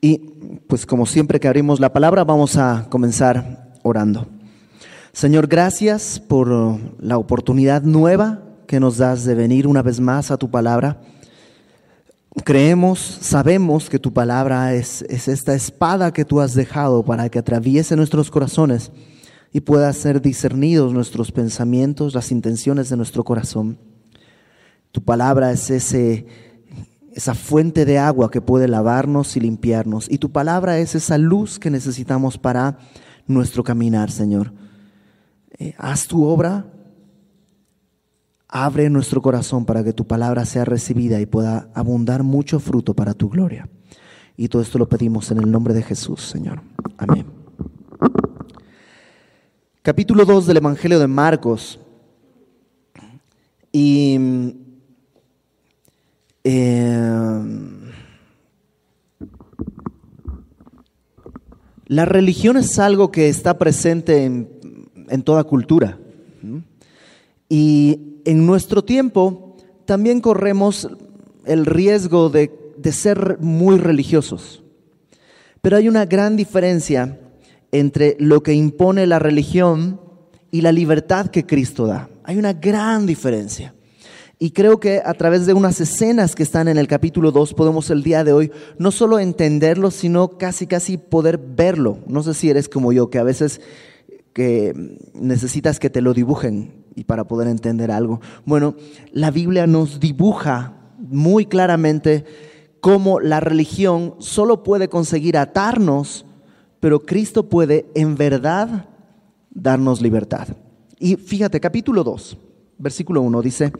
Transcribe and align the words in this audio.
Y 0.00 0.18
pues 0.68 0.86
como 0.86 1.06
siempre 1.06 1.40
que 1.40 1.48
abrimos 1.48 1.80
la 1.80 1.92
palabra, 1.92 2.24
vamos 2.24 2.56
a 2.56 2.86
comenzar 2.88 3.72
orando. 3.82 4.28
Señor, 5.12 5.48
gracias 5.48 6.20
por 6.20 6.48
la 7.00 7.18
oportunidad 7.18 7.82
nueva 7.82 8.42
que 8.66 8.78
nos 8.78 8.98
das 8.98 9.24
de 9.24 9.34
venir 9.34 9.66
una 9.66 9.82
vez 9.82 9.98
más 9.98 10.30
a 10.30 10.36
tu 10.36 10.50
palabra. 10.50 11.00
Creemos, 12.44 13.00
sabemos 13.20 13.90
que 13.90 13.98
tu 13.98 14.12
palabra 14.12 14.74
es, 14.74 15.02
es 15.08 15.26
esta 15.26 15.54
espada 15.54 16.12
que 16.12 16.24
tú 16.24 16.40
has 16.40 16.54
dejado 16.54 17.04
para 17.04 17.28
que 17.28 17.40
atraviese 17.40 17.96
nuestros 17.96 18.30
corazones 18.30 18.92
y 19.52 19.60
pueda 19.60 19.92
ser 19.92 20.20
discernidos 20.22 20.92
nuestros 20.92 21.32
pensamientos, 21.32 22.14
las 22.14 22.30
intenciones 22.30 22.90
de 22.90 22.96
nuestro 22.96 23.24
corazón. 23.24 23.78
Tu 24.92 25.02
palabra 25.02 25.50
es 25.50 25.70
ese 25.70 26.26
esa 27.18 27.34
fuente 27.34 27.84
de 27.84 27.98
agua 27.98 28.30
que 28.30 28.40
puede 28.40 28.68
lavarnos 28.68 29.36
y 29.36 29.40
limpiarnos. 29.40 30.08
Y 30.08 30.18
tu 30.18 30.30
palabra 30.30 30.78
es 30.78 30.94
esa 30.94 31.18
luz 31.18 31.58
que 31.58 31.68
necesitamos 31.68 32.38
para 32.38 32.78
nuestro 33.26 33.64
caminar, 33.64 34.12
Señor. 34.12 34.52
Eh, 35.58 35.74
haz 35.78 36.06
tu 36.06 36.24
obra, 36.24 36.66
abre 38.46 38.88
nuestro 38.88 39.20
corazón 39.20 39.64
para 39.64 39.82
que 39.82 39.92
tu 39.92 40.06
palabra 40.06 40.44
sea 40.44 40.64
recibida 40.64 41.20
y 41.20 41.26
pueda 41.26 41.68
abundar 41.74 42.22
mucho 42.22 42.60
fruto 42.60 42.94
para 42.94 43.14
tu 43.14 43.28
gloria. 43.28 43.68
Y 44.36 44.46
todo 44.46 44.62
esto 44.62 44.78
lo 44.78 44.88
pedimos 44.88 45.32
en 45.32 45.38
el 45.38 45.50
nombre 45.50 45.74
de 45.74 45.82
Jesús, 45.82 46.22
Señor. 46.22 46.62
Amén. 46.98 47.26
Capítulo 49.82 50.24
2 50.24 50.46
del 50.46 50.58
Evangelio 50.58 51.00
de 51.00 51.08
Marcos. 51.08 51.80
Y 53.72 54.67
Em, 56.50 57.92
la 61.88 62.06
religión 62.06 62.56
es 62.56 62.78
algo 62.78 63.10
que 63.10 63.28
está 63.28 63.58
presente 63.58 64.24
en, 64.24 65.22
toda 65.24 65.44
cultura. 65.44 65.98
Y 67.50 68.20
en 68.24 68.46
nuestro 68.46 68.82
tiempo 68.82 69.56
también 69.84 70.22
corremos 70.22 70.88
el 71.44 71.66
riesgo 71.66 72.30
de, 72.30 72.50
de 72.78 72.92
ser 72.92 73.36
muy 73.40 73.76
religiosos. 73.76 74.62
Pero 75.60 75.76
hay 75.76 75.86
una 75.86 76.06
gran 76.06 76.34
diferencia 76.36 77.20
entre 77.72 78.16
lo 78.18 78.42
que 78.42 78.54
impone 78.54 79.06
la 79.06 79.18
religión 79.18 80.00
y 80.50 80.62
la 80.62 80.72
libertad 80.72 81.26
que 81.26 81.44
Cristo 81.44 81.86
da. 81.86 82.08
Hay 82.24 82.38
una 82.38 82.54
gran 82.54 83.04
diferencia. 83.04 83.74
Y 84.40 84.52
creo 84.52 84.78
que 84.78 85.02
a 85.04 85.14
través 85.14 85.46
de 85.46 85.52
unas 85.52 85.80
escenas 85.80 86.36
que 86.36 86.44
están 86.44 86.68
en 86.68 86.78
el 86.78 86.86
capítulo 86.86 87.32
2 87.32 87.54
podemos 87.54 87.90
el 87.90 88.04
día 88.04 88.22
de 88.22 88.32
hoy 88.32 88.52
no 88.78 88.92
solo 88.92 89.18
entenderlo, 89.18 89.90
sino 89.90 90.38
casi 90.38 90.68
casi 90.68 90.96
poder 90.96 91.38
verlo. 91.38 91.98
No 92.06 92.22
sé 92.22 92.34
si 92.34 92.48
eres 92.48 92.68
como 92.68 92.92
yo, 92.92 93.10
que 93.10 93.18
a 93.18 93.24
veces 93.24 93.60
que 94.32 94.96
necesitas 95.12 95.80
que 95.80 95.90
te 95.90 96.02
lo 96.02 96.14
dibujen 96.14 96.84
y 96.94 97.02
para 97.02 97.24
poder 97.24 97.48
entender 97.48 97.90
algo. 97.90 98.20
Bueno, 98.44 98.76
la 99.10 99.32
Biblia 99.32 99.66
nos 99.66 99.98
dibuja 99.98 100.74
muy 100.98 101.46
claramente 101.46 102.24
cómo 102.80 103.18
la 103.18 103.40
religión 103.40 104.14
solo 104.18 104.62
puede 104.62 104.88
conseguir 104.88 105.36
atarnos, 105.36 106.26
pero 106.78 107.04
Cristo 107.04 107.48
puede 107.48 107.86
en 107.96 108.14
verdad 108.14 108.86
darnos 109.50 110.00
libertad. 110.00 110.46
Y 111.00 111.16
fíjate, 111.16 111.58
capítulo 111.58 112.04
2 112.04 112.38
versículo 112.78 113.22
1 113.22 113.42
dice, 113.42 113.72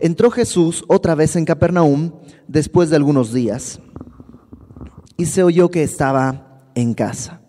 entró 0.00 0.30
Jesús 0.30 0.84
otra 0.88 1.14
vez 1.14 1.36
en 1.36 1.44
Capernaum 1.44 2.12
después 2.48 2.90
de 2.90 2.96
algunos 2.96 3.32
días 3.32 3.80
y 5.16 5.26
se 5.26 5.42
oyó 5.42 5.70
que 5.70 5.82
estaba 5.82 6.62
en 6.74 6.94
casa. 6.94 7.40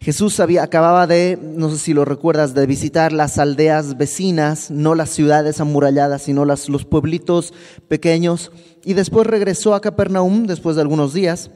Jesús 0.00 0.38
había, 0.40 0.62
acababa 0.62 1.06
de, 1.06 1.38
no 1.42 1.70
sé 1.70 1.78
si 1.78 1.94
lo 1.94 2.04
recuerdas, 2.04 2.54
de 2.54 2.66
visitar 2.66 3.12
las 3.12 3.38
aldeas 3.38 3.96
vecinas, 3.96 4.70
no 4.70 4.94
las 4.94 5.10
ciudades 5.10 5.60
amuralladas, 5.60 6.22
sino 6.22 6.44
las, 6.44 6.68
los 6.68 6.84
pueblitos 6.84 7.52
pequeños, 7.88 8.52
y 8.84 8.94
después 8.94 9.26
regresó 9.26 9.74
a 9.74 9.80
Capernaum 9.80 10.46
después 10.46 10.76
de 10.76 10.82
algunos 10.82 11.12
días 11.12 11.50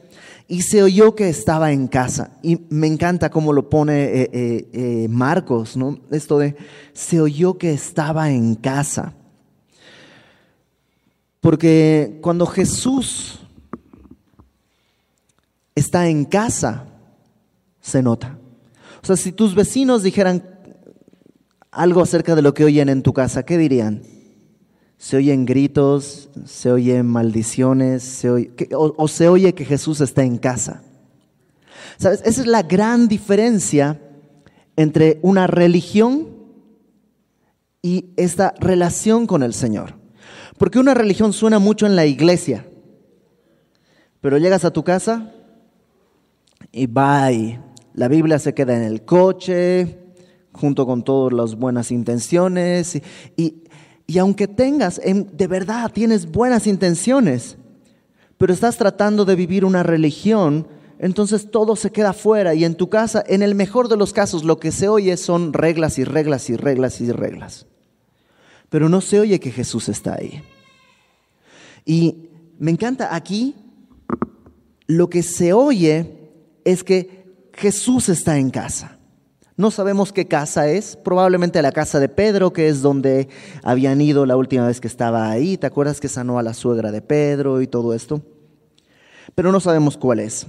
y 0.51 0.63
se 0.63 0.83
oyó 0.83 1.15
que 1.15 1.29
estaba 1.29 1.71
en 1.71 1.87
casa. 1.87 2.31
Y 2.43 2.59
me 2.69 2.85
encanta 2.85 3.29
cómo 3.31 3.53
lo 3.53 3.69
pone 3.69 4.03
eh, 4.03 4.29
eh, 4.33 4.69
eh, 4.73 5.07
Marcos, 5.07 5.77
¿no? 5.77 5.97
Esto 6.11 6.39
de, 6.39 6.57
se 6.91 7.21
oyó 7.21 7.57
que 7.57 7.71
estaba 7.71 8.29
en 8.31 8.55
casa. 8.55 9.13
Porque 11.39 12.19
cuando 12.21 12.45
Jesús 12.45 13.39
está 15.73 16.09
en 16.09 16.25
casa, 16.25 16.83
se 17.79 18.03
nota. 18.03 18.37
O 19.01 19.05
sea, 19.05 19.15
si 19.15 19.31
tus 19.31 19.55
vecinos 19.55 20.03
dijeran 20.03 20.43
algo 21.71 22.01
acerca 22.01 22.35
de 22.35 22.41
lo 22.41 22.53
que 22.53 22.65
oyen 22.65 22.89
en 22.89 23.03
tu 23.03 23.13
casa, 23.13 23.43
¿qué 23.43 23.57
dirían? 23.57 24.01
Se 25.01 25.17
oyen 25.17 25.47
gritos, 25.47 26.29
se 26.45 26.71
oyen 26.71 27.07
maldiciones, 27.07 28.23
o, 28.71 29.07
se 29.07 29.27
oye 29.27 29.55
que 29.55 29.65
Jesús 29.65 29.99
está 29.99 30.23
en 30.23 30.37
casa. 30.37 30.83
¿Sabes? 31.97 32.21
Esa 32.23 32.41
es 32.41 32.45
la 32.45 32.61
gran 32.61 33.07
diferencia 33.07 33.99
entre 34.75 35.17
una 35.23 35.47
religión 35.47 36.27
y 37.81 38.11
esta 38.15 38.53
relación 38.59 39.25
con 39.25 39.41
el 39.41 39.55
Señor. 39.55 39.95
Porque 40.59 40.77
una 40.77 40.93
religión 40.93 41.33
suena 41.33 41.57
mucho 41.57 41.87
en 41.87 41.95
la 41.95 42.05
iglesia, 42.05 42.67
pero 44.21 44.37
llegas 44.37 44.65
a 44.65 44.71
tu 44.71 44.83
casa 44.83 45.33
y 46.71 46.85
bye. 46.85 47.59
La 47.95 48.07
Biblia 48.07 48.37
se 48.37 48.53
queda 48.53 48.77
en 48.77 48.83
el 48.83 49.03
coche, 49.03 49.97
junto 50.51 50.85
con 50.85 51.03
todas 51.03 51.33
las 51.33 51.55
buenas 51.55 51.89
intenciones, 51.89 53.01
y 53.35 53.63
aunque 54.17 54.47
tengas, 54.47 54.99
de 55.03 55.47
verdad 55.47 55.91
tienes 55.91 56.31
buenas 56.31 56.67
intenciones, 56.67 57.57
pero 58.37 58.53
estás 58.53 58.77
tratando 58.77 59.25
de 59.25 59.35
vivir 59.35 59.65
una 59.65 59.83
religión, 59.83 60.67
entonces 60.97 61.51
todo 61.51 61.75
se 61.75 61.91
queda 61.91 62.13
fuera 62.13 62.53
y 62.53 62.65
en 62.65 62.75
tu 62.75 62.89
casa, 62.89 63.23
en 63.27 63.41
el 63.41 63.55
mejor 63.55 63.87
de 63.87 63.97
los 63.97 64.13
casos, 64.13 64.43
lo 64.43 64.59
que 64.59 64.71
se 64.71 64.87
oye 64.87 65.17
son 65.17 65.53
reglas 65.53 65.97
y 65.99 66.03
reglas 66.03 66.49
y 66.49 66.55
reglas 66.55 67.01
y 67.01 67.11
reglas. 67.11 67.67
Pero 68.69 68.87
no 68.89 69.01
se 69.01 69.19
oye 69.19 69.39
que 69.39 69.51
Jesús 69.51 69.89
está 69.89 70.15
ahí. 70.15 70.43
Y 71.85 72.29
me 72.57 72.71
encanta 72.71 73.15
aquí, 73.15 73.55
lo 74.87 75.09
que 75.09 75.23
se 75.23 75.53
oye 75.53 76.31
es 76.63 76.83
que 76.83 77.49
Jesús 77.53 78.09
está 78.09 78.37
en 78.37 78.49
casa. 78.49 78.97
No 79.61 79.69
sabemos 79.69 80.11
qué 80.11 80.25
casa 80.25 80.69
es, 80.69 80.95
probablemente 80.95 81.61
la 81.61 81.71
casa 81.71 81.99
de 81.99 82.09
Pedro, 82.09 82.51
que 82.51 82.67
es 82.67 82.81
donde 82.81 83.29
habían 83.61 84.01
ido 84.01 84.25
la 84.25 84.35
última 84.35 84.65
vez 84.65 84.81
que 84.81 84.87
estaba 84.87 85.29
ahí. 85.29 85.55
¿Te 85.55 85.67
acuerdas 85.67 85.99
que 85.99 86.07
sanó 86.07 86.39
a 86.39 86.41
la 86.41 86.55
suegra 86.55 86.91
de 86.91 87.03
Pedro 87.03 87.61
y 87.61 87.67
todo 87.67 87.93
esto? 87.93 88.23
Pero 89.35 89.51
no 89.51 89.59
sabemos 89.59 89.97
cuál 89.97 90.19
es. 90.19 90.47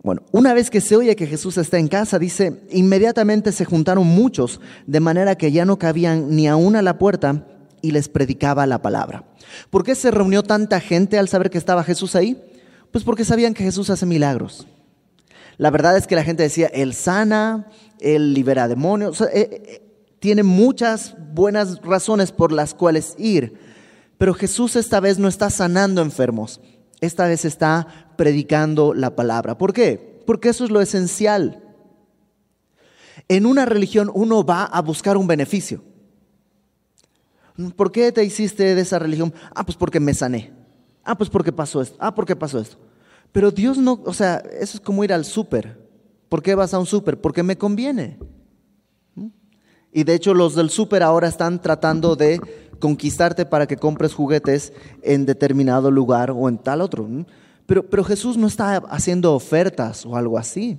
Bueno, 0.00 0.22
una 0.30 0.54
vez 0.54 0.70
que 0.70 0.80
se 0.80 0.94
oye 0.94 1.16
que 1.16 1.26
Jesús 1.26 1.58
está 1.58 1.76
en 1.76 1.88
casa, 1.88 2.20
dice, 2.20 2.62
inmediatamente 2.70 3.50
se 3.50 3.64
juntaron 3.64 4.06
muchos, 4.06 4.60
de 4.86 5.00
manera 5.00 5.34
que 5.34 5.50
ya 5.50 5.64
no 5.64 5.80
cabían 5.80 6.36
ni 6.36 6.46
aún 6.46 6.76
a 6.76 6.82
la 6.82 6.98
puerta 6.98 7.44
y 7.82 7.90
les 7.90 8.08
predicaba 8.08 8.64
la 8.68 8.80
palabra. 8.80 9.24
¿Por 9.70 9.82
qué 9.82 9.96
se 9.96 10.12
reunió 10.12 10.44
tanta 10.44 10.78
gente 10.78 11.18
al 11.18 11.26
saber 11.28 11.50
que 11.50 11.58
estaba 11.58 11.82
Jesús 11.82 12.14
ahí? 12.14 12.40
Pues 12.92 13.02
porque 13.02 13.24
sabían 13.24 13.54
que 13.54 13.64
Jesús 13.64 13.90
hace 13.90 14.06
milagros. 14.06 14.68
La 15.56 15.70
verdad 15.70 15.96
es 15.96 16.06
que 16.06 16.16
la 16.16 16.24
gente 16.24 16.42
decía, 16.42 16.66
Él 16.66 16.94
sana, 16.94 17.68
Él 18.04 18.34
libera 18.34 18.68
demonios. 18.68 19.20
Eh, 19.22 19.28
eh, 19.32 19.82
tiene 20.18 20.42
muchas 20.42 21.16
buenas 21.32 21.80
razones 21.82 22.32
por 22.32 22.52
las 22.52 22.74
cuales 22.74 23.14
ir. 23.18 23.58
Pero 24.18 24.34
Jesús 24.34 24.76
esta 24.76 25.00
vez 25.00 25.18
no 25.18 25.26
está 25.26 25.50
sanando 25.50 26.02
enfermos. 26.02 26.60
Esta 27.00 27.26
vez 27.26 27.44
está 27.44 28.12
predicando 28.16 28.94
la 28.94 29.16
palabra. 29.16 29.58
¿Por 29.58 29.72
qué? 29.72 30.22
Porque 30.26 30.50
eso 30.50 30.64
es 30.64 30.70
lo 30.70 30.80
esencial. 30.80 31.62
En 33.28 33.46
una 33.46 33.64
religión 33.64 34.10
uno 34.14 34.44
va 34.44 34.64
a 34.64 34.82
buscar 34.82 35.16
un 35.16 35.26
beneficio. 35.26 35.82
¿Por 37.76 37.92
qué 37.92 38.12
te 38.12 38.24
hiciste 38.24 38.74
de 38.74 38.80
esa 38.80 38.98
religión? 38.98 39.32
Ah, 39.54 39.64
pues 39.64 39.76
porque 39.76 40.00
me 40.00 40.14
sané. 40.14 40.52
Ah, 41.04 41.16
pues 41.16 41.30
porque 41.30 41.52
pasó 41.52 41.80
esto. 41.80 41.96
Ah, 42.00 42.14
porque 42.14 42.36
pasó 42.36 42.58
esto. 42.58 42.76
Pero 43.32 43.50
Dios 43.50 43.78
no, 43.78 44.00
o 44.04 44.12
sea, 44.12 44.42
eso 44.60 44.76
es 44.76 44.80
como 44.80 45.04
ir 45.04 45.12
al 45.12 45.24
súper. 45.24 45.83
¿Por 46.28 46.42
qué 46.42 46.54
vas 46.54 46.74
a 46.74 46.78
un 46.78 46.86
súper? 46.86 47.20
Porque 47.20 47.42
me 47.42 47.58
conviene. 47.58 48.18
Y 49.92 50.04
de 50.04 50.14
hecho 50.14 50.34
los 50.34 50.54
del 50.54 50.70
súper 50.70 51.02
ahora 51.02 51.28
están 51.28 51.62
tratando 51.62 52.16
de 52.16 52.40
conquistarte 52.80 53.46
para 53.46 53.66
que 53.66 53.76
compres 53.76 54.12
juguetes 54.12 54.72
en 55.02 55.24
determinado 55.24 55.90
lugar 55.90 56.32
o 56.32 56.48
en 56.48 56.58
tal 56.58 56.80
otro. 56.80 57.08
Pero, 57.66 57.88
pero 57.88 58.02
Jesús 58.02 58.36
no 58.36 58.46
está 58.46 58.76
haciendo 58.76 59.34
ofertas 59.34 60.04
o 60.04 60.16
algo 60.16 60.36
así. 60.36 60.78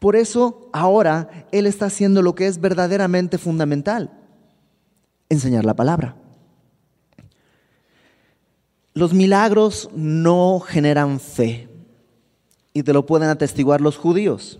Por 0.00 0.16
eso 0.16 0.68
ahora 0.72 1.46
Él 1.52 1.64
está 1.66 1.86
haciendo 1.86 2.22
lo 2.22 2.34
que 2.34 2.48
es 2.48 2.60
verdaderamente 2.60 3.38
fundamental, 3.38 4.10
enseñar 5.28 5.64
la 5.64 5.74
palabra. 5.74 6.16
Los 8.94 9.14
milagros 9.14 9.88
no 9.94 10.58
generan 10.58 11.20
fe. 11.20 11.71
Y 12.72 12.82
te 12.82 12.92
lo 12.92 13.06
pueden 13.06 13.28
atestiguar 13.28 13.80
los 13.80 13.98
judíos, 13.98 14.58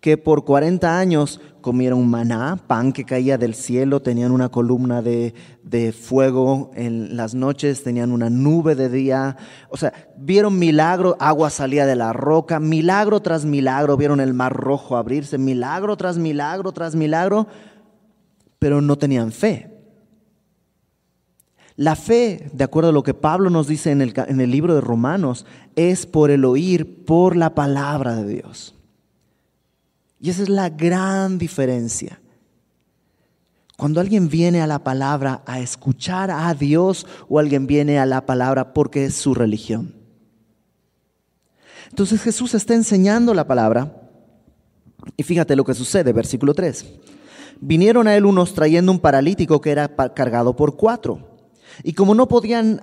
que 0.00 0.16
por 0.16 0.44
40 0.44 0.98
años 0.98 1.40
comieron 1.60 2.08
maná, 2.08 2.58
pan 2.66 2.92
que 2.92 3.04
caía 3.04 3.36
del 3.36 3.54
cielo, 3.54 4.00
tenían 4.00 4.32
una 4.32 4.48
columna 4.48 5.02
de, 5.02 5.34
de, 5.62 5.92
fuego 5.92 6.70
en 6.74 7.16
las 7.18 7.34
noches, 7.34 7.82
tenían 7.82 8.12
una 8.12 8.30
nube 8.30 8.74
de 8.74 8.88
día, 8.88 9.36
o 9.68 9.76
sea, 9.76 9.92
vieron 10.16 10.58
milagro, 10.58 11.16
agua 11.20 11.50
salía 11.50 11.84
de 11.84 11.96
la 11.96 12.14
roca, 12.14 12.60
milagro 12.60 13.20
tras 13.20 13.44
milagro, 13.44 13.98
vieron 13.98 14.20
el 14.20 14.32
mar 14.32 14.54
rojo 14.54 14.96
abrirse, 14.96 15.36
milagro 15.36 15.98
tras 15.98 16.16
milagro 16.16 16.72
tras 16.72 16.94
milagro, 16.94 17.46
pero 18.58 18.80
no 18.80 18.96
tenían 18.96 19.32
fe. 19.32 19.79
La 21.80 21.96
fe, 21.96 22.50
de 22.52 22.62
acuerdo 22.62 22.90
a 22.90 22.92
lo 22.92 23.02
que 23.02 23.14
Pablo 23.14 23.48
nos 23.48 23.66
dice 23.66 23.90
en 23.90 24.02
el, 24.02 24.12
en 24.14 24.42
el 24.42 24.50
libro 24.50 24.74
de 24.74 24.82
Romanos, 24.82 25.46
es 25.76 26.04
por 26.04 26.30
el 26.30 26.44
oír, 26.44 27.06
por 27.06 27.36
la 27.36 27.54
palabra 27.54 28.16
de 28.16 28.34
Dios. 28.34 28.74
Y 30.20 30.28
esa 30.28 30.42
es 30.42 30.50
la 30.50 30.68
gran 30.68 31.38
diferencia. 31.38 32.20
Cuando 33.78 33.98
alguien 33.98 34.28
viene 34.28 34.60
a 34.60 34.66
la 34.66 34.84
palabra 34.84 35.42
a 35.46 35.58
escuchar 35.60 36.30
a 36.30 36.52
Dios 36.52 37.06
o 37.30 37.38
alguien 37.38 37.66
viene 37.66 37.98
a 37.98 38.04
la 38.04 38.26
palabra 38.26 38.74
porque 38.74 39.06
es 39.06 39.14
su 39.14 39.32
religión. 39.32 39.94
Entonces 41.88 42.20
Jesús 42.20 42.52
está 42.52 42.74
enseñando 42.74 43.32
la 43.32 43.46
palabra 43.46 44.02
y 45.16 45.22
fíjate 45.22 45.56
lo 45.56 45.64
que 45.64 45.72
sucede, 45.72 46.12
versículo 46.12 46.52
3. 46.52 46.84
Vinieron 47.58 48.06
a 48.06 48.14
él 48.16 48.26
unos 48.26 48.52
trayendo 48.52 48.92
un 48.92 49.00
paralítico 49.00 49.62
que 49.62 49.70
era 49.70 49.88
cargado 50.12 50.54
por 50.54 50.76
cuatro. 50.76 51.39
Y 51.82 51.92
como 51.94 52.14
no 52.14 52.28
podían 52.28 52.82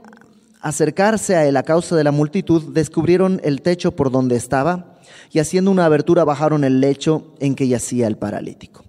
acercarse 0.61 1.35
a 1.35 1.45
él 1.45 1.57
a 1.57 1.63
causa 1.63 1.95
de 1.95 2.03
la 2.03 2.11
multitud, 2.11 2.73
descubrieron 2.73 3.39
el 3.43 3.61
techo 3.61 3.95
por 3.95 4.11
donde 4.11 4.35
estaba 4.35 4.97
y 5.31 5.39
haciendo 5.39 5.71
una 5.71 5.85
abertura 5.85 6.23
bajaron 6.23 6.63
el 6.63 6.81
lecho 6.81 7.33
en 7.39 7.55
que 7.55 7.67
yacía 7.67 8.07
el 8.07 8.17
paralítico. 8.17 8.83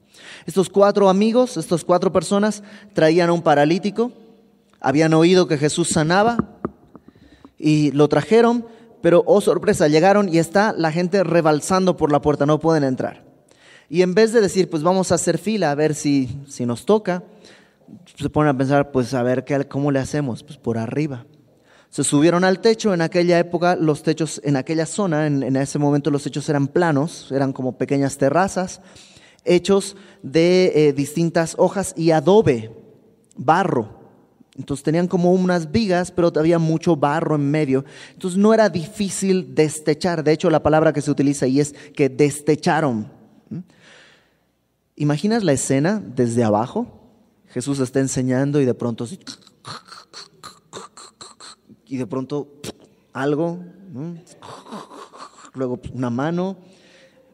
Estos 0.46 0.70
cuatro 0.70 1.08
amigos, 1.08 1.56
estas 1.56 1.84
cuatro 1.84 2.12
personas, 2.12 2.62
traían 2.94 3.28
a 3.28 3.32
un 3.32 3.42
paralítico, 3.42 4.12
habían 4.80 5.12
oído 5.14 5.46
que 5.46 5.58
Jesús 5.58 5.88
sanaba 5.88 6.38
y 7.58 7.90
lo 7.92 8.08
trajeron, 8.08 8.64
pero 9.02 9.22
oh 9.26 9.40
sorpresa, 9.40 9.88
llegaron 9.88 10.28
y 10.28 10.38
está 10.38 10.72
la 10.72 10.90
gente 10.90 11.22
rebalsando 11.22 11.96
por 11.96 12.10
la 12.10 12.22
puerta, 12.22 12.46
no 12.46 12.58
pueden 12.60 12.84
entrar. 12.84 13.24
Y 13.90 14.02
en 14.02 14.14
vez 14.14 14.32
de 14.32 14.40
decir, 14.40 14.68
pues 14.68 14.82
vamos 14.82 15.12
a 15.12 15.16
hacer 15.16 15.38
fila 15.38 15.70
a 15.70 15.74
ver 15.74 15.94
si, 15.94 16.28
si 16.48 16.66
nos 16.66 16.84
toca, 16.84 17.22
se 18.16 18.30
ponen 18.30 18.54
a 18.54 18.58
pensar, 18.58 18.90
pues 18.90 19.14
a 19.14 19.22
ver 19.22 19.44
qué, 19.44 19.66
cómo 19.66 19.90
le 19.90 19.98
hacemos, 19.98 20.42
pues 20.42 20.58
por 20.58 20.78
arriba. 20.78 21.26
Se 21.90 22.04
subieron 22.04 22.44
al 22.44 22.60
techo, 22.60 22.92
en 22.92 23.00
aquella 23.00 23.38
época 23.38 23.74
los 23.74 24.02
techos, 24.02 24.40
en 24.44 24.56
aquella 24.56 24.84
zona, 24.84 25.26
en, 25.26 25.56
ese 25.56 25.78
momento 25.78 26.10
los 26.10 26.22
techos 26.22 26.48
eran 26.48 26.68
planos, 26.68 27.32
eran 27.32 27.52
como 27.52 27.78
pequeñas 27.78 28.18
terrazas, 28.18 28.82
hechos 29.44 29.96
de 30.22 30.72
eh, 30.74 30.92
distintas 30.92 31.54
hojas 31.58 31.94
y 31.96 32.10
adobe, 32.10 32.70
barro. 33.36 33.96
Entonces 34.58 34.84
tenían 34.84 35.06
como 35.06 35.32
unas 35.32 35.70
vigas, 35.70 36.10
pero 36.10 36.32
había 36.34 36.58
mucho 36.58 36.96
barro 36.96 37.36
en 37.36 37.48
medio. 37.50 37.84
Entonces 38.12 38.38
no 38.38 38.52
era 38.52 38.68
difícil 38.68 39.54
destechar. 39.54 40.24
De 40.24 40.32
hecho, 40.32 40.50
la 40.50 40.62
palabra 40.62 40.92
que 40.92 41.00
se 41.00 41.10
utiliza 41.10 41.46
ahí 41.46 41.60
es 41.60 41.74
que 41.94 42.08
destecharon. 42.08 43.10
¿Mm? 43.48 43.58
¿Imaginas 44.96 45.44
la 45.44 45.52
escena 45.52 46.02
desde 46.04 46.42
abajo? 46.42 46.97
Jesús 47.50 47.80
está 47.80 48.00
enseñando 48.00 48.60
y 48.60 48.64
de 48.64 48.74
pronto 48.74 49.06
y 51.88 51.96
de 51.96 52.06
pronto 52.06 52.48
algo, 53.12 53.64
luego 55.54 55.80
una 55.94 56.10
mano, 56.10 56.58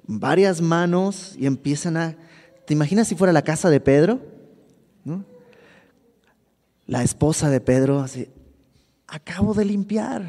varias 0.07 0.61
manos 0.61 1.35
y 1.37 1.47
empiezan 1.47 1.97
a... 1.97 2.17
¿Te 2.65 2.73
imaginas 2.73 3.09
si 3.09 3.17
fuera 3.17 3.33
la 3.33 3.43
casa 3.43 3.69
de 3.69 3.81
Pedro? 3.81 4.21
La 6.87 7.03
esposa 7.03 7.51
de 7.51 7.61
Pedro 7.61 8.01
así, 8.01 8.29
acabo 9.09 9.55
de 9.55 9.65
limpiar. 9.65 10.25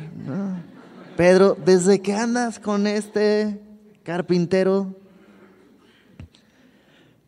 Pedro, 1.16 1.56
¿desde 1.64 2.02
que 2.02 2.14
andas 2.14 2.60
con 2.60 2.88
este 2.88 3.62
carpintero? 4.04 4.96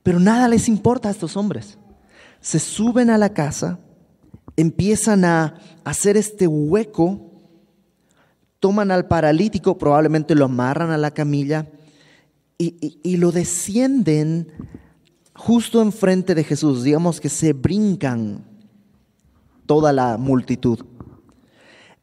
Pero 0.02 0.20
nada 0.20 0.48
les 0.48 0.68
importa 0.68 1.10
a 1.10 1.12
estos 1.12 1.38
hombres. 1.38 1.78
Se 2.42 2.60
suben 2.60 3.10
a 3.10 3.18
la 3.18 3.34
casa 3.34 3.80
empiezan 4.58 5.24
a 5.24 5.54
hacer 5.86 6.18
este 6.18 6.48
hueco, 6.48 7.32
toman 8.60 8.92
al 8.92 9.08
paralítico, 9.08 9.78
probablemente 9.78 10.36
lo 10.36 10.46
amarran 10.46 10.90
a 10.90 10.98
la 10.98 11.12
camilla 11.12 11.70
y, 12.58 13.18
lo 13.18 13.32
descienden 13.32 14.52
justo 15.36 15.82
enfrente 15.82 16.34
de 16.34 16.44
Jesús. 16.44 16.84
Digamos 16.84 17.22
que 17.22 17.30
se 17.30 17.54
brincan 17.54 18.44
toda 19.68 19.94
la 19.94 20.18
multitud. 20.18 20.80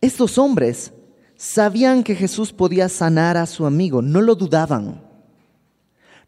Estos 0.00 0.38
hombres 0.38 0.92
sabían 1.36 2.04
que 2.04 2.14
Jesús 2.14 2.52
podía 2.52 2.88
sanar 2.88 3.36
a 3.36 3.46
su 3.46 3.66
amigo, 3.66 4.00
no 4.00 4.20
lo 4.20 4.36
dudaban. 4.36 5.02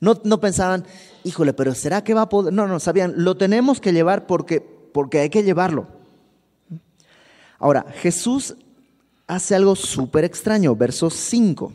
No, 0.01 0.21
no, 0.25 0.41
pensaban, 0.41 0.85
híjole, 1.27 1.53
pero 1.53 1.75
¿será 1.75 2.05
que 2.05 2.15
va 2.15 2.23
a 2.23 2.29
poder? 2.29 2.53
No, 2.53 2.69
no, 2.69 2.79
sabían, 2.79 3.15
lo 3.17 3.37
tenemos 3.37 3.81
que 3.81 3.93
llevar 3.93 4.27
porque, 4.27 4.61
porque 4.61 5.19
hay 5.19 5.29
que 5.29 5.43
llevarlo. 5.43 5.89
Ahora, 7.59 7.85
Jesús 8.01 8.55
hace 9.27 9.57
algo 9.57 9.75
súper 9.75 10.25
extraño, 10.25 10.77
verso 10.77 11.11
5. 11.11 11.73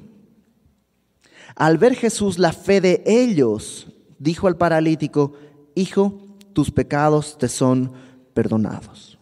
Al 1.56 1.78
ver 1.78 1.96
Jesús 1.96 2.40
la 2.40 2.54
fe 2.54 2.80
de 2.80 3.04
ellos, 3.06 3.88
dijo 4.20 4.48
al 4.48 4.56
paralítico, 4.56 5.34
Hijo, 5.76 6.38
tus 6.54 6.72
pecados 6.72 7.38
te 7.38 7.50
son 7.50 7.92
perdonados. 8.34 9.20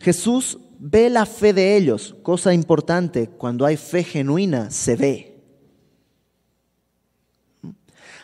Jesús 0.00 0.58
ve 0.78 1.08
la 1.08 1.24
fe 1.24 1.54
de 1.54 1.76
ellos, 1.78 2.14
cosa 2.22 2.52
importante, 2.52 3.28
cuando 3.28 3.64
hay 3.64 3.78
fe 3.78 4.04
genuina, 4.04 4.70
se 4.70 4.96
ve. 4.96 5.29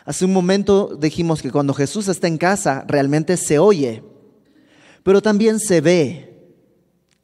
Hace 0.07 0.25
un 0.25 0.33
momento 0.33 0.97
dijimos 0.99 1.41
que 1.41 1.51
cuando 1.51 1.75
Jesús 1.75 2.07
está 2.07 2.27
en 2.27 2.39
casa, 2.39 2.85
realmente 2.87 3.37
se 3.37 3.59
oye, 3.59 4.01
pero 5.03 5.21
también 5.21 5.59
se 5.59 5.81
ve 5.81 6.27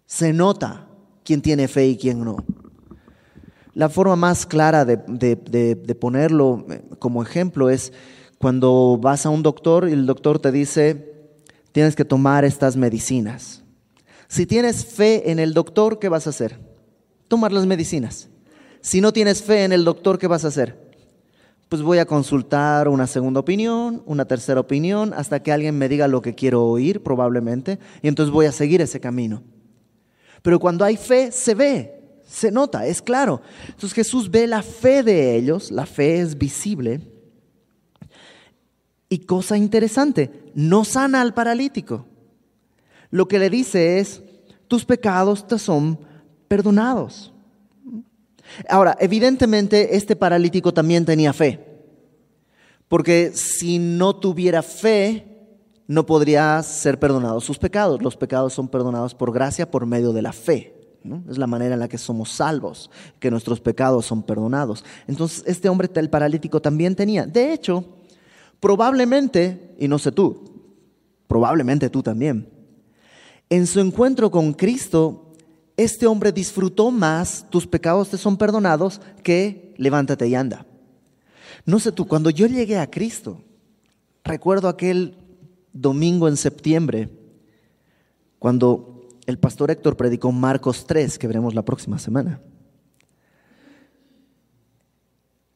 se 0.05 0.31
nota 0.31 0.87
quién 1.23 1.41
tiene 1.41 1.67
fe 1.67 1.87
y 1.87 1.97
quién 1.97 2.23
no. 2.23 2.37
La 3.73 3.89
forma 3.89 4.15
más 4.15 4.45
clara 4.45 4.85
de, 4.85 5.95
ponerlo 5.99 6.65
eh, 6.69 6.83
como 6.99 7.23
ejemplo 7.23 7.71
es 7.71 7.91
cuando 8.37 8.99
vas 9.01 9.25
a 9.25 9.31
un 9.31 9.41
doctor 9.41 9.89
y 9.89 9.93
el 9.93 10.05
doctor 10.05 10.37
te 10.37 10.51
dice, 10.51 11.31
tienes 11.71 11.95
que 11.95 12.05
tomar 12.05 12.45
estas 12.45 12.75
medicinas. 12.75 13.63
Si 14.27 14.45
tienes 14.45 14.85
fe 14.85 15.31
en 15.31 15.39
el 15.39 15.55
doctor, 15.55 15.97
¿qué 15.97 16.09
vas 16.09 16.27
a 16.27 16.31
hacer? 16.31 16.59
Tomar 17.27 17.51
las 17.51 17.65
medicinas. 17.65 18.29
Si 18.81 19.01
no 19.01 19.13
tienes 19.13 19.41
fe 19.41 19.63
en 19.63 19.71
el 19.71 19.83
doctor, 19.85 20.19
¿qué 20.19 20.27
vas 20.27 20.45
a 20.45 20.49
hacer? 20.49 20.92
Pues 21.73 21.81
voy 21.81 21.97
a 21.97 22.05
consultar 22.05 22.87
una 22.87 23.07
segunda 23.07 23.39
opinión, 23.39 24.03
una 24.05 24.25
tercera 24.25 24.59
opinión, 24.59 25.11
hasta 25.11 25.41
que 25.41 25.51
alguien 25.51 25.75
me 25.75 25.89
diga 25.89 26.07
lo 26.07 26.21
que 26.21 26.35
quiero 26.35 26.63
oír, 26.63 27.01
probablemente, 27.01 27.79
y 28.03 28.09
entonces 28.09 28.31
voy 28.31 28.45
a 28.45 28.51
seguir 28.51 28.79
ese 28.79 28.99
camino. 28.99 29.41
Pero 30.43 30.59
cuando 30.59 30.85
hay 30.85 30.97
fe, 30.97 31.31
se 31.31 31.55
ve, 31.55 32.19
se 32.27 32.51
nota, 32.51 32.85
es 32.85 33.01
claro. 33.01 33.41
Entonces 33.65 33.93
Jesús 33.93 34.29
ve 34.29 34.45
la 34.45 34.61
fe 34.61 35.01
de 35.01 35.35
ellos, 35.35 35.71
la 35.71 35.87
fe 35.87 36.19
es 36.19 36.37
visible. 36.37 37.01
Y 39.09 39.25
cosa 39.25 39.57
interesante, 39.57 40.51
no 40.53 40.85
sana 40.85 41.21
al 41.21 41.33
paralítico. 41.33 42.05
Lo 43.09 43.27
que 43.27 43.39
le 43.39 43.49
dice 43.49 43.97
es, 43.97 44.21
tus 44.67 44.85
pecados 44.85 45.47
te 45.47 45.57
son 45.57 45.97
perdonados. 46.47 47.32
Ahora, 48.69 48.97
evidentemente 48.99 49.95
este 49.95 50.15
paralítico 50.15 50.73
también 50.73 51.05
tenía 51.05 51.33
fe, 51.33 51.59
porque 52.87 53.31
si 53.33 53.79
no 53.79 54.15
tuviera 54.15 54.61
fe, 54.61 55.27
no 55.87 56.05
podría 56.05 56.61
ser 56.63 56.99
perdonados 56.99 57.43
sus 57.43 57.57
pecados. 57.57 58.01
Los 58.01 58.15
pecados 58.15 58.53
son 58.53 58.67
perdonados 58.67 59.13
por 59.13 59.33
gracia 59.33 59.69
por 59.69 59.85
medio 59.85 60.13
de 60.13 60.21
la 60.21 60.33
fe. 60.33 60.73
Es 61.29 61.37
la 61.37 61.47
manera 61.47 61.73
en 61.73 61.81
la 61.81 61.89
que 61.89 61.97
somos 61.97 62.31
salvos, 62.31 62.89
que 63.19 63.29
nuestros 63.29 63.59
pecados 63.59 64.05
son 64.05 64.23
perdonados. 64.23 64.85
Entonces, 65.05 65.43
este 65.45 65.67
hombre, 65.67 65.89
el 65.95 66.09
paralítico, 66.09 66.61
también 66.61 66.95
tenía. 66.95 67.25
De 67.25 67.51
hecho, 67.51 67.83
probablemente, 68.61 69.75
y 69.77 69.89
no 69.89 69.99
sé 69.99 70.13
tú, 70.13 70.43
probablemente 71.27 71.89
tú 71.89 72.01
también, 72.01 72.49
en 73.49 73.67
su 73.67 73.81
encuentro 73.81 74.31
con 74.31 74.53
Cristo, 74.53 75.32
este 75.75 76.05
hombre 76.07 76.31
disfrutó 76.31 76.91
más, 76.91 77.45
tus 77.49 77.65
pecados 77.65 78.09
te 78.09 78.17
son 78.17 78.37
perdonados, 78.37 79.01
que 79.23 79.73
levántate 79.77 80.27
y 80.27 80.35
anda. 80.35 80.65
No 81.65 81.79
sé 81.79 81.91
tú, 81.91 82.07
cuando 82.07 82.29
yo 82.29 82.45
llegué 82.47 82.77
a 82.77 82.89
Cristo, 82.89 83.41
recuerdo 84.23 84.67
aquel 84.67 85.17
domingo 85.71 86.27
en 86.27 86.37
septiembre, 86.37 87.09
cuando 88.39 89.09
el 89.25 89.39
pastor 89.39 89.71
Héctor 89.71 89.95
predicó 89.95 90.31
Marcos 90.31 90.85
3, 90.85 91.17
que 91.17 91.27
veremos 91.27 91.55
la 91.55 91.63
próxima 91.63 91.97
semana. 91.97 92.41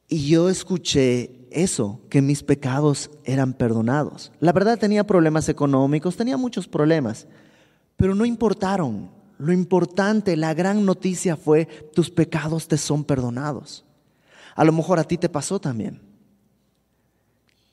Y 0.08 0.26
yo 0.28 0.48
escuché 0.48 1.46
eso, 1.50 2.00
que 2.08 2.22
mis 2.22 2.42
pecados 2.42 3.10
eran 3.24 3.52
perdonados. 3.52 4.32
La 4.40 4.52
verdad 4.52 4.78
tenía 4.78 5.06
problemas 5.06 5.48
económicos, 5.50 6.16
tenía 6.16 6.38
muchos 6.38 6.66
problemas, 6.66 7.26
pero 7.96 8.14
no 8.14 8.24
importaron. 8.24 9.17
Lo 9.38 9.52
importante, 9.52 10.36
la 10.36 10.52
gran 10.52 10.84
noticia 10.84 11.36
fue, 11.36 11.66
tus 11.94 12.10
pecados 12.10 12.68
te 12.68 12.76
son 12.76 13.04
perdonados. 13.04 13.84
A 14.54 14.64
lo 14.64 14.72
mejor 14.72 14.98
a 14.98 15.04
ti 15.04 15.16
te 15.16 15.28
pasó 15.28 15.60
también. 15.60 16.02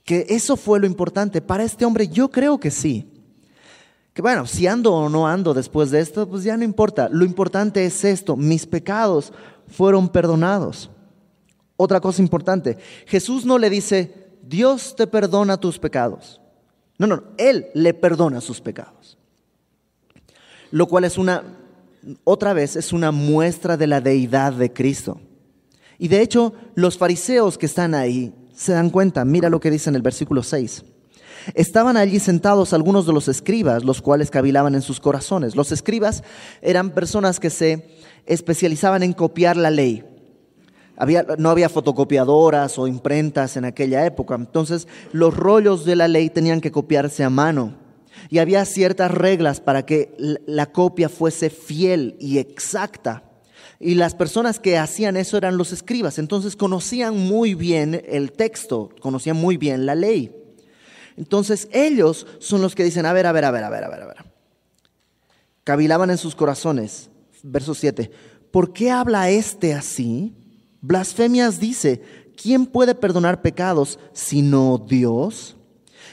Que 0.03 0.27
eso 0.29 0.55
fue 0.55 0.79
lo 0.79 0.85
importante. 0.85 1.41
Para 1.41 1.63
este 1.63 1.83
hombre 1.83 2.07
yo 2.07 2.29
creo 2.29 2.59
que 2.59 2.69
sí. 2.69 3.11
Que 4.13 4.21
bueno, 4.21 4.45
si 4.45 4.67
ando 4.67 4.93
o 4.93 5.09
no 5.09 5.27
ando 5.27 5.53
después 5.53 5.91
de 5.91 5.99
esto, 5.99 6.29
pues 6.29 6.43
ya 6.43 6.55
no 6.55 6.63
importa. 6.63 7.09
Lo 7.11 7.25
importante 7.25 7.85
es 7.85 8.05
esto, 8.05 8.37
mis 8.37 8.65
pecados 8.65 9.33
fueron 9.67 10.07
perdonados. 10.07 10.89
Otra 11.75 11.99
cosa 11.99 12.21
importante, 12.21 12.77
Jesús 13.07 13.45
no 13.45 13.57
le 13.57 13.69
dice, 13.69 14.29
Dios 14.41 14.95
te 14.95 15.07
perdona 15.07 15.57
tus 15.57 15.79
pecados. 15.79 16.39
No, 16.97 17.07
no, 17.07 17.23
Él 17.37 17.67
le 17.73 17.93
perdona 17.93 18.39
sus 18.39 18.61
pecados. 18.61 19.14
Lo 20.71 20.87
cual 20.87 21.03
es 21.05 21.17
una, 21.17 21.43
otra 22.23 22.53
vez, 22.53 22.75
es 22.75 22.93
una 22.93 23.11
muestra 23.11 23.77
de 23.77 23.87
la 23.87 24.01
deidad 24.01 24.53
de 24.53 24.71
Cristo. 24.71 25.19
Y 25.97 26.07
de 26.07 26.21
hecho, 26.21 26.53
los 26.75 26.97
fariseos 26.97 27.57
que 27.57 27.65
están 27.65 27.93
ahí 27.93 28.33
se 28.55 28.73
dan 28.73 28.89
cuenta, 28.89 29.25
mira 29.25 29.49
lo 29.49 29.59
que 29.59 29.71
dice 29.71 29.89
en 29.89 29.95
el 29.95 30.01
versículo 30.01 30.43
6. 30.43 30.83
Estaban 31.53 31.95
allí 31.95 32.19
sentados 32.19 32.73
algunos 32.73 33.05
de 33.05 33.13
los 33.13 33.27
escribas, 33.27 33.83
los 33.83 34.01
cuales 34.01 34.31
cavilaban 34.31 34.73
en 34.75 34.81
sus 34.81 34.99
corazones. 34.99 35.55
Los 35.55 35.71
escribas 35.71 36.23
eran 36.61 36.91
personas 36.91 37.39
que 37.39 37.49
se 37.49 37.85
especializaban 38.25 39.03
en 39.03 39.13
copiar 39.13 39.57
la 39.57 39.69
ley. 39.69 40.03
no 41.37 41.49
había 41.49 41.69
fotocopiadoras 41.69 42.79
o 42.79 42.87
imprentas 42.87 43.57
en 43.57 43.65
aquella 43.65 44.05
época, 44.05 44.35
entonces 44.35 44.87
los 45.11 45.35
rollos 45.35 45.85
de 45.85 45.97
la 45.97 46.07
ley 46.07 46.29
tenían 46.29 46.61
que 46.61 46.71
copiarse 46.71 47.23
a 47.23 47.29
mano. 47.29 47.84
Y 48.29 48.39
había 48.39 48.65
ciertas 48.65 49.11
reglas 49.11 49.61
para 49.61 49.85
que 49.85 50.15
la 50.45 50.71
copia 50.71 51.09
fuese 51.09 51.49
fiel 51.49 52.15
y 52.19 52.37
exacta. 52.37 53.23
Y 53.79 53.95
las 53.95 54.15
personas 54.15 54.59
que 54.59 54.77
hacían 54.77 55.17
eso 55.17 55.37
eran 55.37 55.57
los 55.57 55.71
escribas. 55.71 56.17
Entonces 56.17 56.55
conocían 56.55 57.17
muy 57.17 57.53
bien 57.53 58.03
el 58.07 58.31
texto, 58.31 58.89
conocían 58.99 59.35
muy 59.35 59.57
bien 59.57 59.85
la 59.85 59.95
ley. 59.95 60.31
Entonces 61.17 61.67
ellos 61.71 62.25
son 62.39 62.61
los 62.61 62.75
que 62.75 62.83
dicen, 62.83 63.05
a 63.05 63.13
ver, 63.13 63.25
a 63.25 63.31
ver, 63.31 63.45
a 63.45 63.51
ver, 63.51 63.63
a 63.63 63.69
ver, 63.69 63.83
a 63.83 63.89
ver, 63.89 64.01
a 64.01 64.07
ver. 64.07 64.17
Cavilaban 65.63 66.09
en 66.09 66.17
sus 66.17 66.35
corazones. 66.35 67.09
Verso 67.43 67.73
7. 67.73 68.11
¿Por 68.51 68.73
qué 68.73 68.91
habla 68.91 69.29
este 69.29 69.73
así? 69.73 70.33
Blasfemias 70.81 71.59
dice, 71.59 72.01
¿quién 72.41 72.65
puede 72.65 72.95
perdonar 72.95 73.41
pecados 73.41 73.99
sino 74.13 74.77
Dios? 74.87 75.55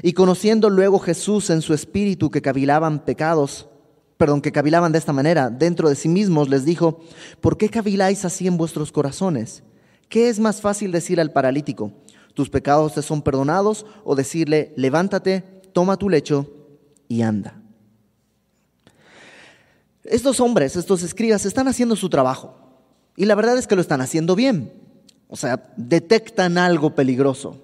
Y 0.00 0.12
conociendo 0.12 0.70
luego 0.70 0.98
Jesús 0.98 1.50
en 1.50 1.60
su 1.60 1.74
espíritu 1.74 2.30
que 2.30 2.40
cavilaban 2.40 3.04
pecados, 3.04 3.68
perdón, 4.16 4.40
que 4.40 4.52
cavilaban 4.52 4.92
de 4.92 4.98
esta 4.98 5.12
manera 5.12 5.50
dentro 5.50 5.88
de 5.88 5.96
sí 5.96 6.08
mismos, 6.08 6.48
les 6.48 6.64
dijo, 6.64 7.00
¿por 7.40 7.58
qué 7.58 7.68
caviláis 7.68 8.24
así 8.24 8.46
en 8.46 8.56
vuestros 8.56 8.92
corazones? 8.92 9.62
¿Qué 10.08 10.28
es 10.28 10.38
más 10.38 10.60
fácil 10.60 10.92
decir 10.92 11.20
al 11.20 11.32
paralítico, 11.32 11.92
tus 12.34 12.48
pecados 12.48 12.94
te 12.94 13.02
son 13.02 13.22
perdonados, 13.22 13.84
o 14.04 14.14
decirle, 14.14 14.72
levántate, 14.76 15.42
toma 15.72 15.96
tu 15.96 16.08
lecho 16.08 16.48
y 17.08 17.22
anda? 17.22 17.60
Estos 20.04 20.40
hombres, 20.40 20.76
estos 20.76 21.02
escribas, 21.02 21.46
están 21.46 21.68
haciendo 21.68 21.96
su 21.96 22.08
trabajo. 22.08 22.56
Y 23.16 23.26
la 23.26 23.34
verdad 23.34 23.58
es 23.58 23.66
que 23.66 23.74
lo 23.74 23.80
están 23.80 24.00
haciendo 24.00 24.34
bien. 24.34 24.72
O 25.28 25.36
sea, 25.36 25.72
detectan 25.76 26.58
algo 26.58 26.94
peligroso. 26.94 27.56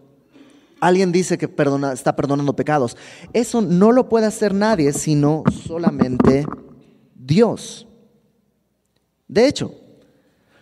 Alguien 0.80 1.12
dice 1.12 1.38
que 1.38 1.50
está 1.92 2.16
perdonando 2.16 2.54
pecados. 2.54 2.97
Eso 3.32 3.61
no 3.61 3.92
lo 3.92 4.08
puede 4.08 4.26
hacer 4.26 4.54
nadie 4.54 4.92
sino 4.92 5.42
solamente 5.66 6.47
Dios. 7.14 7.87
De 9.26 9.47
hecho, 9.47 9.75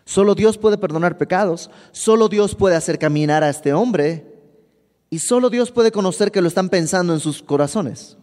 solo 0.05 0.35
Dios 0.35 0.59
puede 0.59 0.79
perdonar 0.79 1.19
pecados, 1.19 1.71
solo 1.93 2.29
Dios 2.29 2.55
puede 2.55 2.77
hacer 2.77 2.99
caminar 2.99 3.45
a 3.45 3.51
este 3.51 3.73
hombre 3.73 4.37
y 5.11 5.21
solo 5.21 5.51
Dios 5.51 5.71
puede 5.71 5.93
conocer 5.93 6.33
que 6.33 6.43
lo 6.43 6.49
están 6.49 6.69
pensando 6.69 7.13
en 7.13 7.21
sus 7.21 7.43
corazones. 7.43 8.17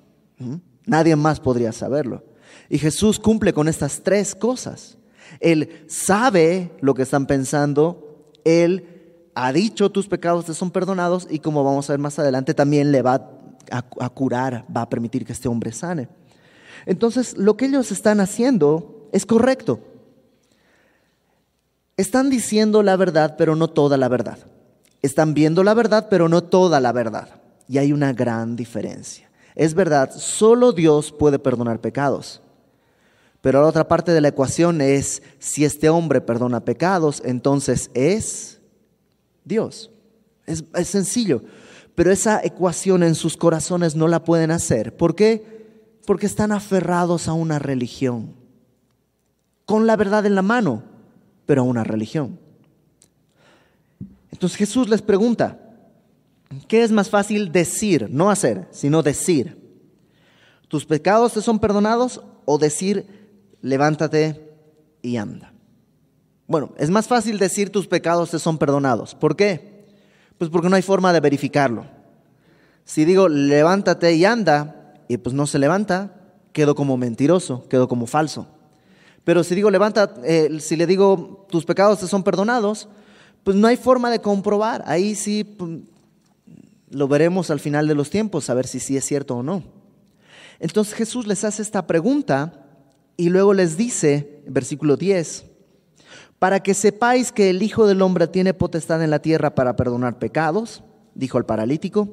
Nadie 0.86 1.16
más 1.16 1.40
podría 1.40 1.72
saberlo. 1.72 2.24
Y 2.70 2.78
Jesús 2.78 3.20
cumple 3.20 3.54
con 3.54 3.68
estas 3.68 4.02
tres 4.04 4.36
cosas. 4.36 4.98
Él 5.40 5.86
sabe 5.88 6.72
lo 6.82 6.94
que 6.94 7.04
están 7.04 7.26
pensando, 7.26 8.32
Él 8.44 8.93
ha 9.36 9.52
dicho 9.52 9.90
tus 9.90 10.08
pecados 10.08 10.46
te 10.46 10.54
son 10.54 10.72
perdonados 10.72 11.28
y 11.30 11.40
como 11.40 11.64
vamos 11.64 11.90
a 11.90 11.94
ver 11.94 12.00
más 12.00 12.20
adelante 12.20 12.54
también 12.54 12.92
le 12.92 13.02
va 13.02 13.30
a, 13.72 14.10
curar, 14.10 14.66
va 14.76 14.82
a 14.82 14.90
permitir 14.90 15.26
que 15.26 15.34
este 15.34 15.48
hombre 15.48 15.72
sane. 15.72 16.08
Entonces 16.86 17.38
lo 17.38 17.58
que 17.58 17.66
ellos 17.66 17.92
están 17.92 18.20
haciendo 18.20 19.10
es 19.12 19.26
correcto. 19.26 19.80
Están 21.98 22.30
diciendo 22.30 22.84
la 22.84 22.96
verdad 22.96 23.36
pero 23.38 23.56
no 23.56 23.70
toda 23.70 23.98
la 23.98 24.10
verdad. 24.10 24.38
Están 25.02 25.34
viendo 25.34 25.64
la 25.64 25.74
verdad 25.74 26.08
pero 26.10 26.30
no 26.30 26.44
toda 26.44 26.80
la 26.80 26.92
verdad. 26.92 27.42
Y 27.68 27.78
hay 27.78 27.94
una 27.94 28.14
gran 28.14 28.56
diferencia. 28.56 29.30
Es 29.56 29.74
verdad, 29.74 30.12
solo 30.16 30.74
Dios 30.74 31.12
puede 31.12 31.40
perdonar 31.40 31.80
pecados. 31.80 32.42
Pero 33.42 33.62
la 33.62 33.68
otra 33.68 33.88
parte 33.88 34.14
de 34.14 34.22
la 34.22 34.30
ecuación 34.30 34.80
es, 34.82 35.22
si 35.38 35.66
este 35.66 35.90
hombre 35.90 36.22
perdona 36.22 36.64
pecados, 36.64 37.22
entonces 37.26 37.92
es 37.94 38.62
Dios. 39.46 39.92
Es, 40.46 40.64
sencillo. 40.88 41.44
Pero 41.96 42.12
esa 42.12 42.42
ecuación 42.44 43.04
en 43.04 43.16
sus 43.16 43.38
corazones 43.38 43.96
no 43.96 44.08
la 44.08 44.24
pueden 44.24 44.52
hacer. 44.52 44.96
¿Por 44.96 45.16
qué? 45.16 46.00
Porque 46.06 46.26
están 46.26 46.52
aferrados 46.52 47.28
a 47.28 47.34
una 47.34 47.60
religión. 47.60 48.34
Con 49.66 49.88
la 49.88 49.96
verdad 49.96 50.26
en 50.26 50.36
la 50.36 50.42
mano, 50.42 50.84
pero 51.46 51.62
a 51.62 51.66
una 51.66 51.84
religión. 51.84 52.40
Entonces 54.32 54.58
Jesús 54.58 54.90
les 54.90 55.02
pregunta, 55.02 55.60
¿qué 56.68 56.84
es 56.84 56.92
más 56.92 57.10
fácil 57.10 57.52
decir, 57.52 58.10
no 58.10 58.30
hacer, 58.30 58.68
sino 58.72 59.04
decir? 59.04 59.62
¿Tus 60.68 60.86
pecados 60.86 61.34
te 61.34 61.42
son 61.42 61.60
perdonados 61.60 62.22
o 62.46 62.58
decir, 62.58 63.06
levántate 63.62 64.52
y 65.02 65.18
anda? 65.18 65.53
Bueno, 66.48 66.74
es 66.78 66.90
más 66.90 67.08
fácil 67.08 67.40
decir 67.40 67.70
tus 67.70 67.88
pecados 67.88 68.32
te 68.32 68.40
son 68.40 68.58
perdonados. 68.58 69.16
¿Por 69.16 69.36
qué? 69.36 69.86
Pues 70.38 70.50
porque 70.50 70.70
no 70.70 70.76
hay 70.76 70.82
forma 70.82 71.14
de 71.14 71.20
verificarlo. 71.20 71.86
Si 72.86 73.06
digo 73.06 73.30
levántate 73.30 74.14
y 74.14 74.26
anda, 74.26 74.94
y 75.08 75.18
pues 75.18 75.34
no 75.34 75.48
se 75.48 75.60
levanta, 75.60 76.14
quedo 76.52 76.76
como 76.76 76.98
mentiroso, 76.98 77.68
quedo 77.70 77.88
como 77.88 78.08
falso. 78.08 78.48
Pero 79.24 79.44
si 79.44 79.56
digo 79.56 79.72
levanta, 79.72 80.14
eh, 80.24 80.58
si 80.60 80.76
le 80.76 80.86
digo 80.86 81.48
tus 81.50 81.66
pecados 81.66 82.00
te 82.00 82.08
son 82.08 82.24
perdonados, 82.24 82.90
pues 83.44 83.56
no 83.56 83.68
hay 83.68 83.78
forma 83.78 84.10
de 84.10 84.20
comprobar. 84.20 84.84
Ahí 84.86 85.16
sí 85.16 85.44
pues, 85.44 85.80
lo 86.90 87.08
veremos 87.08 87.50
al 87.50 87.60
final 87.60 87.88
de 87.88 87.96
los 87.96 88.10
tiempos, 88.10 88.50
a 88.50 88.54
ver 88.54 88.68
si 88.68 88.80
sí 88.80 88.98
es 88.98 89.06
cierto 89.06 89.38
o 89.38 89.44
no. 89.44 89.64
Entonces 90.60 90.94
Jesús 90.94 91.26
les 91.26 91.44
hace 91.44 91.62
esta 91.62 91.88
pregunta 91.88 92.66
y 93.18 93.30
luego 93.30 93.54
les 93.54 93.78
dice, 93.78 94.42
versículo 94.48 94.98
10, 94.98 95.46
para 96.44 96.62
que 96.62 96.74
sepáis 96.74 97.32
que 97.32 97.50
el 97.50 97.64
Hijo 97.64 97.88
del 97.88 98.02
Hombre 98.02 98.28
tiene 98.28 98.54
potestad 98.54 99.02
en 99.02 99.12
la 99.12 99.20
tierra 99.20 99.56
para 99.56 99.78
perdonar 99.78 100.20
pecados, 100.20 100.84
dijo 101.16 101.38
el 101.38 101.46
paralítico, 101.46 102.12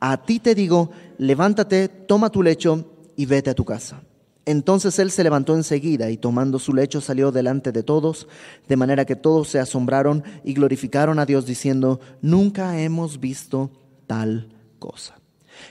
a 0.00 0.22
ti 0.24 0.40
te 0.40 0.54
digo, 0.54 0.92
levántate, 1.18 1.88
toma 1.88 2.30
tu 2.30 2.42
lecho 2.42 2.90
y 3.16 3.26
vete 3.26 3.50
a 3.50 3.54
tu 3.54 3.66
casa. 3.66 4.00
Entonces 4.46 4.98
él 4.98 5.10
se 5.10 5.22
levantó 5.22 5.54
enseguida 5.54 6.08
y 6.08 6.16
tomando 6.16 6.58
su 6.58 6.72
lecho 6.72 7.02
salió 7.02 7.32
delante 7.32 7.70
de 7.70 7.82
todos, 7.82 8.28
de 8.66 8.76
manera 8.76 9.04
que 9.04 9.14
todos 9.14 9.48
se 9.48 9.58
asombraron 9.58 10.24
y 10.42 10.54
glorificaron 10.54 11.18
a 11.18 11.26
Dios 11.26 11.44
diciendo, 11.44 12.00
nunca 12.22 12.80
hemos 12.80 13.20
visto 13.20 13.70
tal 14.06 14.54
cosa. 14.78 15.20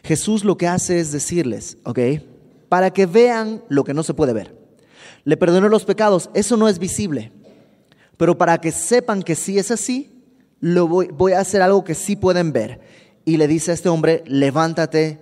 Jesús 0.04 0.44
lo 0.44 0.58
que 0.58 0.68
hace 0.68 1.00
es 1.00 1.12
decirles, 1.12 1.80
¿ok? 1.86 2.00
Para 2.70 2.92
que 2.92 3.08
vean 3.08 3.64
lo 3.68 3.84
que 3.84 3.96
no 3.96 4.04
se 4.04 4.14
puede 4.14 4.34
ver. 4.34 4.56
Le 5.24 5.38
perdonó 5.38 5.70
los 5.70 5.86
pecados, 5.86 6.30
eso 6.36 6.56
no 6.56 6.68
es 6.68 6.78
visible. 6.78 7.32
Pero 8.18 8.38
para 8.38 8.60
que 8.60 8.72
sepan 8.72 9.24
que 9.24 9.36
sí 9.36 9.58
es 9.58 9.72
así, 9.72 10.16
lo 10.60 10.88
voy, 10.88 11.34
a 11.34 11.40
hacer 11.40 11.62
algo 11.62 11.84
que 11.84 11.96
sí 11.96 12.16
pueden 12.16 12.52
ver. 12.52 12.80
Y 13.26 13.38
le 13.38 13.48
dice 13.48 13.72
a 13.72 13.74
este 13.74 13.90
hombre, 13.90 14.24
levántate 14.26 15.20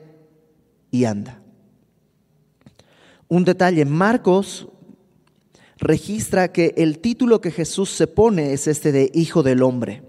y 0.92 1.06
anda. 1.06 1.42
Un 3.28 3.46
detalle, 3.46 3.86
Marcos 3.86 4.68
registra 5.78 6.52
que 6.52 6.74
el 6.78 7.00
título 7.00 7.42
que 7.42 7.52
Jesús 7.52 7.90
se 7.90 8.08
pone 8.08 8.54
es 8.54 8.68
este 8.68 8.92
de 8.92 9.10
Hijo 9.14 9.44
del 9.44 9.64
Hombre. 9.64 10.04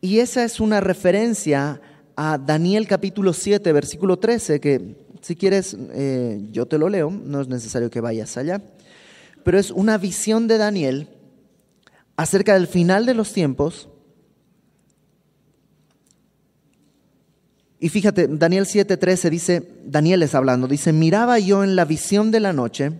Y 0.00 0.18
esa 0.18 0.42
es 0.44 0.58
una 0.58 0.80
referencia 0.80 1.80
a 2.16 2.38
Daniel 2.38 2.88
capítulo 2.88 3.32
7, 3.32 3.72
versículo 3.72 4.18
13, 4.18 4.58
que 4.58 4.96
si 5.20 5.36
quieres 5.36 5.76
eh, 5.92 6.40
yo 6.50 6.66
te 6.66 6.78
lo 6.78 6.88
leo, 6.88 7.10
no 7.10 7.40
es 7.40 7.48
necesario 7.48 7.90
que 7.90 8.00
vayas 8.00 8.36
allá, 8.36 8.60
pero 9.44 9.58
es 9.58 9.70
una 9.70 9.98
visión 9.98 10.48
de 10.48 10.58
Daniel 10.58 11.08
acerca 12.22 12.54
del 12.54 12.68
final 12.68 13.04
de 13.04 13.14
los 13.14 13.32
tiempos. 13.32 13.88
Y 17.80 17.88
fíjate, 17.88 18.28
Daniel 18.28 18.64
7:13 18.64 19.28
dice, 19.28 19.68
Daniel 19.84 20.22
es 20.22 20.36
hablando, 20.36 20.68
dice, 20.68 20.92
miraba 20.92 21.40
yo 21.40 21.64
en 21.64 21.74
la 21.74 21.84
visión 21.84 22.30
de 22.30 22.38
la 22.38 22.52
noche, 22.52 22.92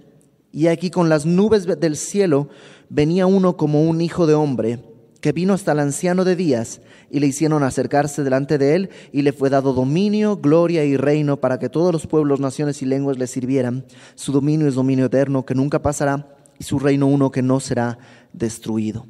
y 0.51 0.67
aquí 0.67 0.91
con 0.91 1.09
las 1.09 1.25
nubes 1.25 1.67
del 1.67 1.97
cielo 1.97 2.49
venía 2.89 3.27
uno 3.27 3.57
como 3.57 3.89
un 3.89 4.01
hijo 4.01 4.27
de 4.27 4.35
hombre, 4.35 4.81
que 5.21 5.31
vino 5.31 5.55
hasta 5.55 5.71
el 5.71 5.79
anciano 5.79 6.25
de 6.25 6.35
días, 6.35 6.81
y 7.09 7.21
le 7.21 7.29
hicieron 7.29 7.63
acercarse 7.63 8.25
delante 8.25 8.59
de 8.59 8.75
él, 8.75 8.91
y 9.13 9.23
le 9.23 9.33
fue 9.33 9.51
dado 9.51 9.73
dominio, 9.73 10.37
gloria 10.37 10.85
y 10.85 10.97
reino 10.97 11.37
para 11.37 11.61
que 11.61 11.69
todos 11.69 11.93
los 11.93 12.09
pueblos, 12.09 12.41
naciones 12.41 12.83
y 12.83 12.87
lenguas 12.87 13.19
le 13.19 13.29
sirvieran. 13.29 13.87
Su 14.17 14.33
dominio 14.33 14.67
es 14.67 14.75
dominio 14.75 15.07
eterno 15.07 15.47
que 15.47 15.55
nunca 15.55 15.81
pasará, 15.81 16.35
y 16.59 16.65
su 16.65 16.81
reino 16.81 17.07
uno 17.07 17.31
que 17.31 17.43
no 17.43 17.61
será 17.61 17.99
destruido. 18.33 19.07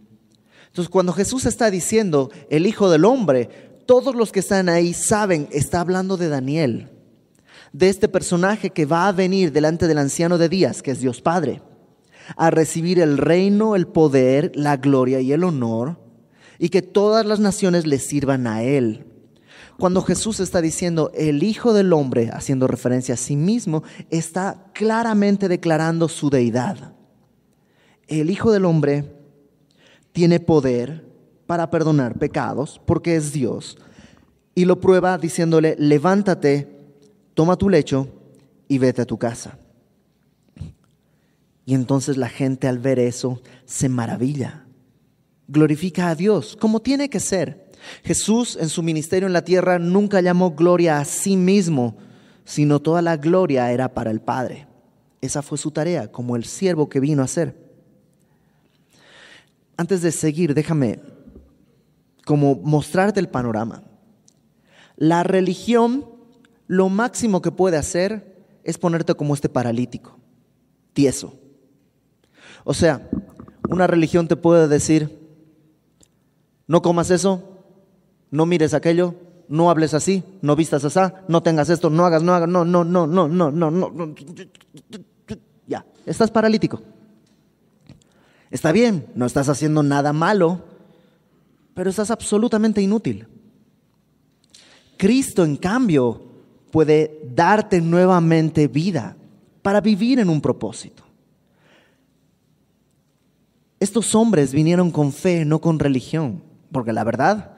Entonces, 0.73 0.89
cuando 0.89 1.13
Jesús 1.13 1.45
está 1.45 1.71
diciendo 1.71 2.31
el 2.49 2.67
Hijo 2.67 2.89
del 2.89 3.05
Hombre, 3.05 3.51
todos 3.85 4.15
los 4.15 4.33
que 4.33 4.41
están 4.41 4.71
ahí 4.71 4.95
saben, 4.95 5.47
está 5.53 5.83
hablando 5.83 6.17
de 6.17 6.31
Daniel, 6.31 6.89
de 7.75 7.91
este 7.91 8.09
personaje 8.09 8.71
que 8.71 8.87
va 8.87 9.07
a 9.07 9.13
venir 9.13 9.53
delante 9.53 9.87
del 9.87 9.99
anciano 9.99 10.39
de 10.39 10.49
días, 10.49 10.81
que 10.81 10.93
es 10.93 11.01
Dios 11.01 11.21
Padre, 11.21 11.61
a 12.39 12.51
recibir 12.51 13.01
el 13.01 13.19
reino, 13.19 13.77
el 13.77 13.87
poder, 13.87 14.51
la 14.55 14.79
gloria 14.79 15.21
y 15.21 15.33
el 15.33 15.45
honor, 15.45 15.99
y 16.59 16.71
que 16.71 16.81
todas 16.81 17.27
las 17.27 17.39
naciones 17.39 17.87
le 17.87 17.99
sirvan 17.99 18.47
a 18.47 18.63
él. 18.63 19.05
Cuando 19.79 20.01
Jesús 20.01 20.41
está 20.41 20.63
diciendo 20.63 21.13
el 21.15 21.43
Hijo 21.43 21.75
del 21.75 21.93
Hombre, 21.93 22.31
haciendo 22.33 22.67
referencia 22.67 23.13
a 23.13 23.19
sí 23.19 23.37
mismo, 23.37 23.83
está 24.09 24.71
claramente 24.73 25.49
declarando 25.49 26.09
su 26.09 26.31
deidad. 26.31 26.95
El 28.07 28.31
Hijo 28.31 28.53
del 28.53 28.65
Hombre 28.65 29.22
tiene 30.13 30.41
poder, 30.41 31.13
para 31.47 31.71
perdonar 31.71 32.19
pecados, 32.19 32.81
porque 32.87 33.17
es 33.17 33.33
Dios, 33.33 33.77
y 34.55 34.65
lo 34.65 34.81
prueba 34.81 35.19
diciéndole, 35.19 35.77
levántate, 35.79 36.69
toma 37.35 37.57
tu 37.57 37.69
lecho 37.69 38.09
y 38.69 38.79
vete 38.79 39.03
a 39.03 39.07
tu 39.07 39.19
casa. 39.19 39.59
Y 41.65 41.75
entonces 41.75 42.17
la 42.17 42.29
gente 42.29 42.69
al 42.69 42.79
ver 42.79 42.99
eso 42.99 43.41
se 43.65 43.89
maravilla, 43.89 44.67
glorifica 45.49 46.09
a 46.09 46.15
Dios, 46.15 46.57
como 46.59 46.81
tiene 46.81 47.09
que 47.09 47.21
ser. 47.21 47.71
Jesús 48.05 48.57
en 48.61 48.69
su 48.69 48.83
ministerio 48.83 49.27
en 49.27 49.33
la 49.33 49.45
tierra 49.45 49.79
nunca 49.79 50.21
llamó 50.21 50.53
gloria 50.53 50.99
a 50.99 51.05
sí 51.05 51.37
mismo, 51.37 51.97
sino 52.45 52.81
toda 52.81 53.03
la 53.03 53.17
gloria 53.17 53.71
era 53.73 53.93
para 53.93 54.11
el 54.11 54.21
Padre. 54.21 54.67
Esa 55.21 55.43
fue 55.43 55.59
su 55.59 55.71
tarea, 55.71 56.11
como 56.11 56.37
el 56.37 56.45
siervo 56.45 56.89
que 56.89 57.01
vino 57.01 57.23
a 57.23 57.29
ser. 57.29 57.57
Antes 59.83 60.01
de 60.01 60.13
seguir, 60.13 60.55
déjame 60.55 61.01
como 62.25 62.55
mostrarte 62.55 63.19
el 63.19 63.29
panorama. 63.29 63.83
La 64.95 65.25
religión 65.25 66.07
lo 66.69 66.89
máximo 66.89 67.43
que 67.43 67.51
puede 67.51 67.77
hacer 67.77 68.47
es 68.63 68.79
ponerte 68.79 69.13
como 69.17 69.35
este 69.35 69.49
paralítico, 69.49 70.21
tieso. 70.93 71.35
O 72.63 72.75
sea, 72.75 73.11
una 73.69 73.89
religión 73.89 74.29
te 74.29 74.37
puede 74.37 74.69
decir, 74.69 75.19
no 76.69 76.81
comas 76.81 77.11
eso, 77.11 77.65
no 78.31 78.47
mires 78.47 78.75
aquello, 78.75 79.17
no 79.49 79.69
hables 79.69 79.95
así, 79.95 80.23
no 80.43 80.55
vistas 80.55 80.85
así, 80.85 81.13
no 81.27 81.43
tengas 81.43 81.71
esto, 81.71 81.91
no 81.91 82.07
hagas, 82.07 82.23
no 82.23 82.33
hagas, 82.33 82.49
no, 82.49 82.65
no, 82.65 82.85
no, 82.85 83.09
no, 83.09 83.27
no, 83.27 83.51
no, 83.51 83.71
no. 83.73 84.15
Ya, 85.67 85.85
estás 86.07 86.31
paralítico. 86.31 86.81
Está 88.53 88.71
bien, 88.71 89.07
no 89.15 89.25
estás 89.25 89.49
haciendo 89.49 89.83
nada 89.83 90.13
malo, 90.13 90.61
pero 91.73 91.89
estás 91.89 92.11
absolutamente 92.11 92.83
inútil. 92.83 93.27
Cristo, 94.99 95.43
en 95.43 95.57
cambio, 95.57 96.21
puede 96.71 97.19
darte 97.35 97.81
nuevamente 97.81 98.69
vida 98.69 99.17
para 99.63 99.81
vivir 99.81 100.19
en 100.19 100.29
un 100.29 100.43
propósito. 100.43 101.03
Estos 103.81 104.15
hombres 104.15 104.53
vinieron 104.53 104.91
con 104.91 105.15
fe, 105.15 105.47
no 105.47 105.63
con 105.63 105.79
religión, 105.79 106.43
porque 106.71 106.93
la 106.93 107.05
verdad 107.05 107.57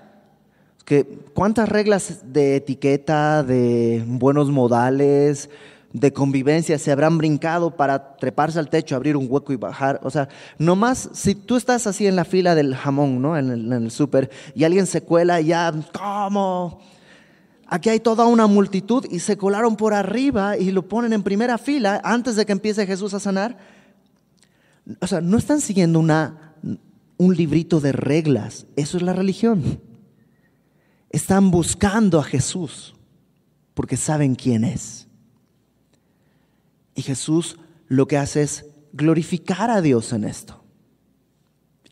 es 0.79 0.85
que 0.85 1.05
cuántas 1.35 1.69
reglas 1.69 2.21
de 2.33 2.55
etiqueta, 2.55 3.43
de 3.43 4.05
buenos 4.07 4.49
modales, 4.49 5.51
de 5.95 6.13
convivencia 6.13 6.77
se 6.77 6.91
habrán 6.91 7.19
brincado 7.19 7.71
para 7.71 8.17
treparse 8.17 8.59
al 8.59 8.69
techo, 8.69 8.97
abrir 8.97 9.17
un 9.17 9.29
hueco 9.31 9.53
y 9.53 9.57
bajar. 9.57 10.01
O 10.03 10.11
sea, 10.11 10.29
nomás 10.59 11.09
si 11.13 11.37
tú 11.37 11.57
estás 11.57 11.87
así 11.87 12.09
en 12.09 12.17
la 12.17 12.25
fila 12.25 12.57
del 12.57 12.75
jamón, 12.75 13.23
¿no? 13.23 13.39
En 13.39 13.51
el, 13.51 13.73
en 13.73 13.91
súper, 13.93 14.29
y 14.57 14.65
alguien 14.65 14.87
se 14.89 15.03
cuela 15.03 15.41
ya, 15.41 15.73
¿cómo? 15.97 16.81
Aquí 17.69 17.91
hay 17.91 18.01
toda 18.01 18.27
una 18.27 18.49
multitud 18.49 19.07
y 19.09 19.21
se 19.21 19.37
colaron 19.37 19.77
por 19.77 19.95
arriba 19.95 20.59
y 20.59 20.73
lo 20.73 20.89
ponen 20.89 21.13
en 21.13 21.23
primera 21.23 21.59
fila 21.59 22.01
antes 22.03 22.35
de 22.35 22.45
que 22.45 22.53
empiece 22.53 22.87
Jesús 22.87 23.15
a 23.15 23.21
sanar. 23.21 23.57
O 25.01 25.07
sea, 25.07 25.21
no 25.21 25.39
están 25.39 25.61
siguiendo 25.61 26.01
una, 26.01 26.57
un 27.19 27.37
librito 27.37 27.81
de 27.81 27.93
reglas. 27.93 28.67
Eso 28.75 28.97
es 28.97 29.03
la 29.05 29.13
religión. 29.13 29.81
Están 31.11 31.53
buscando 31.53 32.19
a 32.19 32.25
Jesús 32.25 32.97
porque 33.75 33.97
saben 33.97 34.35
quién 34.35 34.65
es. 34.65 35.07
Y 36.95 37.03
Jesús 37.03 37.59
lo 37.89 38.07
que 38.07 38.17
hace 38.17 38.43
es 38.43 38.67
glorificar 38.93 39.71
a 39.71 39.81
Dios 39.81 40.13
en 40.13 40.25
esto. 40.25 40.63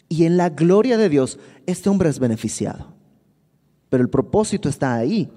Y 0.09 0.25
en 0.25 0.37
la 0.37 0.51
gloria 0.51 0.97
de 0.99 1.09
Dios, 1.09 1.38
este 1.67 1.88
hombre 1.88 2.09
es 2.09 2.19
beneficiado. 2.19 2.95
Pero 3.88 4.03
el 4.03 4.11
propósito 4.11 4.69
está 4.69 4.95
ahí, 4.95 5.31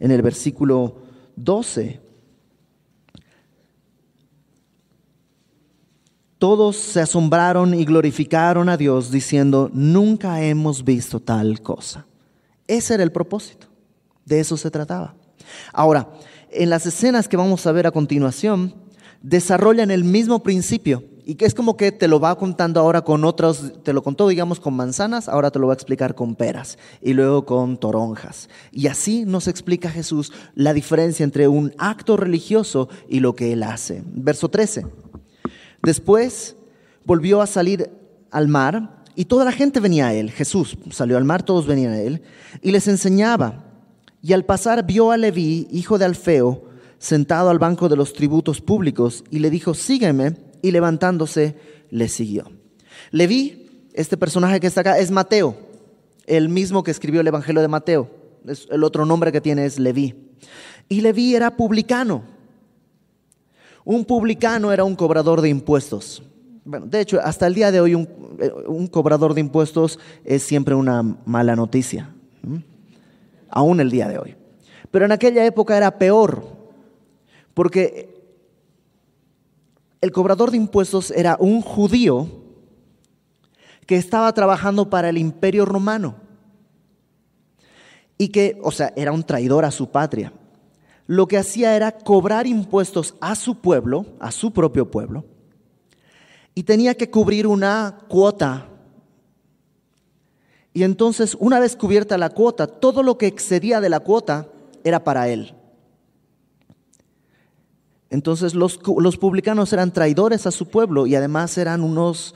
en 0.00 0.10
el 0.10 0.22
versículo 0.22 1.02
12. 1.36 2.00
Todos 6.38 6.76
se 6.76 7.00
asombraron 7.00 7.72
y 7.72 7.84
glorificaron 7.84 8.68
a 8.68 8.76
Dios 8.76 9.10
diciendo, 9.10 9.70
nunca 9.72 10.42
hemos 10.42 10.84
visto 10.84 11.20
tal 11.20 11.62
cosa. 11.62 12.06
Ese 12.66 12.94
era 12.94 13.02
el 13.02 13.12
propósito. 13.12 13.68
De 14.24 14.40
eso 14.40 14.56
se 14.56 14.70
trataba. 14.70 15.14
Ahora, 15.72 16.10
en 16.50 16.70
las 16.70 16.84
escenas 16.86 17.28
que 17.28 17.36
vamos 17.36 17.66
a 17.66 17.72
ver 17.72 17.86
a 17.86 17.92
continuación, 17.92 18.74
desarrollan 19.22 19.90
el 19.90 20.04
mismo 20.04 20.42
principio 20.42 21.04
y 21.24 21.36
que 21.36 21.44
es 21.44 21.54
como 21.54 21.76
que 21.76 21.92
te 21.92 22.08
lo 22.08 22.18
va 22.18 22.36
contando 22.36 22.80
ahora 22.80 23.02
con 23.02 23.24
otros, 23.24 23.72
te 23.84 23.92
lo 23.92 24.02
contó 24.02 24.28
digamos 24.28 24.58
con 24.58 24.74
manzanas, 24.74 25.28
ahora 25.28 25.50
te 25.50 25.58
lo 25.58 25.68
va 25.68 25.72
a 25.72 25.74
explicar 25.74 26.14
con 26.14 26.34
peras 26.34 26.78
y 27.00 27.12
luego 27.12 27.46
con 27.46 27.78
toronjas. 27.78 28.48
Y 28.72 28.88
así 28.88 29.24
nos 29.24 29.46
explica 29.46 29.90
Jesús 29.90 30.32
la 30.54 30.74
diferencia 30.74 31.24
entre 31.24 31.46
un 31.48 31.72
acto 31.78 32.16
religioso 32.16 32.88
y 33.08 33.20
lo 33.20 33.34
que 33.34 33.52
él 33.52 33.62
hace. 33.62 34.02
Verso 34.06 34.48
13. 34.48 34.86
Después 35.82 36.56
volvió 37.04 37.40
a 37.40 37.46
salir 37.46 37.90
al 38.30 38.48
mar 38.48 39.04
y 39.14 39.26
toda 39.26 39.44
la 39.44 39.52
gente 39.52 39.78
venía 39.78 40.08
a 40.08 40.14
él. 40.14 40.30
Jesús 40.30 40.76
salió 40.90 41.16
al 41.16 41.24
mar, 41.24 41.44
todos 41.44 41.66
venían 41.66 41.92
a 41.92 42.00
él 42.00 42.22
y 42.62 42.72
les 42.72 42.88
enseñaba. 42.88 43.64
Y 44.22 44.32
al 44.32 44.44
pasar 44.44 44.86
vio 44.86 45.10
a 45.10 45.16
Leví, 45.16 45.68
hijo 45.70 45.98
de 45.98 46.04
Alfeo, 46.04 46.71
sentado 47.02 47.50
al 47.50 47.58
banco 47.58 47.88
de 47.88 47.96
los 47.96 48.12
tributos 48.12 48.60
públicos 48.60 49.24
y 49.28 49.40
le 49.40 49.50
dijo, 49.50 49.74
sígueme, 49.74 50.36
y 50.62 50.70
levantándose 50.70 51.56
le 51.90 52.08
siguió. 52.08 52.44
Leví, 53.10 53.88
este 53.92 54.16
personaje 54.16 54.60
que 54.60 54.68
está 54.68 54.82
acá, 54.82 54.98
es 54.98 55.10
Mateo, 55.10 55.56
el 56.26 56.48
mismo 56.48 56.84
que 56.84 56.92
escribió 56.92 57.20
el 57.20 57.26
Evangelio 57.26 57.60
de 57.60 57.66
Mateo. 57.66 58.08
el 58.70 58.84
otro 58.84 59.04
nombre 59.04 59.32
que 59.32 59.40
tiene 59.40 59.66
es 59.66 59.80
Leví. 59.80 60.14
Y 60.88 61.00
Leví 61.00 61.34
era 61.34 61.56
publicano. 61.56 62.22
Un 63.84 64.04
publicano 64.04 64.70
era 64.70 64.84
un 64.84 64.94
cobrador 64.94 65.40
de 65.40 65.48
impuestos. 65.48 66.22
Bueno, 66.64 66.86
de 66.86 67.00
hecho, 67.00 67.20
hasta 67.20 67.48
el 67.48 67.54
día 67.54 67.72
de 67.72 67.80
hoy 67.80 67.96
un, 67.96 68.08
eh, 68.38 68.52
un 68.68 68.86
cobrador 68.86 69.34
de 69.34 69.40
impuestos 69.40 69.98
es 70.24 70.44
siempre 70.44 70.76
una 70.76 71.02
mala 71.02 71.56
noticia. 71.56 72.14
Aún 73.48 73.80
el 73.80 73.90
día 73.90 74.06
de 74.06 74.18
hoy. 74.18 74.36
Pero 74.92 75.04
en 75.04 75.10
aquella 75.10 75.44
época 75.44 75.76
era 75.76 75.98
peor 75.98 76.61
porque 77.54 78.22
el 80.00 80.10
cobrador 80.10 80.50
de 80.50 80.56
impuestos 80.56 81.10
era 81.10 81.36
un 81.38 81.62
judío 81.62 82.28
que 83.86 83.96
estaba 83.96 84.32
trabajando 84.32 84.90
para 84.90 85.08
el 85.08 85.18
imperio 85.18 85.64
romano 85.64 86.16
y 88.18 88.28
que, 88.28 88.58
o 88.62 88.70
sea, 88.70 88.92
era 88.96 89.12
un 89.12 89.22
traidor 89.22 89.64
a 89.64 89.70
su 89.70 89.90
patria. 89.90 90.32
Lo 91.06 91.26
que 91.26 91.38
hacía 91.38 91.76
era 91.76 91.92
cobrar 91.92 92.46
impuestos 92.46 93.14
a 93.20 93.34
su 93.34 93.60
pueblo, 93.60 94.06
a 94.20 94.30
su 94.30 94.52
propio 94.52 94.90
pueblo, 94.90 95.24
y 96.54 96.62
tenía 96.62 96.94
que 96.94 97.10
cubrir 97.10 97.46
una 97.46 97.98
cuota. 98.08 98.68
Y 100.72 100.84
entonces, 100.84 101.36
una 101.38 101.58
vez 101.58 101.76
cubierta 101.76 102.16
la 102.18 102.30
cuota, 102.30 102.66
todo 102.66 103.02
lo 103.02 103.18
que 103.18 103.26
excedía 103.26 103.80
de 103.80 103.88
la 103.88 104.00
cuota 104.00 104.48
era 104.84 105.04
para 105.04 105.28
él. 105.28 105.54
Entonces 108.12 108.54
los, 108.54 108.76
publicanos 109.16 109.72
eran 109.72 109.90
traidores 109.90 110.46
a 110.46 110.50
su 110.50 110.68
pueblo 110.68 111.06
y 111.06 111.14
además 111.14 111.56
eran 111.56 111.82
unos, 111.82 112.34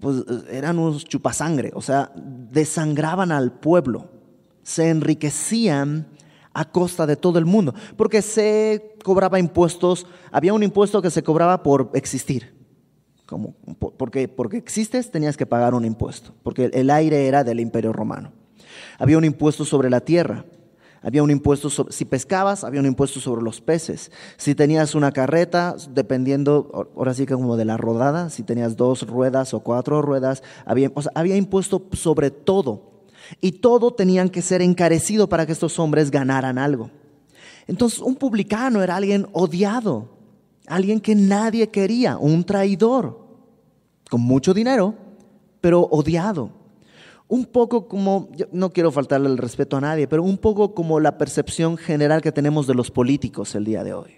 pues, 0.00 0.22
eran 0.50 0.78
unos 0.78 1.06
chupasangre, 1.06 1.72
o 1.74 1.80
sea, 1.80 2.12
desangraban 2.14 3.32
al 3.32 3.52
pueblo, 3.52 4.10
se 4.62 4.90
enriquecían 4.90 6.08
a 6.52 6.66
costa 6.66 7.06
de 7.06 7.16
todo 7.16 7.38
el 7.38 7.46
mundo, 7.46 7.74
porque 7.96 8.20
se 8.20 8.96
cobraba 9.02 9.38
impuestos, 9.38 10.06
había 10.30 10.52
un 10.52 10.62
impuesto 10.62 11.00
que 11.00 11.10
se 11.10 11.22
cobraba 11.22 11.62
por 11.62 11.90
existir. 11.94 12.54
Como, 13.24 13.54
porque, 13.96 14.28
porque 14.28 14.58
existes 14.58 15.10
tenías 15.10 15.38
que 15.38 15.46
pagar 15.46 15.72
un 15.72 15.86
impuesto, 15.86 16.34
porque 16.42 16.66
el 16.66 16.90
aire 16.90 17.26
era 17.26 17.44
del 17.44 17.60
imperio 17.60 17.94
romano. 17.94 18.32
Había 18.98 19.16
un 19.16 19.24
impuesto 19.24 19.64
sobre 19.64 19.88
la 19.88 20.00
tierra, 20.00 20.44
había 21.02 21.22
un 21.22 21.30
impuesto, 21.30 21.70
sobre, 21.70 21.92
si 21.92 22.04
pescabas, 22.04 22.64
había 22.64 22.80
un 22.80 22.86
impuesto 22.86 23.20
sobre 23.20 23.42
los 23.42 23.60
peces. 23.60 24.10
Si 24.36 24.54
tenías 24.54 24.94
una 24.94 25.12
carreta, 25.12 25.76
dependiendo, 25.90 26.90
ahora 26.96 27.14
sí 27.14 27.26
que 27.26 27.34
como 27.34 27.56
de 27.56 27.64
la 27.64 27.76
rodada, 27.76 28.30
si 28.30 28.42
tenías 28.42 28.76
dos 28.76 29.06
ruedas 29.06 29.54
o 29.54 29.60
cuatro 29.60 30.02
ruedas, 30.02 30.42
había, 30.64 30.90
había 31.14 31.36
impuesto 31.36 31.86
sobre 31.92 32.30
todo. 32.30 33.04
Y 33.40 33.52
todo 33.52 33.92
tenían 33.92 34.28
que 34.28 34.42
ser 34.42 34.62
encarecido 34.62 35.28
para 35.28 35.46
que 35.46 35.52
estos 35.52 35.78
hombres 35.78 36.10
ganaran 36.10 36.58
algo. 36.58 36.90
Entonces, 37.66 38.00
un 38.00 38.16
publicano 38.16 38.82
era 38.82 38.96
alguien 38.96 39.26
odiado, 39.32 40.08
alguien 40.66 41.00
que 41.00 41.14
nadie 41.14 41.68
quería, 41.68 42.16
un 42.16 42.44
traidor, 42.44 43.26
con 44.10 44.22
mucho 44.22 44.54
dinero, 44.54 44.94
pero 45.60 45.82
odiado 45.82 46.57
un 47.28 47.44
poco 47.44 47.88
como, 47.88 48.30
no 48.52 48.70
quiero 48.70 48.90
faltarle 48.90 49.28
el 49.28 49.36
respeto 49.36 49.76
a 49.76 49.82
nadie, 49.82 50.08
pero 50.08 50.22
un 50.22 50.38
poco 50.38 50.74
como 50.74 50.98
la 50.98 51.18
percepción 51.18 51.76
general 51.76 52.22
que 52.22 52.32
tenemos 52.32 52.66
de 52.66 52.74
los 52.74 52.90
políticos 52.90 53.54
el 53.54 53.66
día 53.66 53.84
de 53.84 53.92
hoy. 53.92 54.12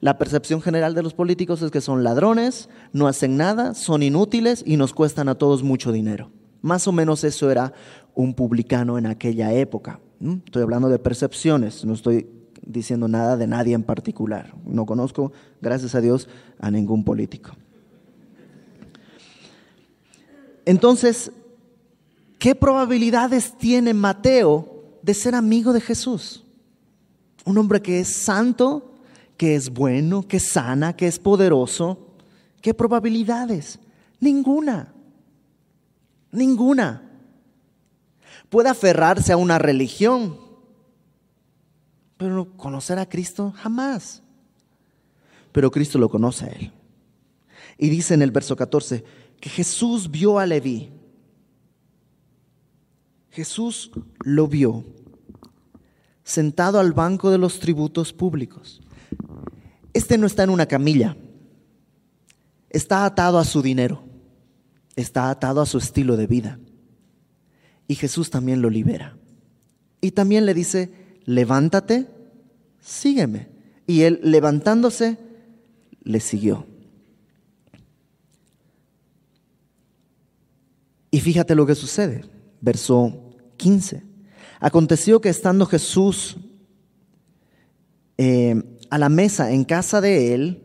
La 0.00 0.18
percepción 0.18 0.60
general 0.60 0.94
de 0.94 1.02
los 1.02 1.14
políticos 1.14 1.62
es 1.62 1.70
que 1.70 1.80
son 1.80 2.04
ladrones, 2.04 2.68
no 2.92 3.08
hacen 3.08 3.38
nada, 3.38 3.72
son 3.72 4.02
inútiles 4.02 4.62
y 4.66 4.76
nos 4.76 4.92
cuestan 4.92 5.30
a 5.30 5.36
todos 5.36 5.62
mucho 5.62 5.90
dinero. 5.90 6.30
Más 6.60 6.86
o 6.86 6.92
menos 6.92 7.24
eso 7.24 7.50
era 7.50 7.72
un 8.14 8.34
publicano 8.34 8.98
en 8.98 9.06
aquella 9.06 9.54
época. 9.54 10.00
Estoy 10.44 10.62
hablando 10.62 10.90
de 10.90 10.98
percepciones, 10.98 11.86
no 11.86 11.94
estoy 11.94 12.28
diciendo 12.60 13.08
nada 13.08 13.38
de 13.38 13.46
nadie 13.46 13.74
en 13.74 13.84
particular. 13.84 14.52
No 14.66 14.84
conozco, 14.84 15.32
gracias 15.62 15.94
a 15.94 16.02
Dios, 16.02 16.28
a 16.58 16.70
ningún 16.70 17.04
político. 17.04 17.52
Entonces, 20.66 21.32
¿Qué 22.38 22.54
probabilidades 22.54 23.56
tiene 23.58 23.94
Mateo 23.94 24.98
de 25.02 25.12
ser 25.12 25.34
amigo 25.34 25.72
de 25.72 25.80
Jesús? 25.80 26.44
Un 27.44 27.58
hombre 27.58 27.82
que 27.82 28.00
es 28.00 28.08
santo, 28.08 28.94
que 29.36 29.56
es 29.56 29.70
bueno, 29.70 30.26
que 30.26 30.38
sana, 30.38 30.94
que 30.94 31.08
es 31.08 31.18
poderoso. 31.18 32.14
¿Qué 32.60 32.74
probabilidades? 32.74 33.80
Ninguna. 34.20 34.94
Ninguna. 36.30 37.02
Puede 38.48 38.68
aferrarse 38.68 39.32
a 39.32 39.36
una 39.36 39.58
religión, 39.58 40.38
pero 42.16 42.56
conocer 42.56 42.98
a 43.00 43.08
Cristo 43.08 43.52
jamás. 43.56 44.22
Pero 45.50 45.70
Cristo 45.72 45.98
lo 45.98 46.08
conoce 46.08 46.44
a 46.44 46.48
él. 46.48 46.72
Y 47.78 47.88
dice 47.88 48.14
en 48.14 48.22
el 48.22 48.30
verso 48.30 48.54
14 48.54 49.04
que 49.40 49.50
Jesús 49.50 50.10
vio 50.10 50.38
a 50.38 50.46
Leví 50.46 50.97
Jesús 53.38 53.92
lo 54.24 54.48
vio 54.48 54.84
sentado 56.24 56.80
al 56.80 56.92
banco 56.92 57.30
de 57.30 57.38
los 57.38 57.60
tributos 57.60 58.12
públicos. 58.12 58.80
Este 59.92 60.18
no 60.18 60.26
está 60.26 60.42
en 60.42 60.50
una 60.50 60.66
camilla, 60.66 61.16
está 62.68 63.04
atado 63.04 63.38
a 63.38 63.44
su 63.44 63.62
dinero, 63.62 64.02
está 64.96 65.30
atado 65.30 65.60
a 65.60 65.66
su 65.66 65.78
estilo 65.78 66.16
de 66.16 66.26
vida. 66.26 66.58
Y 67.86 67.94
Jesús 67.94 68.28
también 68.28 68.60
lo 68.60 68.70
libera. 68.70 69.16
Y 70.00 70.10
también 70.10 70.44
le 70.44 70.52
dice, 70.52 70.90
levántate, 71.24 72.08
sígueme. 72.80 73.50
Y 73.86 74.00
él 74.00 74.18
levantándose, 74.24 75.16
le 76.02 76.18
siguió. 76.18 76.66
Y 81.12 81.20
fíjate 81.20 81.54
lo 81.54 81.66
que 81.66 81.76
sucede. 81.76 82.24
Verso 82.60 83.27
15. 83.58 84.02
Aconteció 84.60 85.20
que 85.20 85.28
estando 85.28 85.66
Jesús 85.66 86.38
eh, 88.16 88.62
a 88.90 88.98
la 88.98 89.10
mesa 89.10 89.52
en 89.52 89.64
casa 89.64 90.00
de 90.00 90.34
él, 90.34 90.62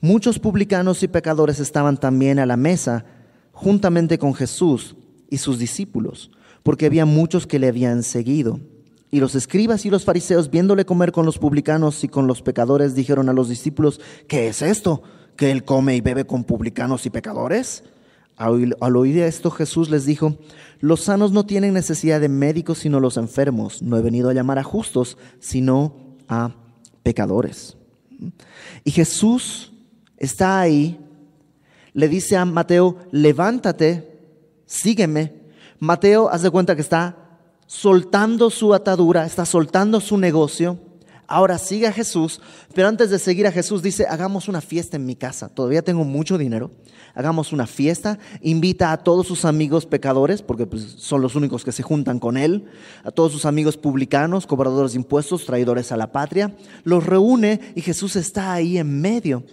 muchos 0.00 0.40
publicanos 0.40 1.02
y 1.04 1.08
pecadores 1.08 1.60
estaban 1.60 1.96
también 1.96 2.40
a 2.40 2.46
la 2.46 2.56
mesa 2.56 3.04
juntamente 3.52 4.18
con 4.18 4.34
Jesús 4.34 4.96
y 5.30 5.38
sus 5.38 5.58
discípulos, 5.58 6.30
porque 6.62 6.86
había 6.86 7.06
muchos 7.06 7.46
que 7.46 7.58
le 7.58 7.68
habían 7.68 8.02
seguido. 8.02 8.60
Y 9.10 9.20
los 9.20 9.34
escribas 9.34 9.84
y 9.86 9.90
los 9.90 10.04
fariseos, 10.04 10.50
viéndole 10.50 10.84
comer 10.84 11.12
con 11.12 11.26
los 11.26 11.38
publicanos 11.38 12.04
y 12.04 12.08
con 12.08 12.26
los 12.26 12.42
pecadores, 12.42 12.94
dijeron 12.94 13.28
a 13.28 13.32
los 13.32 13.48
discípulos, 13.48 14.00
¿qué 14.28 14.48
es 14.48 14.62
esto? 14.62 15.02
¿Que 15.36 15.50
él 15.50 15.64
come 15.64 15.96
y 15.96 16.00
bebe 16.00 16.26
con 16.26 16.44
publicanos 16.44 17.06
y 17.06 17.10
pecadores? 17.10 17.84
Al 18.40 18.96
oír 18.96 19.18
esto 19.18 19.50
Jesús 19.50 19.90
les 19.90 20.06
dijo, 20.06 20.38
los 20.80 21.02
sanos 21.02 21.30
no 21.30 21.44
tienen 21.44 21.74
necesidad 21.74 22.22
de 22.22 22.30
médicos 22.30 22.78
sino 22.78 22.98
los 22.98 23.18
enfermos. 23.18 23.82
No 23.82 23.98
he 23.98 24.02
venido 24.02 24.30
a 24.30 24.32
llamar 24.32 24.58
a 24.58 24.64
justos, 24.64 25.18
sino 25.40 26.16
a 26.26 26.54
pecadores. 27.02 27.76
Y 28.82 28.92
Jesús 28.92 29.72
está 30.16 30.58
ahí, 30.58 30.98
le 31.92 32.08
dice 32.08 32.38
a 32.38 32.46
Mateo, 32.46 32.96
levántate, 33.10 34.18
sígueme. 34.64 35.34
Mateo, 35.78 36.30
haz 36.30 36.40
de 36.40 36.50
cuenta 36.50 36.74
que 36.74 36.82
está 36.82 37.38
soltando 37.66 38.48
su 38.48 38.72
atadura, 38.72 39.26
está 39.26 39.44
soltando 39.44 40.00
su 40.00 40.16
negocio. 40.16 40.78
Ahora 41.30 41.58
sigue 41.58 41.86
a 41.86 41.92
Jesús, 41.92 42.40
pero 42.74 42.88
antes 42.88 43.08
de 43.08 43.20
seguir 43.20 43.46
a 43.46 43.52
Jesús 43.52 43.84
dice, 43.84 44.04
hagamos 44.08 44.48
una 44.48 44.60
fiesta 44.60 44.96
en 44.96 45.06
mi 45.06 45.14
casa. 45.14 45.48
Todavía 45.48 45.80
tengo 45.80 46.02
mucho 46.02 46.36
dinero. 46.38 46.72
Hagamos 47.14 47.52
una 47.52 47.68
fiesta, 47.68 48.18
invita 48.40 48.90
a 48.90 48.96
todos 48.96 49.28
sus 49.28 49.44
amigos 49.44 49.86
pecadores, 49.86 50.42
porque 50.42 50.66
pues, 50.66 50.82
son 50.82 51.22
los 51.22 51.36
únicos 51.36 51.62
que 51.62 51.70
se 51.70 51.84
juntan 51.84 52.18
con 52.18 52.36
él, 52.36 52.64
a 53.04 53.12
todos 53.12 53.30
sus 53.30 53.44
amigos 53.44 53.76
publicanos, 53.76 54.44
cobradores 54.44 54.90
de 54.90 54.98
impuestos, 54.98 55.46
traidores 55.46 55.92
a 55.92 55.96
la 55.96 56.10
patria, 56.10 56.56
los 56.82 57.06
reúne 57.06 57.60
y 57.76 57.80
Jesús 57.80 58.16
está 58.16 58.52
ahí 58.52 58.76
en 58.76 59.00
medio. 59.00 59.44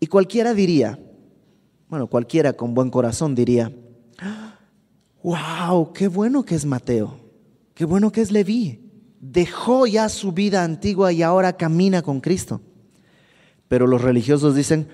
Y 0.00 0.06
cualquiera 0.06 0.54
diría, 0.54 0.98
bueno, 1.90 2.06
cualquiera 2.06 2.54
con 2.54 2.72
buen 2.72 2.88
corazón 2.88 3.34
diría, 3.34 3.70
wow, 5.22 5.92
qué 5.92 6.08
bueno 6.08 6.46
que 6.46 6.54
es 6.54 6.64
Mateo, 6.64 7.20
qué 7.74 7.84
bueno 7.84 8.10
que 8.10 8.22
es 8.22 8.30
Leví, 8.30 8.85
dejó 9.20 9.86
ya 9.86 10.08
su 10.08 10.32
vida 10.32 10.64
antigua 10.64 11.12
y 11.12 11.22
ahora 11.22 11.56
camina 11.56 12.02
con 12.02 12.20
Cristo. 12.20 12.60
Pero 13.68 13.86
los 13.86 14.02
religiosos 14.02 14.54
dicen, 14.54 14.88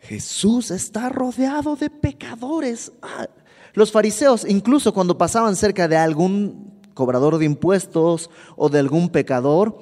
Jesús 0.00 0.70
está 0.70 1.08
rodeado 1.08 1.76
de 1.76 1.90
pecadores. 1.90 2.92
Ah, 3.02 3.28
los 3.74 3.90
fariseos, 3.92 4.44
incluso 4.48 4.92
cuando 4.92 5.18
pasaban 5.18 5.56
cerca 5.56 5.88
de 5.88 5.96
algún 5.96 6.80
cobrador 6.94 7.38
de 7.38 7.44
impuestos 7.44 8.30
o 8.56 8.68
de 8.68 8.78
algún 8.78 9.08
pecador, 9.08 9.76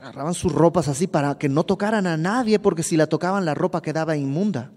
agarraban 0.00 0.34
sus 0.34 0.52
ropas 0.52 0.88
así 0.88 1.06
para 1.06 1.36
que 1.36 1.48
no 1.48 1.64
tocaran 1.64 2.06
a 2.06 2.16
nadie, 2.16 2.58
porque 2.58 2.82
si 2.82 2.96
la 2.96 3.06
tocaban 3.06 3.44
la 3.44 3.54
ropa 3.54 3.82
quedaba 3.82 4.16
inmunda. 4.16 4.70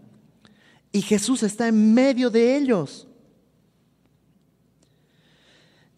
Y 0.91 1.01
Jesús 1.01 1.43
está 1.43 1.67
en 1.67 1.93
medio 1.93 2.29
de 2.29 2.57
ellos. 2.57 3.07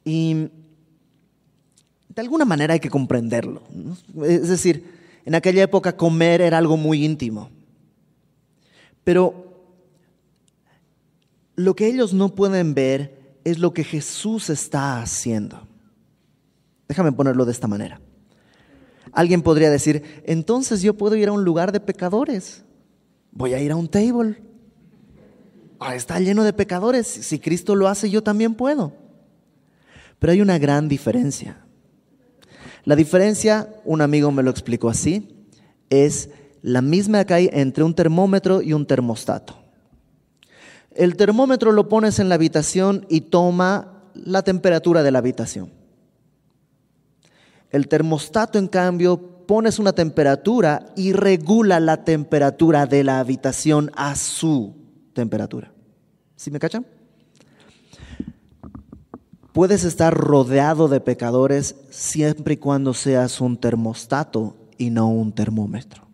Y 0.06 0.50
de 2.16 2.22
alguna 2.22 2.46
manera 2.46 2.74
hay 2.74 2.80
que 2.80 2.90
comprenderlo. 2.90 3.64
Es 4.24 4.48
decir, 4.48 4.86
en 5.26 5.36
aquella 5.36 5.64
época 5.64 5.98
comer 5.98 6.42
era 6.42 6.58
algo 6.58 6.78
muy 6.78 7.04
íntimo. 7.04 7.50
Pero 9.04 9.66
lo 11.56 11.76
que 11.76 11.88
ellos 11.88 12.14
no 12.14 12.36
pueden 12.36 12.74
ver 12.74 13.38
es 13.44 13.60
lo 13.60 13.74
que 13.74 13.84
Jesús 13.84 14.50
está 14.50 15.02
haciendo. 15.02 15.68
Déjame 16.88 17.12
ponerlo 17.12 17.46
de 17.46 17.52
esta 17.52 17.68
manera. 17.68 18.00
Alguien 19.12 19.42
podría 19.42 19.70
decir, 19.70 20.24
entonces 20.26 20.82
yo 20.82 20.96
puedo 20.96 21.16
ir 21.16 21.28
a 21.28 21.34
un 21.34 21.44
lugar 21.44 21.72
de 21.72 21.80
pecadores. 21.80 22.64
Voy 23.32 23.54
a 23.54 23.62
ir 23.62 23.72
a 23.72 23.76
un 23.76 23.88
table. 23.88 24.42
Ah, 25.80 25.96
está 25.96 26.20
lleno 26.20 26.44
de 26.44 26.54
pecadores. 26.54 27.08
Si 27.08 27.40
Cristo 27.40 27.76
lo 27.76 27.88
hace, 27.88 28.10
yo 28.10 28.24
también 28.24 28.54
puedo. 28.54 28.94
Pero 30.20 30.32
hay 30.32 30.42
una 30.42 30.58
gran 30.58 30.88
diferencia. 30.88 31.63
La 32.86 32.96
diferencia, 32.96 33.70
un 33.86 34.02
amigo 34.02 34.32
me 34.32 34.44
lo 34.44 34.52
explicó 34.52 34.90
así, 34.90 35.48
es 35.90 36.30
la 36.62 36.82
misma 36.82 37.24
que 37.26 37.34
hay 37.34 37.50
entre 37.54 37.84
un 37.84 37.94
termómetro 37.94 38.62
y 38.62 38.74
un 38.74 38.86
termostato. 38.86 39.56
El 40.92 41.16
termómetro 41.16 41.72
lo 41.72 41.90
pones 41.90 42.20
en 42.20 42.30
la 42.30 42.36
habitación 42.36 43.06
y 43.10 43.22
toma 43.22 44.04
la 44.14 44.44
temperatura 44.44 45.02
de 45.02 45.12
la 45.12 45.20
habitación. 45.20 45.72
El 47.70 47.88
termostato, 47.88 48.60
en 48.60 48.68
cambio, 48.68 49.46
pones 49.48 49.80
una 49.80 49.94
temperatura 49.94 50.86
y 50.96 51.14
regula 51.14 51.80
la 51.80 52.04
temperatura 52.04 52.86
de 52.86 53.04
la 53.04 53.20
habitación 53.20 53.92
a 53.96 54.16
su 54.16 54.76
temperatura. 55.14 55.74
¿Sí 56.36 56.52
me 56.52 56.60
cachan? 56.60 56.86
Puedes 59.54 59.84
estar 59.84 60.16
rodeado 60.16 60.88
de 60.88 61.00
pecadores 61.00 61.76
siempre 61.92 62.56
y 62.56 62.58
cuando 62.58 62.96
seas 62.96 63.40
un 63.40 63.56
termostato 63.56 64.56
y 64.80 64.90
no 64.90 65.08
un 65.10 65.32
termómetro. 65.32 66.08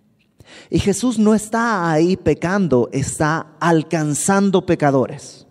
Y 0.70 0.80
Jesús 0.80 1.18
no 1.18 1.34
está 1.34 1.90
ahí 1.90 2.18
pecando, 2.18 2.90
está 2.92 3.56
alcanzando 3.62 4.66
pecadores. 4.66 5.48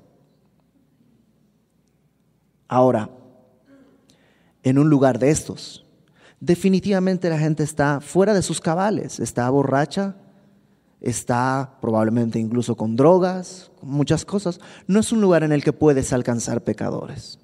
Ahora, 2.68 3.08
en 4.62 4.78
un 4.78 4.90
lugar 4.90 5.18
de 5.18 5.30
estos, 5.30 5.86
definitivamente 6.40 7.30
la 7.30 7.38
gente 7.38 7.62
está 7.62 8.02
fuera 8.02 8.34
de 8.34 8.42
sus 8.42 8.60
cabales, 8.60 9.18
está 9.18 9.48
borracha, 9.48 10.14
está 11.00 11.78
probablemente 11.80 12.38
incluso 12.38 12.76
con 12.76 12.96
drogas, 12.96 13.70
muchas 13.80 14.26
cosas. 14.26 14.60
No 14.86 15.00
es 15.00 15.10
un 15.10 15.22
lugar 15.22 15.42
en 15.42 15.52
el 15.52 15.64
que 15.64 15.72
puedes 15.72 16.12
alcanzar 16.12 16.62
pecadores. 16.62 17.38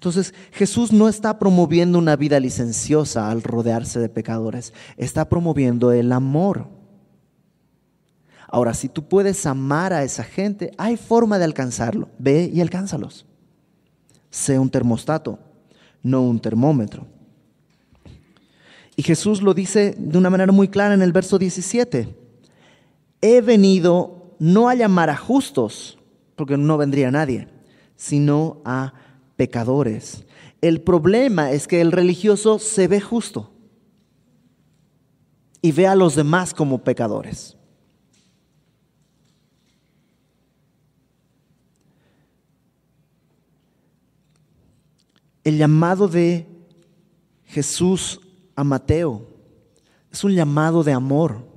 Entonces 0.00 0.32
Jesús 0.52 0.94
no 0.94 1.10
está 1.10 1.38
promoviendo 1.38 1.98
una 1.98 2.16
vida 2.16 2.40
licenciosa 2.40 3.30
al 3.30 3.42
rodearse 3.42 4.00
de 4.00 4.08
pecadores, 4.08 4.72
está 4.96 5.28
promoviendo 5.28 5.92
el 5.92 6.10
amor. 6.12 6.68
Ahora, 8.48 8.72
si 8.72 8.88
tú 8.88 9.06
puedes 9.06 9.44
amar 9.44 9.92
a 9.92 10.02
esa 10.02 10.24
gente, 10.24 10.72
hay 10.78 10.96
forma 10.96 11.38
de 11.38 11.44
alcanzarlo. 11.44 12.08
Ve 12.18 12.50
y 12.50 12.62
alcánzalos. 12.62 13.26
Sé 14.30 14.58
un 14.58 14.70
termostato, 14.70 15.38
no 16.02 16.22
un 16.22 16.40
termómetro. 16.40 17.06
Y 18.96 19.02
Jesús 19.02 19.42
lo 19.42 19.52
dice 19.52 19.94
de 19.98 20.16
una 20.16 20.30
manera 20.30 20.50
muy 20.50 20.68
clara 20.68 20.94
en 20.94 21.02
el 21.02 21.12
verso 21.12 21.38
17. 21.38 22.16
He 23.20 23.40
venido 23.42 24.34
no 24.38 24.70
a 24.70 24.74
llamar 24.74 25.10
a 25.10 25.16
justos, 25.18 25.98
porque 26.36 26.56
no 26.56 26.78
vendría 26.78 27.10
nadie, 27.10 27.48
sino 27.96 28.62
a 28.64 28.94
pecadores. 29.40 30.26
El 30.60 30.82
problema 30.82 31.50
es 31.50 31.66
que 31.66 31.80
el 31.80 31.92
religioso 31.92 32.58
se 32.58 32.86
ve 32.88 33.00
justo 33.00 33.50
y 35.62 35.72
ve 35.72 35.86
a 35.86 35.94
los 35.94 36.14
demás 36.14 36.52
como 36.52 36.84
pecadores. 36.84 37.56
El 45.42 45.56
llamado 45.56 46.06
de 46.06 46.46
Jesús 47.46 48.20
a 48.54 48.62
Mateo 48.62 49.26
es 50.12 50.22
un 50.22 50.34
llamado 50.34 50.84
de 50.84 50.92
amor. 50.92 51.48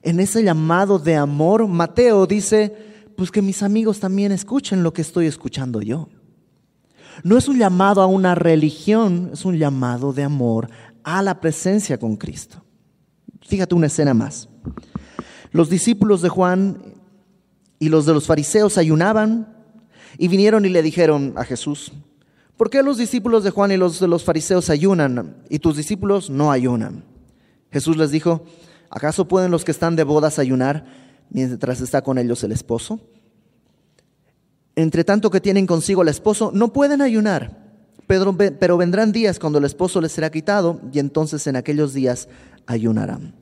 En 0.00 0.20
ese 0.20 0.44
llamado 0.44 1.00
de 1.00 1.16
amor, 1.16 1.66
Mateo 1.66 2.24
dice, 2.24 2.72
pues 3.16 3.32
que 3.32 3.42
mis 3.42 3.64
amigos 3.64 3.98
también 3.98 4.30
escuchen 4.30 4.84
lo 4.84 4.92
que 4.92 5.02
estoy 5.02 5.26
escuchando 5.26 5.82
yo. 5.82 6.08
No 7.22 7.36
es 7.36 7.48
un 7.48 7.58
llamado 7.58 8.02
a 8.02 8.06
una 8.06 8.34
religión, 8.34 9.30
es 9.32 9.44
un 9.44 9.58
llamado 9.58 10.12
de 10.12 10.22
amor 10.22 10.68
a 11.02 11.22
la 11.22 11.40
presencia 11.40 11.98
con 11.98 12.16
Cristo. 12.16 12.62
Fíjate 13.40 13.74
una 13.74 13.86
escena 13.86 14.12
más. 14.12 14.48
Los 15.52 15.70
discípulos 15.70 16.22
de 16.22 16.28
Juan 16.28 16.94
y 17.78 17.88
los 17.88 18.06
de 18.06 18.14
los 18.14 18.26
fariseos 18.26 18.78
ayunaban 18.78 19.54
y 20.18 20.28
vinieron 20.28 20.64
y 20.64 20.68
le 20.68 20.82
dijeron 20.82 21.34
a 21.36 21.44
Jesús, 21.44 21.92
¿por 22.56 22.70
qué 22.70 22.82
los 22.82 22.98
discípulos 22.98 23.44
de 23.44 23.50
Juan 23.50 23.72
y 23.72 23.76
los 23.76 24.00
de 24.00 24.08
los 24.08 24.24
fariseos 24.24 24.70
ayunan 24.70 25.36
y 25.48 25.58
tus 25.58 25.76
discípulos 25.76 26.30
no 26.30 26.50
ayunan? 26.50 27.04
Jesús 27.70 27.96
les 27.96 28.10
dijo, 28.10 28.44
¿acaso 28.90 29.28
pueden 29.28 29.50
los 29.50 29.64
que 29.64 29.72
están 29.72 29.96
de 29.96 30.04
bodas 30.04 30.38
ayunar 30.38 30.86
mientras 31.30 31.80
está 31.80 32.02
con 32.02 32.18
ellos 32.18 32.42
el 32.44 32.52
esposo? 32.52 33.00
Entre 34.76 35.04
tanto 35.04 35.30
que 35.30 35.40
tienen 35.40 35.66
consigo 35.66 36.02
al 36.02 36.08
esposo, 36.08 36.50
no 36.54 36.72
pueden 36.72 37.00
ayunar, 37.00 37.64
pero, 38.06 38.36
pero 38.36 38.76
vendrán 38.76 39.10
días 39.10 39.38
cuando 39.38 39.58
el 39.58 39.64
esposo 39.64 40.00
les 40.02 40.12
será 40.12 40.30
quitado 40.30 40.80
y 40.92 40.98
entonces 40.98 41.46
en 41.46 41.56
aquellos 41.56 41.94
días 41.94 42.28
ayunarán. 42.66 43.34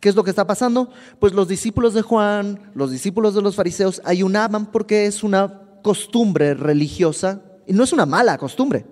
¿Qué 0.00 0.10
es 0.10 0.14
lo 0.14 0.22
que 0.22 0.30
está 0.30 0.46
pasando? 0.46 0.90
Pues 1.18 1.32
los 1.32 1.48
discípulos 1.48 1.94
de 1.94 2.02
Juan, 2.02 2.70
los 2.74 2.90
discípulos 2.90 3.34
de 3.34 3.40
los 3.40 3.56
fariseos 3.56 4.02
ayunaban 4.04 4.70
porque 4.70 5.06
es 5.06 5.24
una 5.24 5.62
costumbre 5.82 6.52
religiosa 6.52 7.40
y 7.66 7.72
no 7.72 7.82
es 7.82 7.94
una 7.94 8.04
mala 8.04 8.36
costumbre. 8.36 8.84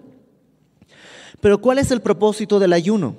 Pero 1.42 1.61
¿cuál 1.61 1.79
es 1.79 1.90
el 1.90 2.01
propósito 2.01 2.59
del 2.59 2.73
ayuno? 2.73 3.16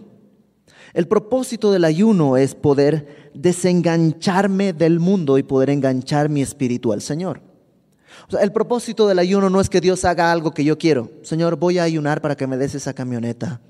El 0.95 1.07
propósito 1.07 1.71
del 1.71 1.85
ayuno 1.85 2.37
es 2.37 2.55
poder 2.55 3.29
desengancharme 3.35 4.73
del 4.73 4.99
mundo 4.99 5.37
y 5.37 5.43
poder 5.43 5.69
enganchar 5.69 6.29
mi 6.29 6.41
espíritu 6.41 6.91
al 6.91 7.01
Señor 7.01 7.44
el 8.39 8.51
propósito 8.51 9.07
del 9.07 9.19
ayuno 9.19 9.49
no 9.49 9.61
es 9.61 9.69
que 9.69 9.81
Dios 9.81 10.05
haga 10.05 10.31
algo 10.31 10.51
que 10.51 10.63
yo 10.63 10.77
quiero. 10.77 11.11
Señor, 11.23 11.57
voy 11.57 11.77
a 11.77 11.83
ayunar 11.83 12.21
para 12.21 12.35
que 12.35 12.47
me 12.47 12.57
des 12.57 12.75
esa 12.75 12.93
camioneta. 12.93 13.61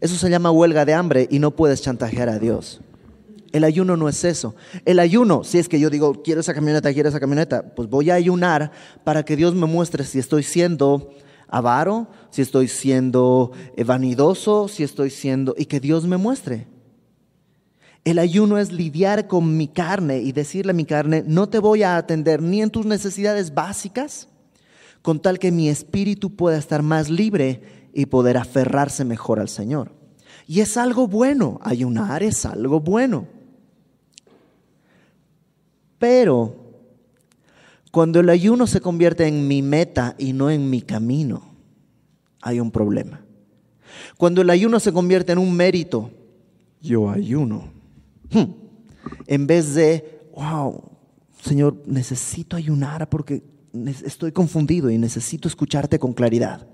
Eso 0.00 0.16
se 0.16 0.30
llama 0.30 0.50
huelga 0.50 0.84
de 0.84 0.94
hambre 0.94 1.26
y 1.30 1.38
no 1.38 1.52
puedes 1.52 1.82
chantajear 1.82 2.28
a 2.28 2.38
Dios. 2.38 2.80
El 3.52 3.64
ayuno 3.64 3.96
no 3.96 4.08
es 4.08 4.24
eso. 4.24 4.54
El 4.84 4.98
ayuno, 4.98 5.42
si 5.42 5.58
es 5.58 5.68
que 5.68 5.80
yo 5.80 5.88
digo, 5.88 6.22
quiero 6.22 6.40
esa 6.40 6.52
camioneta, 6.52 6.92
quiero 6.92 7.08
esa 7.08 7.20
camioneta, 7.20 7.74
pues 7.74 7.88
voy 7.88 8.10
a 8.10 8.14
ayunar 8.14 8.72
para 9.04 9.24
que 9.24 9.36
Dios 9.36 9.54
me 9.54 9.66
muestre 9.66 10.04
si 10.04 10.18
estoy 10.18 10.42
siendo 10.42 11.10
avaro, 11.48 12.08
si 12.30 12.42
estoy 12.42 12.68
siendo 12.68 13.52
vanidoso, 13.86 14.68
si 14.68 14.82
estoy 14.82 15.10
siendo... 15.10 15.54
y 15.56 15.64
que 15.64 15.80
Dios 15.80 16.06
me 16.06 16.18
muestre. 16.18 16.66
El 18.04 18.18
ayuno 18.18 18.58
es 18.58 18.72
lidiar 18.72 19.26
con 19.26 19.56
mi 19.56 19.68
carne 19.68 20.18
y 20.18 20.32
decirle 20.32 20.70
a 20.70 20.74
mi 20.74 20.84
carne, 20.84 21.24
no 21.26 21.48
te 21.48 21.58
voy 21.58 21.82
a 21.82 21.96
atender 21.96 22.42
ni 22.42 22.62
en 22.62 22.70
tus 22.70 22.86
necesidades 22.86 23.54
básicas, 23.54 24.28
con 25.02 25.20
tal 25.20 25.38
que 25.38 25.52
mi 25.52 25.68
espíritu 25.68 26.34
pueda 26.34 26.58
estar 26.58 26.82
más 26.82 27.10
libre 27.10 27.62
y 27.92 28.06
poder 28.06 28.36
aferrarse 28.36 29.04
mejor 29.04 29.40
al 29.40 29.48
Señor. 29.48 29.92
Y 30.46 30.60
es 30.60 30.76
algo 30.76 31.06
bueno, 31.06 31.60
ayunar 31.62 32.22
es 32.22 32.46
algo 32.46 32.80
bueno. 32.80 33.26
Pero 35.98 36.56
cuando 37.90 38.20
el 38.20 38.30
ayuno 38.30 38.66
se 38.66 38.80
convierte 38.80 39.26
en 39.26 39.46
mi 39.46 39.62
meta 39.62 40.14
y 40.18 40.32
no 40.32 40.50
en 40.50 40.70
mi 40.70 40.80
camino, 40.80 41.42
hay 42.40 42.60
un 42.60 42.70
problema. 42.70 43.24
Cuando 44.16 44.42
el 44.42 44.50
ayuno 44.50 44.80
se 44.80 44.92
convierte 44.92 45.32
en 45.32 45.38
un 45.38 45.52
mérito, 45.54 46.10
yo 46.80 47.10
ayuno 47.10 47.77
Hmm. 48.30 48.52
En 49.26 49.46
vez 49.46 49.74
de, 49.74 50.20
wow, 50.34 50.82
Señor, 51.42 51.82
necesito 51.86 52.56
ayunar 52.56 53.08
porque 53.08 53.42
estoy 54.04 54.32
confundido 54.32 54.90
y 54.90 54.98
necesito 54.98 55.48
escucharte 55.48 55.98
con 55.98 56.12
claridad. 56.12 56.66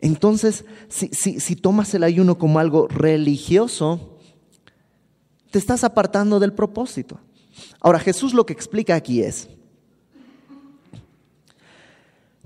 Entonces, 0.00 0.64
si, 0.88 1.08
si, 1.08 1.56
tomas 1.56 1.94
el 1.94 2.02
ayuno 2.02 2.36
como 2.36 2.58
algo 2.58 2.88
religioso, 2.88 4.18
te 5.50 5.58
estás 5.58 5.82
apartando 5.82 6.38
del 6.40 6.52
propósito. 6.52 7.18
Ahora, 7.80 7.98
Jesús 7.98 8.34
lo 8.34 8.44
que 8.44 8.52
explica 8.52 8.96
aquí 8.96 9.22
es, 9.22 9.48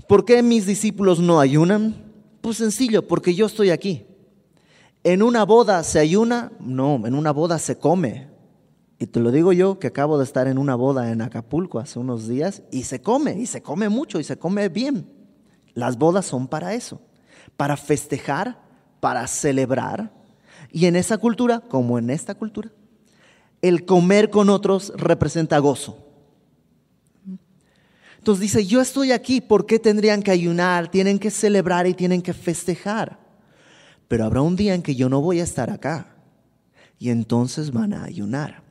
¿por 0.06 0.24
qué 0.24 0.42
mis 0.42 0.66
discípulos 0.66 1.18
no 1.18 1.40
ayunan? 1.40 2.12
Pues 2.40 2.58
sencillo, 2.58 3.08
porque 3.08 3.34
yo 3.34 3.46
estoy 3.46 3.70
aquí. 3.70 4.04
¿En 5.08 5.22
una 5.22 5.46
boda 5.46 5.82
se 5.84 5.98
ayuna? 6.00 6.52
No, 6.60 7.06
en 7.06 7.14
una 7.14 7.30
boda 7.30 7.58
se 7.58 7.78
come. 7.78 8.28
Y 8.98 9.06
te 9.06 9.20
lo 9.20 9.30
digo 9.30 9.54
yo 9.54 9.78
que 9.78 9.86
acabo 9.86 10.18
de 10.18 10.24
estar 10.24 10.46
en 10.48 10.58
una 10.58 10.74
boda 10.74 11.10
en 11.10 11.22
Acapulco 11.22 11.78
hace 11.78 11.98
unos 11.98 12.28
días 12.28 12.60
y 12.70 12.82
se 12.82 13.00
come, 13.00 13.32
y 13.32 13.46
se 13.46 13.62
come 13.62 13.88
mucho, 13.88 14.20
y 14.20 14.24
se 14.24 14.36
come 14.36 14.68
bien. 14.68 15.10
Las 15.72 15.96
bodas 15.96 16.26
son 16.26 16.46
para 16.46 16.74
eso, 16.74 17.00
para 17.56 17.78
festejar, 17.78 18.60
para 19.00 19.26
celebrar. 19.26 20.12
Y 20.72 20.84
en 20.84 20.94
esa 20.94 21.16
cultura, 21.16 21.60
como 21.60 21.98
en 21.98 22.10
esta 22.10 22.34
cultura, 22.34 22.70
el 23.62 23.86
comer 23.86 24.28
con 24.28 24.50
otros 24.50 24.92
representa 24.94 25.58
gozo. 25.58 26.04
Entonces 28.18 28.42
dice, 28.42 28.66
yo 28.66 28.82
estoy 28.82 29.12
aquí, 29.12 29.40
¿por 29.40 29.64
qué 29.64 29.78
tendrían 29.78 30.22
que 30.22 30.32
ayunar? 30.32 30.90
Tienen 30.90 31.18
que 31.18 31.30
celebrar 31.30 31.86
y 31.86 31.94
tienen 31.94 32.20
que 32.20 32.34
festejar 32.34 33.26
pero 34.08 34.24
habrá 34.24 34.42
un 34.42 34.56
día 34.56 34.74
en 34.74 34.82
que 34.82 34.96
yo 34.96 35.08
no 35.08 35.20
voy 35.20 35.40
a 35.40 35.44
estar 35.44 35.70
acá. 35.70 36.16
Y 36.98 37.10
entonces 37.10 37.70
van 37.70 37.92
a 37.92 38.04
ayunar. 38.04 38.62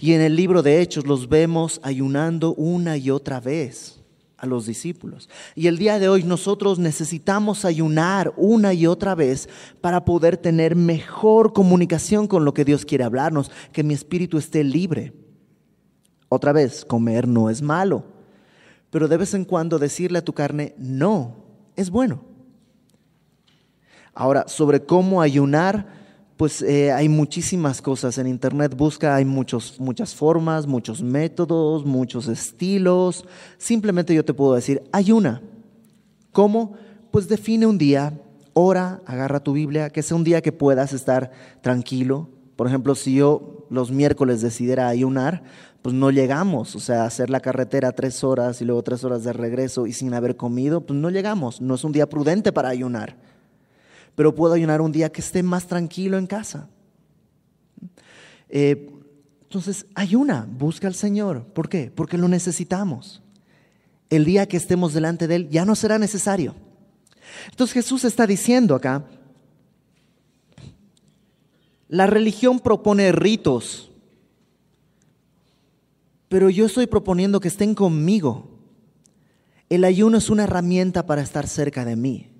Y 0.00 0.12
en 0.12 0.22
el 0.22 0.34
libro 0.34 0.62
de 0.62 0.80
Hechos 0.80 1.06
los 1.06 1.28
vemos 1.28 1.80
ayunando 1.84 2.54
una 2.54 2.96
y 2.96 3.10
otra 3.10 3.40
vez 3.40 4.00
a 4.38 4.46
los 4.46 4.66
discípulos. 4.66 5.28
Y 5.54 5.66
el 5.66 5.78
día 5.78 5.98
de 5.98 6.08
hoy 6.08 6.22
nosotros 6.22 6.78
necesitamos 6.78 7.64
ayunar 7.64 8.32
una 8.36 8.74
y 8.74 8.86
otra 8.86 9.14
vez 9.14 9.48
para 9.80 10.04
poder 10.04 10.36
tener 10.36 10.76
mejor 10.76 11.52
comunicación 11.52 12.26
con 12.26 12.44
lo 12.44 12.54
que 12.54 12.64
Dios 12.64 12.84
quiere 12.84 13.04
hablarnos, 13.04 13.50
que 13.72 13.84
mi 13.84 13.94
espíritu 13.94 14.38
esté 14.38 14.64
libre. 14.64 15.12
Otra 16.28 16.52
vez, 16.52 16.84
comer 16.84 17.28
no 17.28 17.50
es 17.50 17.62
malo, 17.62 18.04
pero 18.90 19.08
de 19.08 19.16
vez 19.16 19.32
en 19.34 19.44
cuando 19.44 19.78
decirle 19.78 20.18
a 20.18 20.24
tu 20.24 20.32
carne, 20.32 20.74
no, 20.78 21.36
es 21.76 21.90
bueno. 21.90 22.35
Ahora, 24.18 24.48
sobre 24.48 24.82
cómo 24.82 25.20
ayunar, 25.20 25.86
pues 26.38 26.62
eh, 26.62 26.90
hay 26.90 27.06
muchísimas 27.06 27.82
cosas 27.82 28.16
en 28.16 28.26
Internet. 28.26 28.74
Busca, 28.74 29.14
hay 29.14 29.26
muchos, 29.26 29.78
muchas 29.78 30.14
formas, 30.14 30.66
muchos 30.66 31.02
métodos, 31.02 31.84
muchos 31.84 32.26
estilos. 32.26 33.26
Simplemente 33.58 34.14
yo 34.14 34.24
te 34.24 34.32
puedo 34.32 34.54
decir, 34.54 34.82
hay 34.90 35.12
una. 35.12 35.42
¿Cómo? 36.32 36.72
Pues 37.10 37.28
define 37.28 37.66
un 37.66 37.76
día, 37.76 38.18
ora, 38.54 39.02
agarra 39.04 39.40
tu 39.40 39.52
Biblia, 39.52 39.90
que 39.90 40.02
sea 40.02 40.16
un 40.16 40.24
día 40.24 40.40
que 40.40 40.50
puedas 40.50 40.94
estar 40.94 41.30
tranquilo. 41.60 42.30
Por 42.56 42.68
ejemplo, 42.68 42.94
si 42.94 43.16
yo 43.16 43.66
los 43.68 43.92
miércoles 43.92 44.40
decidiera 44.40 44.88
ayunar, 44.88 45.42
pues 45.82 45.94
no 45.94 46.10
llegamos, 46.10 46.74
o 46.74 46.80
sea, 46.80 47.04
hacer 47.04 47.28
la 47.28 47.40
carretera 47.40 47.92
tres 47.92 48.24
horas 48.24 48.62
y 48.62 48.64
luego 48.64 48.82
tres 48.82 49.04
horas 49.04 49.24
de 49.24 49.34
regreso 49.34 49.86
y 49.86 49.92
sin 49.92 50.14
haber 50.14 50.36
comido, 50.36 50.80
pues 50.80 50.98
no 50.98 51.10
llegamos. 51.10 51.60
No 51.60 51.74
es 51.74 51.84
un 51.84 51.92
día 51.92 52.08
prudente 52.08 52.50
para 52.50 52.70
ayunar 52.70 53.35
pero 54.16 54.34
puedo 54.34 54.54
ayunar 54.54 54.80
un 54.80 54.90
día 54.90 55.12
que 55.12 55.20
esté 55.20 55.42
más 55.42 55.66
tranquilo 55.66 56.18
en 56.18 56.26
casa. 56.26 56.68
Eh, 58.48 58.90
entonces, 59.42 59.86
ayuna, 59.94 60.48
busca 60.50 60.88
al 60.88 60.94
Señor. 60.94 61.44
¿Por 61.44 61.68
qué? 61.68 61.92
Porque 61.94 62.18
lo 62.18 62.26
necesitamos. 62.26 63.22
El 64.08 64.24
día 64.24 64.48
que 64.48 64.56
estemos 64.56 64.94
delante 64.94 65.28
de 65.28 65.36
Él 65.36 65.48
ya 65.50 65.64
no 65.64 65.74
será 65.74 65.98
necesario. 65.98 66.54
Entonces 67.50 67.74
Jesús 67.74 68.04
está 68.04 68.26
diciendo 68.26 68.74
acá, 68.74 69.04
la 71.88 72.06
religión 72.06 72.58
propone 72.58 73.12
ritos, 73.12 73.90
pero 76.28 76.50
yo 76.50 76.66
estoy 76.66 76.86
proponiendo 76.86 77.38
que 77.38 77.48
estén 77.48 77.74
conmigo. 77.74 78.58
El 79.68 79.84
ayuno 79.84 80.18
es 80.18 80.30
una 80.30 80.44
herramienta 80.44 81.04
para 81.06 81.22
estar 81.22 81.46
cerca 81.46 81.84
de 81.84 81.96
mí 81.96 82.35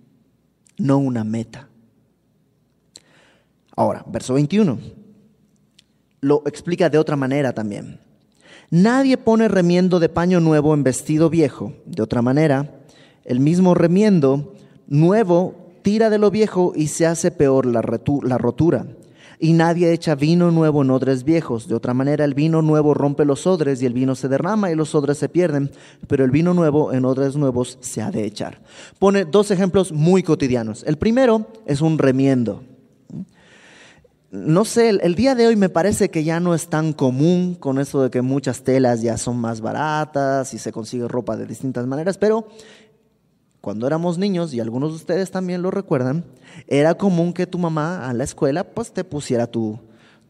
no 0.78 0.98
una 0.98 1.24
meta. 1.24 1.68
Ahora, 3.74 4.04
verso 4.06 4.34
21. 4.34 4.78
Lo 6.20 6.42
explica 6.46 6.88
de 6.88 6.98
otra 6.98 7.16
manera 7.16 7.52
también. 7.52 8.00
Nadie 8.70 9.16
pone 9.16 9.48
remiendo 9.48 10.00
de 10.00 10.08
paño 10.08 10.40
nuevo 10.40 10.74
en 10.74 10.82
vestido 10.82 11.30
viejo. 11.30 11.74
De 11.84 12.02
otra 12.02 12.22
manera, 12.22 12.80
el 13.24 13.40
mismo 13.40 13.74
remiendo 13.74 14.54
nuevo 14.88 15.54
tira 15.82 16.10
de 16.10 16.18
lo 16.18 16.30
viejo 16.30 16.72
y 16.74 16.88
se 16.88 17.06
hace 17.06 17.30
peor 17.30 17.66
la, 17.66 17.80
rotura 17.82 18.86
y 19.38 19.53
nadie 19.53 19.92
echa 19.92 20.14
vino 20.14 20.51
nuevo 20.51 20.83
en 20.83 20.90
odres 20.90 21.25
viejos. 21.25 21.68
De 21.68 21.75
otra 21.75 21.94
manera, 21.94 22.25
el 22.25 22.35
vino 22.35 22.62
nuevo 22.62 22.94
rompe 22.94 23.25
los 23.25 23.46
odres 23.46 23.83
y 23.83 23.87
el 23.87 23.92
vino 23.92 24.14
se 24.14 24.29
derrama 24.29 24.70
y 24.70 24.75
los 24.75 24.94
odres 24.94 25.18
se 25.18 25.29
pierden, 25.29 25.70
pero 26.07 26.25
el 26.25 26.31
vino 26.31 26.55
nuevo 26.55 26.92
en 26.92 27.05
odres 27.05 27.37
nuevos 27.37 27.79
se 27.81 28.03
ha 28.03 28.11
de 28.11 28.25
echar. 28.25 28.62
Pone 28.99 29.25
dos 29.25 29.51
ejemplos 29.51 29.92
muy 29.92 30.22
cotidianos. 30.22 30.85
El 30.87 30.99
primero 30.99 31.46
es 31.66 31.81
un 31.81 31.99
remiendo. 31.99 32.62
No 34.31 34.64
sé, 34.64 34.90
el, 34.90 35.14
día 35.14 35.35
de 35.35 35.46
hoy 35.46 35.57
me 35.57 35.68
parece 35.68 36.11
que 36.11 36.25
ya 36.25 36.40
no 36.40 36.55
es 36.55 36.66
tan 36.66 36.92
común 36.92 37.55
con 37.55 37.79
eso 37.79 38.03
de 38.03 38.11
que 38.11 38.22
muchas 38.22 38.64
telas 38.64 39.01
ya 39.01 39.16
son 39.16 39.38
más 39.38 39.61
baratas 39.61 40.53
y 40.53 40.59
se 40.59 40.72
consigue 40.72 41.07
ropa 41.07 41.37
de 41.37 41.46
distintas 41.46 41.87
maneras, 41.87 42.18
pero 42.18 42.49
cuando 43.66 43.88
éramos 43.88 44.16
niños, 44.16 44.55
y 44.55 44.61
algunos 44.61 44.90
de 44.90 44.94
ustedes 44.94 45.33
también 45.33 45.61
lo 45.61 45.72
recuerdan, 45.72 46.24
era 46.68 46.94
común 46.94 47.33
que 47.33 47.48
tu 47.48 47.59
mamá 47.59 48.09
a 48.09 48.14
la 48.14 48.22
escuela 48.22 48.62
pues 48.62 48.92
te 48.92 49.02
pusiera 49.02 49.48
tu, 49.48 49.81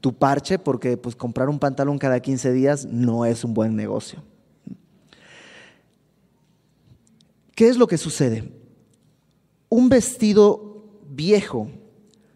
tu 0.01 0.14
parche 0.14 0.59
porque 0.59 0.96
pues 0.96 1.14
comprar 1.14 1.51
un 1.51 1.59
pantalón 1.59 1.99
cada 1.99 2.18
15 2.18 2.51
días 2.55 2.87
no 2.87 3.27
es 3.27 3.44
un 3.44 3.53
buen 3.53 3.77
negocio. 3.77 4.22
¿Qué 7.55 7.68
es 7.68 7.77
lo 7.77 7.87
que 7.87 7.99
sucede? 7.99 8.51
Un 9.68 9.90
vestido 9.90 10.87
viejo, 11.07 11.68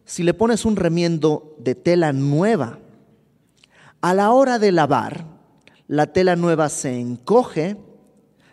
si 0.05 0.23
le 0.23 0.35
pones 0.35 0.67
un 0.67 0.77
remiendo 0.77 1.57
de 1.59 1.75
tela 1.75 2.13
nueva, 2.13 2.79
a 4.03 4.13
la 4.13 4.33
hora 4.33 4.59
de 4.59 4.71
lavar, 4.71 5.25
la 5.89 6.13
tela 6.13 6.37
nueva 6.37 6.69
se 6.69 7.01
encoge 7.01 7.79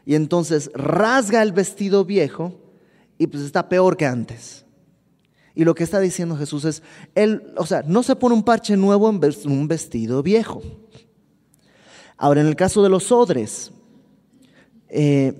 y 0.07 0.15
entonces 0.15 0.71
rasga 0.73 1.43
el 1.43 1.51
vestido 1.51 2.05
viejo 2.05 2.57
y 3.17 3.27
pues 3.27 3.43
está 3.43 3.67
peor 3.67 3.97
que 3.97 4.05
antes. 4.05 4.63
Y 5.53 5.65
lo 5.65 5.75
que 5.75 5.83
está 5.83 5.99
diciendo 5.99 6.37
Jesús 6.37 6.63
es, 6.63 6.81
él, 7.13 7.53
o 7.57 7.65
sea, 7.65 7.83
no 7.85 8.03
se 8.03 8.15
pone 8.15 8.33
un 8.33 8.43
parche 8.43 8.77
nuevo 8.77 9.09
en 9.09 9.51
un 9.51 9.67
vestido 9.67 10.23
viejo. 10.23 10.61
Ahora, 12.15 12.39
en 12.39 12.47
el 12.47 12.55
caso 12.55 12.81
de 12.81 12.87
los 12.87 13.11
odres, 13.11 13.73
eh, 14.87 15.33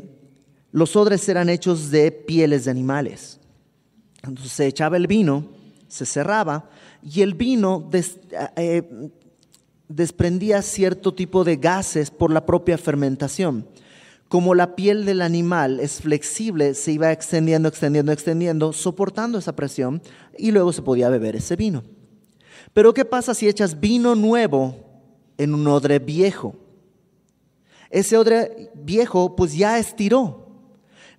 los 0.73 0.97
odres 0.97 1.30
eran 1.30 1.47
hechos 1.47 1.89
de 1.89 2.12
pieles 2.12 2.65
de 2.65 2.71
animales. 2.71 3.39
Entonces 4.21 4.51
se 4.51 4.67
echaba 4.67 4.97
el 4.97 5.08
vino, 5.08 5.47
se 5.88 6.06
cerraba 6.06 6.69
y 7.01 7.21
el 7.21 7.36
vino 7.36 7.89
eh, 8.58 9.12
desprendía 9.88 10.62
cierto 10.62 11.13
tipo 11.13 11.45
de 11.45 11.56
gases 11.56 12.12
por 12.12 12.34
la 12.34 12.45
propia 12.45 12.77
fermentación 12.77 13.65
como 14.30 14.56
la 14.56 14.76
piel 14.76 15.06
del 15.06 15.22
animal 15.22 15.80
es 15.80 16.02
flexible, 16.02 16.74
se 16.74 16.92
iba 16.92 17.12
extendiendo, 17.12 17.70
extendiendo, 17.70 18.12
extendiendo, 18.12 18.74
soportando 18.74 19.38
esa 19.38 19.56
presión 19.56 20.02
y 20.38 20.52
luego 20.52 20.74
se 20.74 20.82
podía 20.82 21.10
beber 21.10 21.36
ese 21.36 21.56
vino. 21.56 21.84
Pero 22.74 22.94
¿qué 22.94 23.06
pasa 23.06 23.34
si 23.34 23.48
echas 23.48 23.80
vino 23.80 24.16
nuevo 24.16 24.76
en 25.38 25.54
un 25.54 25.66
odre 25.68 26.00
viejo? 26.00 26.56
Ese 27.90 28.18
odre 28.18 28.72
viejo 28.76 29.36
pues 29.36 29.56
ya 29.56 29.80
estiró. 29.80 30.46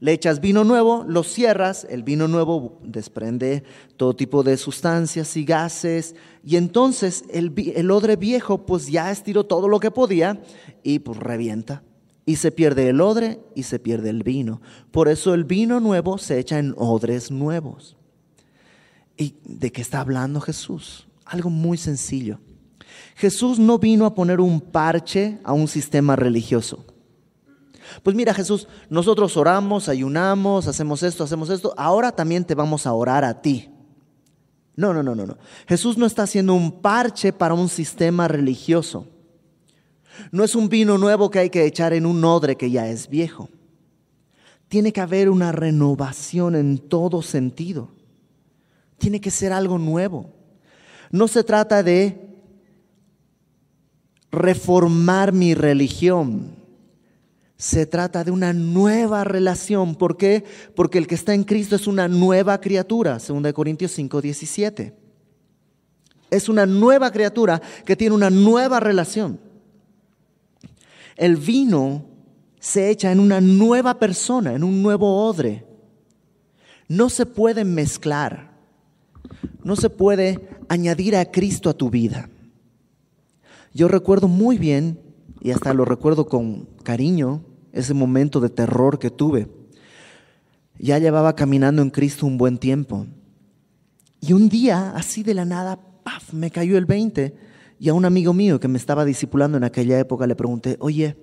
Le 0.00 0.12
echas 0.12 0.40
vino 0.40 0.62
nuevo, 0.62 1.04
lo 1.08 1.24
cierras, 1.24 1.84
el 1.90 2.04
vino 2.04 2.28
nuevo 2.28 2.78
desprende 2.84 3.64
todo 3.96 4.14
tipo 4.14 4.44
de 4.44 4.56
sustancias 4.56 5.36
y 5.36 5.44
gases 5.44 6.14
y 6.44 6.56
entonces 6.56 7.24
el, 7.30 7.52
el 7.74 7.90
odre 7.90 8.14
viejo 8.14 8.64
pues 8.64 8.86
ya 8.86 9.10
estiró 9.10 9.46
todo 9.46 9.66
lo 9.66 9.80
que 9.80 9.90
podía 9.90 10.40
y 10.84 11.00
pues 11.00 11.18
revienta 11.18 11.82
y 12.28 12.36
se 12.36 12.52
pierde 12.52 12.90
el 12.90 13.00
odre 13.00 13.40
y 13.54 13.62
se 13.62 13.78
pierde 13.78 14.10
el 14.10 14.22
vino. 14.22 14.60
Por 14.90 15.08
eso 15.08 15.32
el 15.32 15.44
vino 15.44 15.80
nuevo 15.80 16.18
se 16.18 16.38
echa 16.38 16.58
en 16.58 16.74
odres 16.76 17.30
nuevos. 17.30 17.96
¿Y 19.16 19.36
de 19.44 19.72
qué 19.72 19.80
está 19.80 20.00
hablando 20.00 20.38
Jesús? 20.38 21.08
Algo 21.24 21.48
muy 21.48 21.78
sencillo. 21.78 22.38
Jesús 23.16 23.58
no 23.58 23.78
vino 23.78 24.04
a 24.04 24.14
poner 24.14 24.42
un 24.42 24.60
parche 24.60 25.38
a 25.42 25.54
un 25.54 25.68
sistema 25.68 26.16
religioso. 26.16 26.84
Pues 28.02 28.14
mira 28.14 28.34
Jesús, 28.34 28.68
nosotros 28.90 29.34
oramos, 29.38 29.88
ayunamos, 29.88 30.66
hacemos 30.66 31.02
esto, 31.02 31.24
hacemos 31.24 31.48
esto, 31.48 31.72
ahora 31.78 32.12
también 32.12 32.44
te 32.44 32.54
vamos 32.54 32.86
a 32.86 32.92
orar 32.92 33.24
a 33.24 33.40
ti. 33.40 33.70
No, 34.76 34.92
no, 34.92 35.02
no, 35.02 35.14
no, 35.14 35.24
no. 35.24 35.38
Jesús 35.66 35.96
no 35.96 36.04
está 36.04 36.24
haciendo 36.24 36.52
un 36.52 36.82
parche 36.82 37.32
para 37.32 37.54
un 37.54 37.70
sistema 37.70 38.28
religioso. 38.28 39.06
No 40.30 40.44
es 40.44 40.54
un 40.54 40.68
vino 40.68 40.98
nuevo 40.98 41.30
que 41.30 41.38
hay 41.38 41.50
que 41.50 41.64
echar 41.64 41.92
en 41.92 42.06
un 42.06 42.24
odre 42.24 42.56
que 42.56 42.70
ya 42.70 42.88
es 42.88 43.08
viejo. 43.08 43.48
Tiene 44.68 44.92
que 44.92 45.00
haber 45.00 45.30
una 45.30 45.52
renovación 45.52 46.54
en 46.54 46.78
todo 46.78 47.22
sentido. 47.22 47.90
Tiene 48.98 49.20
que 49.20 49.30
ser 49.30 49.52
algo 49.52 49.78
nuevo. 49.78 50.30
No 51.10 51.26
se 51.28 51.42
trata 51.42 51.82
de 51.82 52.28
reformar 54.30 55.32
mi 55.32 55.54
religión. 55.54 56.56
Se 57.56 57.86
trata 57.86 58.22
de 58.24 58.30
una 58.30 58.52
nueva 58.52 59.24
relación. 59.24 59.96
¿Por 59.96 60.16
qué? 60.16 60.44
Porque 60.76 60.98
el 60.98 61.06
que 61.06 61.14
está 61.14 61.34
en 61.34 61.44
Cristo 61.44 61.74
es 61.76 61.86
una 61.86 62.06
nueva 62.06 62.60
criatura, 62.60 63.18
2 63.18 63.52
Corintios 63.52 63.92
5, 63.92 64.20
17. 64.20 64.94
Es 66.30 66.48
una 66.48 66.66
nueva 66.66 67.10
criatura 67.10 67.60
que 67.84 67.96
tiene 67.96 68.14
una 68.14 68.30
nueva 68.30 68.80
relación. 68.80 69.40
El 71.18 71.36
vino 71.36 72.06
se 72.60 72.90
echa 72.90 73.10
en 73.10 73.18
una 73.18 73.40
nueva 73.40 73.98
persona, 73.98 74.54
en 74.54 74.62
un 74.62 74.84
nuevo 74.84 75.26
odre. 75.26 75.66
No 76.86 77.10
se 77.10 77.26
puede 77.26 77.64
mezclar, 77.64 78.52
no 79.64 79.74
se 79.74 79.90
puede 79.90 80.48
añadir 80.68 81.16
a 81.16 81.24
Cristo 81.30 81.68
a 81.68 81.74
tu 81.74 81.90
vida. 81.90 82.30
Yo 83.74 83.88
recuerdo 83.88 84.28
muy 84.28 84.58
bien, 84.58 85.00
y 85.40 85.50
hasta 85.50 85.74
lo 85.74 85.84
recuerdo 85.84 86.26
con 86.26 86.68
cariño, 86.84 87.42
ese 87.72 87.94
momento 87.94 88.38
de 88.38 88.50
terror 88.50 89.00
que 89.00 89.10
tuve. 89.10 89.48
Ya 90.78 90.98
llevaba 90.98 91.34
caminando 91.34 91.82
en 91.82 91.90
Cristo 91.90 92.26
un 92.26 92.38
buen 92.38 92.58
tiempo. 92.58 93.06
Y 94.20 94.34
un 94.34 94.48
día, 94.48 94.92
así 94.94 95.24
de 95.24 95.34
la 95.34 95.44
nada, 95.44 95.80
¡paf! 96.04 96.32
me 96.32 96.52
cayó 96.52 96.78
el 96.78 96.86
20 96.86 97.57
y 97.78 97.88
a 97.88 97.94
un 97.94 98.04
amigo 98.04 98.32
mío 98.32 98.58
que 98.60 98.68
me 98.68 98.78
estaba 98.78 99.04
discipulando 99.04 99.56
en 99.56 99.64
aquella 99.64 99.98
época 99.98 100.26
le 100.26 100.34
pregunté, 100.34 100.76
oye, 100.80 101.16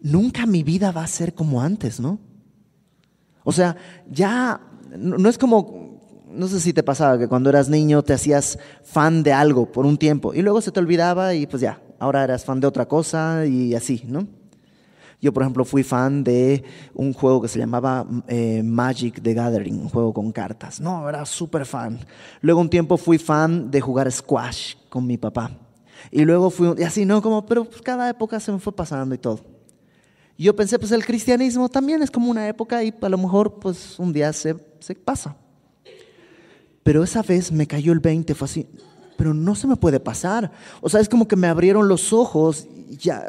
nunca 0.00 0.46
mi 0.46 0.62
vida 0.62 0.92
va 0.92 1.02
a 1.02 1.06
ser 1.06 1.34
como 1.34 1.62
antes, 1.62 2.00
¿no? 2.00 2.18
O 3.44 3.52
sea, 3.52 3.76
ya 4.10 4.60
no 4.98 5.28
es 5.28 5.38
como, 5.38 6.00
no 6.28 6.48
sé 6.48 6.60
si 6.60 6.72
te 6.72 6.82
pasaba 6.82 7.18
que 7.18 7.28
cuando 7.28 7.50
eras 7.50 7.68
niño 7.68 8.02
te 8.02 8.12
hacías 8.12 8.58
fan 8.82 9.22
de 9.22 9.32
algo 9.32 9.70
por 9.70 9.86
un 9.86 9.96
tiempo 9.96 10.34
y 10.34 10.42
luego 10.42 10.60
se 10.60 10.72
te 10.72 10.80
olvidaba 10.80 11.34
y 11.34 11.46
pues 11.46 11.62
ya, 11.62 11.80
ahora 11.98 12.24
eras 12.24 12.44
fan 12.44 12.60
de 12.60 12.66
otra 12.66 12.86
cosa 12.86 13.46
y 13.46 13.74
así, 13.74 14.02
¿no? 14.06 14.26
Yo, 15.20 15.32
por 15.32 15.42
ejemplo, 15.42 15.64
fui 15.64 15.82
fan 15.82 16.22
de 16.22 16.62
un 16.92 17.14
juego 17.14 17.40
que 17.40 17.48
se 17.48 17.58
llamaba 17.58 18.06
eh, 18.28 18.62
Magic 18.62 19.22
the 19.22 19.32
Gathering, 19.32 19.80
un 19.80 19.88
juego 19.88 20.12
con 20.12 20.30
cartas. 20.30 20.78
No, 20.78 21.08
era 21.08 21.24
súper 21.24 21.64
fan. 21.64 21.98
Luego 22.42 22.60
un 22.60 22.68
tiempo 22.68 22.98
fui 22.98 23.16
fan 23.16 23.70
de 23.70 23.80
jugar 23.80 24.12
squash 24.12 24.74
con 24.96 25.06
mi 25.06 25.18
papá. 25.18 25.50
Y 26.10 26.24
luego 26.24 26.48
fui, 26.48 26.72
y 26.78 26.82
así, 26.82 27.04
¿no? 27.04 27.20
Como, 27.20 27.44
pero 27.44 27.68
cada 27.84 28.08
época 28.08 28.40
se 28.40 28.50
me 28.50 28.58
fue 28.58 28.74
pasando 28.74 29.14
y 29.14 29.18
todo. 29.18 29.40
Y 30.38 30.44
yo 30.44 30.56
pensé, 30.56 30.78
pues 30.78 30.90
el 30.90 31.04
cristianismo 31.04 31.68
también 31.68 32.00
es 32.00 32.10
como 32.10 32.30
una 32.30 32.48
época 32.48 32.82
y 32.82 32.94
a 32.98 33.08
lo 33.10 33.18
mejor 33.18 33.58
pues 33.58 33.98
un 33.98 34.10
día 34.10 34.32
se, 34.32 34.56
se 34.78 34.94
pasa. 34.94 35.36
Pero 36.82 37.04
esa 37.04 37.20
vez 37.20 37.52
me 37.52 37.66
cayó 37.66 37.92
el 37.92 38.00
20, 38.00 38.34
fue 38.34 38.46
así, 38.46 38.66
pero 39.18 39.34
no 39.34 39.54
se 39.54 39.66
me 39.66 39.76
puede 39.76 40.00
pasar. 40.00 40.50
O 40.80 40.88
sea, 40.88 41.00
es 41.00 41.10
como 41.10 41.28
que 41.28 41.36
me 41.36 41.46
abrieron 41.46 41.86
los 41.86 42.14
ojos, 42.14 42.66
ya, 42.88 43.26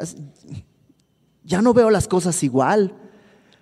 ya 1.44 1.60
no 1.60 1.74
veo 1.74 1.90
las 1.90 2.08
cosas 2.08 2.42
igual. 2.42 2.94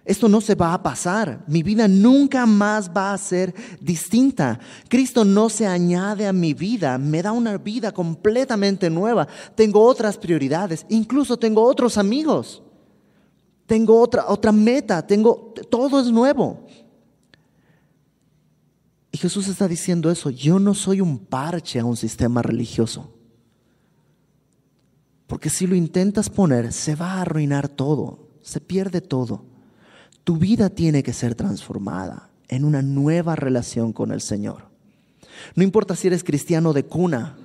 Esto 0.07 0.29
no 0.29 0.41
se 0.41 0.55
va 0.55 0.73
a 0.73 0.81
pasar. 0.85 1.45
Mi 1.49 1.65
vida 1.65 1.89
nunca 1.89 2.47
más 2.47 2.89
va 2.97 3.13
a 3.13 3.19
ser 3.19 3.53
distinta. 3.81 4.61
Cristo 4.89 5.25
no 5.25 5.49
se 5.49 5.67
añade 5.67 6.29
a 6.29 6.33
mi 6.33 6.55
vida, 6.55 6.97
me 6.97 7.21
da 7.23 7.33
una 7.33 7.59
vida 7.59 7.91
completamente 7.91 8.89
nueva. 8.89 9.27
Tengo 9.57 9.83
otras 9.83 10.17
prioridades, 10.17 10.87
incluso 10.89 11.37
tengo 11.37 11.65
otros 11.65 11.99
amigos. 11.99 12.63
Tengo 13.67 14.01
otra 14.01 14.27
otra 14.29 14.53
meta, 14.53 15.05
tengo 15.05 15.53
todo 15.69 15.99
es 16.01 16.07
nuevo. 16.07 16.65
Y 19.11 19.19
Jesús 19.19 19.49
está 19.49 19.67
diciendo 19.67 20.09
eso, 20.09 20.31
yo 20.31 20.61
no 20.61 20.73
soy 20.73 21.01
un 21.01 21.19
parche 21.19 21.81
a 21.81 21.85
un 21.85 21.97
sistema 21.97 22.43
religioso. 22.43 23.13
Porque 25.27 25.51
si 25.51 25.67
lo 25.67 25.75
intentas 25.75 26.31
poner, 26.31 26.73
se 26.73 26.95
va 26.95 27.15
a 27.15 27.23
arruinar 27.23 27.69
todo, 27.69 28.29
se 28.41 28.61
pierde 28.61 29.01
todo. 29.01 29.56
Tu 30.27 30.37
vida 30.39 30.71
tiene 30.71 31.05
que 31.05 31.13
ser 31.13 31.37
transformada 31.37 32.31
en 32.49 32.65
una 32.65 32.83
nueva 32.83 33.37
relación 33.37 33.93
con 33.93 34.11
el 34.11 34.21
Señor. 34.21 34.65
No 35.55 35.63
importa 35.63 35.95
si 35.95 36.09
eres 36.09 36.25
cristiano 36.25 36.73
de 36.73 36.85
cuna, 36.85 37.37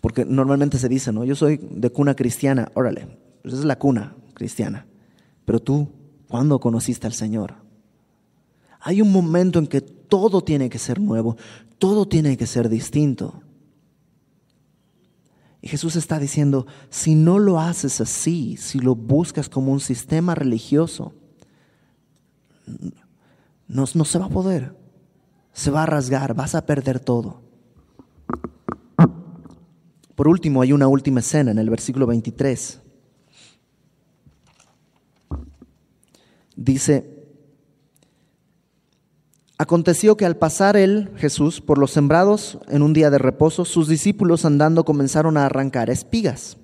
porque 0.00 0.24
normalmente 0.24 0.78
se 0.78 0.88
dice, 0.88 1.12
¿no? 1.12 1.24
Yo 1.24 1.34
soy 1.34 1.60
de 1.60 1.90
cuna 1.90 2.14
cristiana, 2.14 2.72
órale, 2.72 3.18
pues 3.42 3.52
esa 3.52 3.60
es 3.60 3.66
la 3.66 3.78
cuna 3.78 4.16
cristiana. 4.32 4.86
Pero 5.44 5.60
tú, 5.60 5.90
¿cuándo 6.26 6.58
conociste 6.58 7.06
al 7.06 7.12
Señor? 7.12 7.56
Hay 8.80 9.02
un 9.02 9.12
momento 9.12 9.58
en 9.58 9.66
que 9.66 9.82
todo 9.82 10.40
tiene 10.40 10.70
que 10.70 10.78
ser 10.78 11.02
nuevo, 11.02 11.36
todo 11.76 12.08
tiene 12.08 12.38
que 12.38 12.46
ser 12.46 12.70
distinto. 12.70 13.42
Jesús 15.66 15.96
está 15.96 16.18
diciendo, 16.18 16.66
si 16.90 17.14
no 17.14 17.38
lo 17.38 17.60
haces 17.60 18.00
así, 18.00 18.56
si 18.56 18.78
lo 18.78 18.94
buscas 18.94 19.48
como 19.48 19.72
un 19.72 19.80
sistema 19.80 20.34
religioso, 20.34 21.14
no, 23.68 23.84
no 23.92 24.04
se 24.04 24.18
va 24.18 24.26
a 24.26 24.30
poder. 24.30 24.76
Se 25.52 25.70
va 25.70 25.84
a 25.84 25.86
rasgar, 25.86 26.34
vas 26.34 26.54
a 26.54 26.66
perder 26.66 27.00
todo. 27.00 27.40
Por 30.14 30.28
último, 30.28 30.62
hay 30.62 30.72
una 30.72 30.88
última 30.88 31.20
escena 31.20 31.50
en 31.50 31.58
el 31.58 31.70
versículo 31.70 32.06
23. 32.06 32.80
Dice, 36.56 37.15
Aconteció 39.58 40.18
que 40.18 40.26
al 40.26 40.36
pasar 40.36 40.76
él, 40.76 41.10
Jesús, 41.16 41.62
por 41.62 41.78
los 41.78 41.90
sembrados 41.90 42.58
en 42.68 42.82
un 42.82 42.92
día 42.92 43.08
de 43.08 43.16
reposo, 43.16 43.64
sus 43.64 43.88
discípulos 43.88 44.44
andando 44.44 44.84
comenzaron 44.84 45.38
a 45.38 45.46
arrancar 45.46 45.88
espigas. 45.88 46.58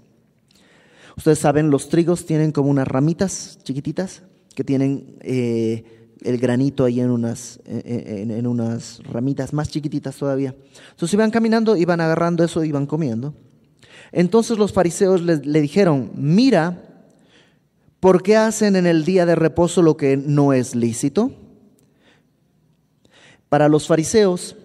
Ustedes 1.16 1.38
saben, 1.38 1.70
los 1.70 1.88
trigos 1.88 2.26
tienen 2.26 2.52
como 2.52 2.70
unas 2.70 2.86
ramitas 2.86 3.58
chiquititas 3.62 4.22
que 4.54 4.62
tienen 4.62 5.16
eh, 5.20 5.84
el 6.20 6.36
granito 6.36 6.84
ahí 6.84 7.00
en 7.00 7.10
unas, 7.10 7.60
en, 7.64 8.30
en, 8.30 8.46
unas 8.46 9.00
ramitas 9.04 9.54
más 9.54 9.70
chiquititas 9.70 10.16
todavía. 10.16 10.54
Entonces 10.90 11.14
iban 11.14 11.30
caminando, 11.30 11.76
iban 11.76 12.02
agarrando 12.02 12.44
eso, 12.44 12.62
iban 12.62 12.86
comiendo. 12.86 13.34
Entonces 14.10 14.58
los 14.58 14.72
fariseos 14.72 15.22
le 15.22 15.60
dijeron, 15.62 16.10
mira, 16.14 16.82
¿por 18.00 18.22
qué 18.22 18.36
hacen 18.36 18.76
en 18.76 18.86
el 18.86 19.06
día 19.06 19.24
de 19.24 19.34
reposo 19.34 19.80
lo 19.80 19.96
que 19.96 20.18
no 20.18 20.52
es 20.52 20.74
lícito? 20.74 21.32
Para 23.52 23.68
los 23.68 23.86
fariseos, 23.86 24.56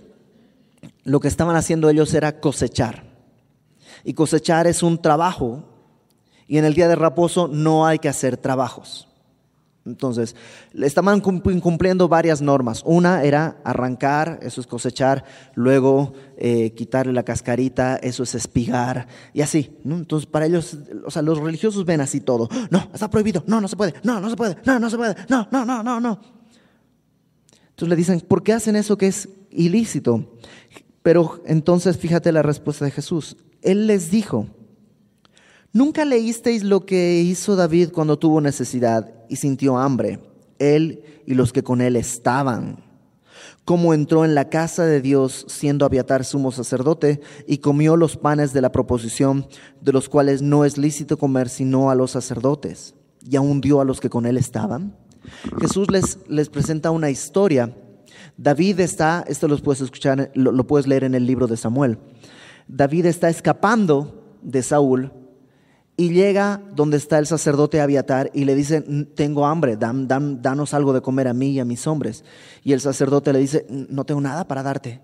lo 1.03 1.19
que 1.19 1.27
estaban 1.27 1.57
haciendo 1.57 1.89
ellos 1.89 2.13
era 2.13 2.39
cosechar. 2.39 3.03
Y 4.05 4.13
cosechar 4.13 4.65
es 4.65 4.81
un 4.81 5.01
trabajo. 5.01 5.65
Y 6.47 6.57
en 6.57 6.63
el 6.63 6.73
día 6.73 6.87
de 6.87 6.95
reposo 6.95 7.49
no 7.49 7.85
hay 7.85 7.99
que 7.99 8.07
hacer 8.07 8.37
trabajos. 8.37 9.09
Entonces, 9.85 10.37
estaban 10.73 11.21
incumpliendo 11.51 12.07
varias 12.07 12.41
normas. 12.41 12.81
Una 12.85 13.25
era 13.25 13.57
arrancar, 13.65 14.39
eso 14.41 14.61
es 14.61 14.67
cosechar, 14.67 15.25
luego 15.53 16.13
eh, 16.37 16.73
quitarle 16.73 17.11
la 17.11 17.23
cascarita, 17.23 17.97
eso 17.97 18.23
es 18.23 18.35
espigar, 18.35 19.09
y 19.33 19.41
así. 19.41 19.77
Entonces, 19.83 20.29
para 20.29 20.45
ellos, 20.45 20.77
o 21.05 21.11
sea, 21.11 21.21
los 21.21 21.39
religiosos 21.39 21.83
ven 21.83 21.99
así 21.99 22.21
todo. 22.21 22.47
No, 22.69 22.87
está 22.93 23.09
prohibido, 23.09 23.43
no, 23.47 23.59
no 23.59 23.67
se 23.67 23.75
puede, 23.75 23.95
no, 24.03 24.21
no 24.21 24.29
se 24.29 24.37
puede, 24.37 24.55
no, 24.63 24.79
no 24.79 24.89
se 24.89 24.95
puede, 24.95 25.15
no, 25.27 25.45
no, 25.51 25.65
no, 25.65 25.83
no, 25.83 25.99
no. 25.99 26.36
Entonces 27.77 27.89
le 27.89 27.95
dicen, 27.95 28.21
¿por 28.21 28.41
qué 28.41 28.53
hacen 28.53 28.75
eso 28.75 28.97
que 28.97 29.05
es 29.05 29.29
ilícito? 29.51 30.39
Pero 31.03 31.43
entonces 31.45 31.95
fíjate 31.95 32.31
la 32.31 32.41
respuesta 32.41 32.85
de 32.85 32.89
Jesús. 32.89 33.37
Él 33.61 33.85
les 33.85 34.09
dijo, 34.09 34.47
¿nunca 35.73 36.03
leísteis 36.03 36.63
lo 36.63 36.87
que 36.87 37.21
hizo 37.21 37.55
David 37.55 37.91
cuando 37.91 38.17
tuvo 38.17 38.41
necesidad 38.41 39.13
y 39.29 39.35
sintió 39.35 39.77
hambre? 39.77 40.19
Él 40.57 41.03
y 41.27 41.35
los 41.35 41.53
que 41.53 41.61
con 41.61 41.81
él 41.81 41.95
estaban. 41.97 42.83
Cómo 43.63 43.93
entró 43.93 44.25
en 44.25 44.33
la 44.33 44.49
casa 44.49 44.83
de 44.87 44.99
Dios 44.99 45.45
siendo 45.47 45.85
Abiatar 45.85 46.25
sumo 46.25 46.51
sacerdote 46.51 47.21
y 47.45 47.59
comió 47.59 47.95
los 47.95 48.17
panes 48.17 48.53
de 48.53 48.61
la 48.61 48.71
proposición, 48.71 49.45
de 49.81 49.93
los 49.93 50.09
cuales 50.09 50.41
no 50.41 50.65
es 50.65 50.79
lícito 50.79 51.19
comer 51.19 51.47
sino 51.47 51.91
a 51.91 51.95
los 51.95 52.09
sacerdotes, 52.09 52.95
y 53.21 53.35
aún 53.35 53.61
dio 53.61 53.81
a 53.81 53.85
los 53.85 53.99
que 53.99 54.09
con 54.09 54.25
él 54.25 54.37
estaban. 54.37 54.95
Jesús 55.59 55.89
les, 55.91 56.19
les 56.27 56.49
presenta 56.49 56.91
una 56.91 57.09
historia. 57.09 57.73
David 58.37 58.79
está, 58.79 59.25
esto 59.27 59.47
lo 59.47 59.57
puedes 59.57 59.81
escuchar, 59.81 60.31
lo, 60.35 60.67
puedes 60.67 60.87
leer 60.87 61.03
en 61.03 61.15
el 61.15 61.25
libro 61.25 61.47
de 61.47 61.57
Samuel. 61.57 61.97
David 62.67 63.07
está 63.07 63.29
escapando 63.29 64.37
de 64.41 64.61
Saúl 64.61 65.11
y 65.95 66.09
llega 66.09 66.61
donde 66.75 66.97
está 66.97 67.17
el 67.17 67.25
sacerdote 67.25 67.81
Abiatar 67.81 68.29
y 68.33 68.45
le 68.45 68.53
dice, 68.53 68.81
tengo 69.15 69.47
hambre, 69.47 69.77
dan, 69.77 70.07
dan, 70.07 70.41
danos 70.41 70.75
algo 70.75 70.93
de 70.93 71.01
comer 71.01 71.27
a 71.27 71.33
mí 71.33 71.51
y 71.51 71.59
a 71.59 71.65
mis 71.65 71.87
hombres. 71.87 72.23
Y 72.63 72.73
el 72.73 72.81
sacerdote 72.81 73.33
le 73.33 73.39
dice, 73.39 73.65
no 73.69 74.05
tengo 74.05 74.21
nada 74.21 74.47
para 74.47 74.61
darte, 74.61 75.01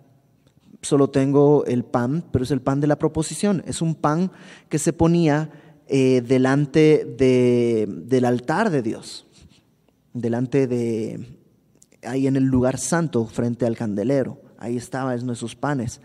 solo 0.82 1.10
tengo 1.10 1.66
el 1.66 1.84
pan, 1.84 2.24
pero 2.32 2.44
es 2.44 2.52
el 2.52 2.62
pan 2.62 2.82
de 2.82 2.88
la 2.88 3.00
proposición, 3.00 3.64
es 3.66 3.82
un 3.82 3.96
pan 3.96 4.32
que 4.70 4.78
se 4.78 4.94
ponía 4.94 5.50
eh, 5.88 6.22
delante 6.22 7.16
de, 7.18 7.88
del 7.90 8.26
altar 8.26 8.70
de 8.70 8.84
Dios 8.84 9.26
delante 10.14 10.68
de, 10.68 11.44
ahí 12.06 12.28
en 12.28 12.36
el 12.36 12.44
lugar 12.44 12.78
santo, 12.78 13.26
frente 13.26 13.66
al 13.66 13.78
candelero. 13.78 14.42
Ahí 14.58 14.78
estaban 14.78 15.26
nuestros 15.26 15.56
panes. 15.56 16.00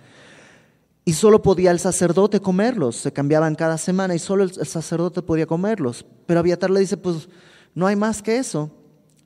Y 1.04 1.14
solo 1.14 1.40
podía 1.40 1.70
el 1.70 1.78
sacerdote 1.78 2.40
comerlos, 2.40 2.96
se 2.96 3.12
cambiaban 3.12 3.54
cada 3.54 3.78
semana 3.78 4.14
y 4.14 4.18
solo 4.18 4.44
el, 4.44 4.52
sacerdote 4.66 5.22
podía 5.22 5.46
comerlos. 5.46 6.04
Pero 6.26 6.40
Abiatar 6.40 6.70
le 6.70 6.80
dice, 6.80 6.96
pues 6.96 7.28
no 7.74 7.86
hay 7.86 7.96
más 7.96 8.20
que 8.20 8.36
eso. 8.36 8.70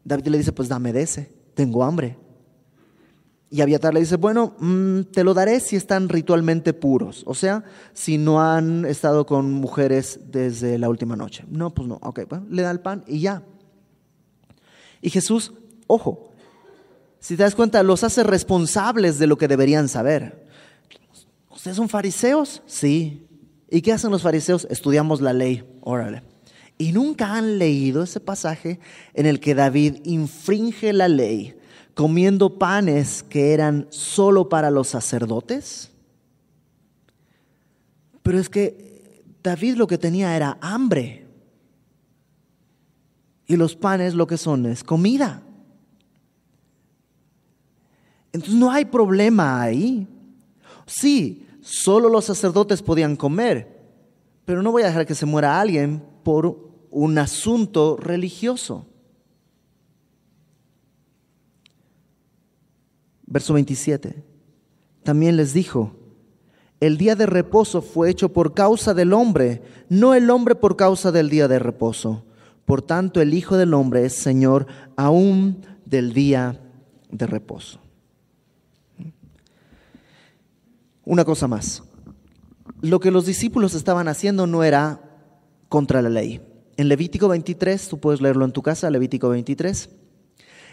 David 0.05 0.29
le 0.29 0.39
dice, 0.39 0.53
pues 0.53 0.69
dame 0.69 0.93
de 0.93 1.03
ese, 1.03 1.33
tengo 1.55 1.83
hambre. 1.83 2.19
Y 3.51 3.61
Abiatar 3.61 3.93
le 3.93 4.01
dice, 4.01 4.17
bueno, 4.17 4.55
mm, 4.61 5.11
te 5.13 5.25
lo 5.25 5.35
daré 5.35 5.61
si 5.61 5.77
están 5.77 6.09
ritualmente 6.09 6.73
puros, 6.73 7.23
o 7.27 7.35
sea, 7.35 7.65
si 7.93 8.17
no 8.17 8.41
han 8.41 8.87
estado 8.87 9.27
con 9.27 9.51
mujeres 9.53 10.21
desde 10.31 10.79
la 10.79 10.89
última 10.89 11.17
noche. 11.17 11.45
No, 11.49 11.75
pues 11.75 11.89
no, 11.89 11.99
ok, 12.01 12.21
le 12.49 12.63
da 12.63 12.71
el 12.71 12.81
pan 12.81 13.05
y 13.07 13.21
ya. 13.21 13.43
Y 15.03 15.11
Jesús, 15.11 15.53
ojo, 15.87 16.31
si 17.21 17.37
te 17.37 17.43
das 17.43 17.55
cuenta, 17.55 17.83
los 17.83 18.03
hace 18.05 18.23
responsables 18.23 19.19
de 19.19 19.27
lo 19.27 19.37
que 19.37 19.49
deberían 19.49 19.89
saber. 19.89 20.47
¿Ustedes 21.51 21.77
son 21.77 21.89
fariseos? 21.89 22.63
Sí. 22.67 23.27
¿Y 23.71 23.83
qué 23.83 23.93
hacen 23.93 24.11
los 24.11 24.23
fariseos? 24.23 24.67
Estudiamos 24.71 25.21
la 25.21 25.33
ley, 25.33 25.65
órale. 25.83 26.23
¿Y 26.79 26.93
nunca 26.93 27.35
han 27.35 27.59
leído 27.59 28.03
ese 28.03 28.21
pasaje 28.21 28.81
en 29.15 29.27
el 29.27 29.39
que 29.39 29.55
David 29.55 29.99
infringe 30.05 30.93
la 30.93 31.09
ley 31.09 31.55
comiendo 31.95 32.59
panes 32.59 33.23
que 33.23 33.53
eran 33.53 33.87
solo 33.91 34.49
para 34.49 34.71
los 34.71 34.89
sacerdotes? 34.89 35.91
Pero 38.23 38.39
es 38.39 38.49
que 38.49 39.23
David 39.43 39.77
lo 39.77 39.87
que 39.87 39.99
tenía 39.99 40.35
era 40.35 40.59
hambre. 40.61 41.27
Y 43.53 43.57
los 43.59 43.77
panes 43.77 44.15
lo 44.15 44.27
que 44.27 44.39
son 44.39 44.65
es 44.65 44.83
comida. 44.83 45.43
Entonces 48.33 48.59
no 48.59 48.71
hay 48.71 48.87
problema 48.87 49.61
ahí. 49.61 50.09
Sí, 50.87 51.47
solo 51.61 52.09
los 52.09 52.25
sacerdotes 52.25 52.81
podían 52.81 53.15
comer, 53.15 53.79
pero 54.47 54.63
no 54.63 54.73
voy 54.73 54.85
a 54.85 54.87
dejar 54.87 55.05
que 55.05 55.15
se 55.15 55.27
muera 55.27 55.61
alguien 55.61 56.03
por 56.23 56.67
un 56.91 57.19
asunto 57.19 57.99
religioso. 57.99 58.87
Verso 63.27 63.53
27. 63.53 64.25
También 65.03 65.37
les 65.37 65.53
dijo, 65.53 65.95
el 66.81 66.97
día 66.97 67.17
de 67.17 67.27
reposo 67.27 67.83
fue 67.83 68.09
hecho 68.09 68.33
por 68.33 68.55
causa 68.55 68.95
del 68.95 69.13
hombre, 69.13 69.61
no 69.91 70.15
el 70.15 70.31
hombre 70.31 70.55
por 70.55 70.75
causa 70.75 71.13
del 71.13 71.29
día 71.29 71.49
de 71.49 71.59
reposo. 71.59 72.25
Por 72.65 72.83
tanto, 72.83 73.21
el 73.21 73.35
Hijo 73.35 73.57
del 73.57 73.75
Hombre 73.75 74.05
es 74.05 74.15
Señor 74.15 74.67
aún 74.97 75.67
del 75.85 76.13
día 76.13 76.61
de 77.11 77.27
reposo. 77.27 77.81
Una 81.05 81.25
cosa 81.25 81.49
más. 81.49 81.83
Lo 82.81 83.01
que 83.01 83.11
los 83.11 83.27
discípulos 83.27 83.75
estaban 83.75 84.09
haciendo 84.09 84.47
no 84.47 84.65
era 84.65 85.01
contra 85.69 86.03
la 86.03 86.09
ley. 86.09 86.41
En 86.77 86.89
Levítico 86.89 87.29
23, 87.29 87.89
tú 87.89 87.99
puedes 87.99 88.21
leerlo 88.21 88.45
en 88.45 88.53
tu 88.53 88.63
casa, 88.63 88.91
Levítico 88.91 89.29
23, 89.29 89.91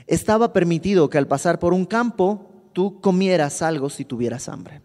estaba 0.08 0.54
permitido 0.54 1.10
que 1.10 1.18
al 1.18 1.28
pasar 1.28 1.60
por 1.60 1.74
un 1.74 1.86
campo 1.86 2.50
tú 2.74 3.02
comieras 3.02 3.62
algo 3.62 3.90
si 3.90 4.06
tuvieras 4.06 4.50
hambre. 4.50 4.82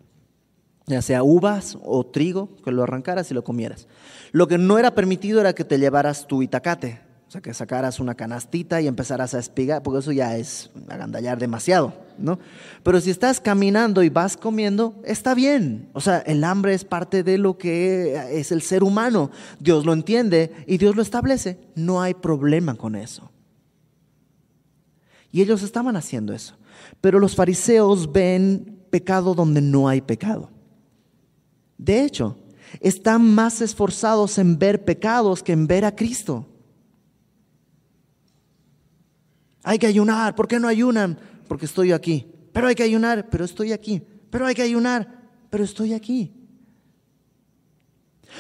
Ya 0.87 1.01
sea 1.03 1.22
uvas 1.22 1.78
o 1.82 2.05
trigo, 2.05 2.57
que 2.62 2.70
lo 2.70 2.82
arrancaras 2.82 3.30
y 3.30 3.35
lo 3.35 3.43
comieras. 3.43 3.89
Lo 4.32 4.49
que 4.49 4.59
no 4.59 4.78
era 4.78 4.95
permitido 4.95 5.41
era 5.41 5.55
que 5.55 5.64
te 5.64 5.78
llevaras 5.78 6.26
tu 6.26 6.43
itacate, 6.43 7.01
sea, 7.35 7.43
que 7.43 7.53
sacaras 7.53 7.99
una 7.99 8.14
canastita 8.14 8.80
y 8.80 8.87
empezaras 8.87 9.35
a 9.35 9.41
espigar, 9.41 9.82
porque 9.82 9.99
eso 9.99 10.12
ya 10.12 10.37
es 10.37 10.70
agandallar 10.89 11.37
demasiado, 11.39 11.93
¿no? 12.16 12.39
Pero 12.85 13.01
si 13.01 13.11
estás 13.11 13.41
caminando 13.41 14.05
y 14.05 14.09
vas 14.09 14.37
comiendo, 14.37 15.03
está 15.05 15.35
bien. 15.35 15.89
O 15.95 16.01
sea, 16.01 16.18
el 16.18 16.45
hambre 16.45 16.74
es 16.74 16.85
parte 16.85 17.24
de 17.24 17.39
lo 17.39 17.59
que 17.59 18.39
es 18.39 18.53
el 18.53 18.62
ser 18.62 18.85
humano. 18.85 19.32
Dios 19.59 19.85
lo 19.85 19.93
entiende 19.93 20.53
y 20.68 20.78
Dios 20.78 20.95
lo 20.95 21.03
establece. 21.03 21.59
No 21.74 22.01
hay 22.01 22.14
problema 22.14 22.76
con 22.76 22.95
eso. 22.95 23.32
Y 25.32 25.43
ellos 25.43 25.64
estaban 25.64 25.97
haciendo 25.97 26.32
eso. 26.32 26.57
Pero 27.01 27.18
los 27.18 27.35
fariseos 27.35 28.12
ven 28.12 28.78
pecado 28.91 29.35
donde 29.35 29.61
no 29.61 29.89
hay 29.89 30.01
pecado. 30.01 30.51
De 31.76 32.04
hecho, 32.04 32.38
están 32.80 33.34
más 33.34 33.60
esforzados 33.60 34.38
en 34.38 34.58
ver 34.58 34.84
pecados 34.84 35.42
que 35.42 35.52
en 35.52 35.66
ver 35.66 35.84
a 35.84 35.94
Cristo. 35.94 36.46
Hay 39.62 39.78
que 39.78 39.86
ayunar. 39.86 40.34
¿Por 40.34 40.46
qué 40.46 40.60
no 40.60 40.68
ayunan? 40.68 41.18
Porque 41.48 41.66
estoy 41.66 41.92
aquí. 41.92 42.26
Pero 42.52 42.68
hay 42.68 42.74
que 42.74 42.82
ayunar, 42.82 43.28
pero 43.30 43.44
estoy 43.44 43.72
aquí. 43.72 44.02
Pero 44.30 44.46
hay 44.46 44.54
que 44.54 44.62
ayunar, 44.62 45.22
pero 45.50 45.64
estoy 45.64 45.94
aquí. 45.94 46.32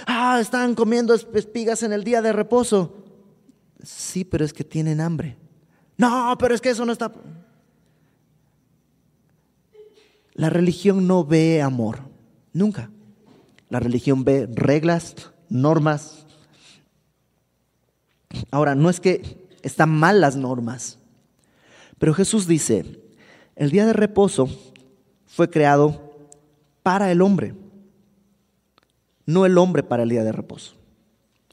Ah, 0.06 0.38
están 0.40 0.74
comiendo 0.74 1.14
espigas 1.14 1.82
en 1.82 1.92
el 1.92 2.04
día 2.04 2.20
de 2.20 2.32
reposo. 2.32 3.04
Sí, 3.82 4.24
pero 4.24 4.44
es 4.44 4.52
que 4.52 4.64
tienen 4.64 5.00
hambre. 5.00 5.36
No, 5.96 6.36
pero 6.38 6.54
es 6.54 6.60
que 6.60 6.70
eso 6.70 6.84
no 6.84 6.92
está... 6.92 7.12
La 10.34 10.50
religión 10.50 11.06
no 11.06 11.24
ve 11.24 11.62
amor, 11.62 12.00
nunca. 12.52 12.90
La 13.68 13.80
religión 13.80 14.24
ve 14.24 14.48
reglas, 14.52 15.14
normas. 15.48 16.26
Ahora, 18.50 18.74
no 18.74 18.90
es 18.90 19.00
que 19.00 19.48
están 19.62 19.90
mal 19.90 20.20
las 20.20 20.36
normas, 20.36 20.98
pero 21.98 22.14
Jesús 22.14 22.46
dice, 22.46 23.00
el 23.56 23.70
día 23.70 23.86
de 23.86 23.92
reposo 23.92 24.48
fue 25.26 25.48
creado 25.48 26.12
para 26.82 27.10
el 27.10 27.22
hombre, 27.22 27.54
no 29.26 29.46
el 29.46 29.56
hombre 29.56 29.82
para 29.82 30.02
el 30.02 30.10
día 30.10 30.24
de 30.24 30.32
reposo. 30.32 30.74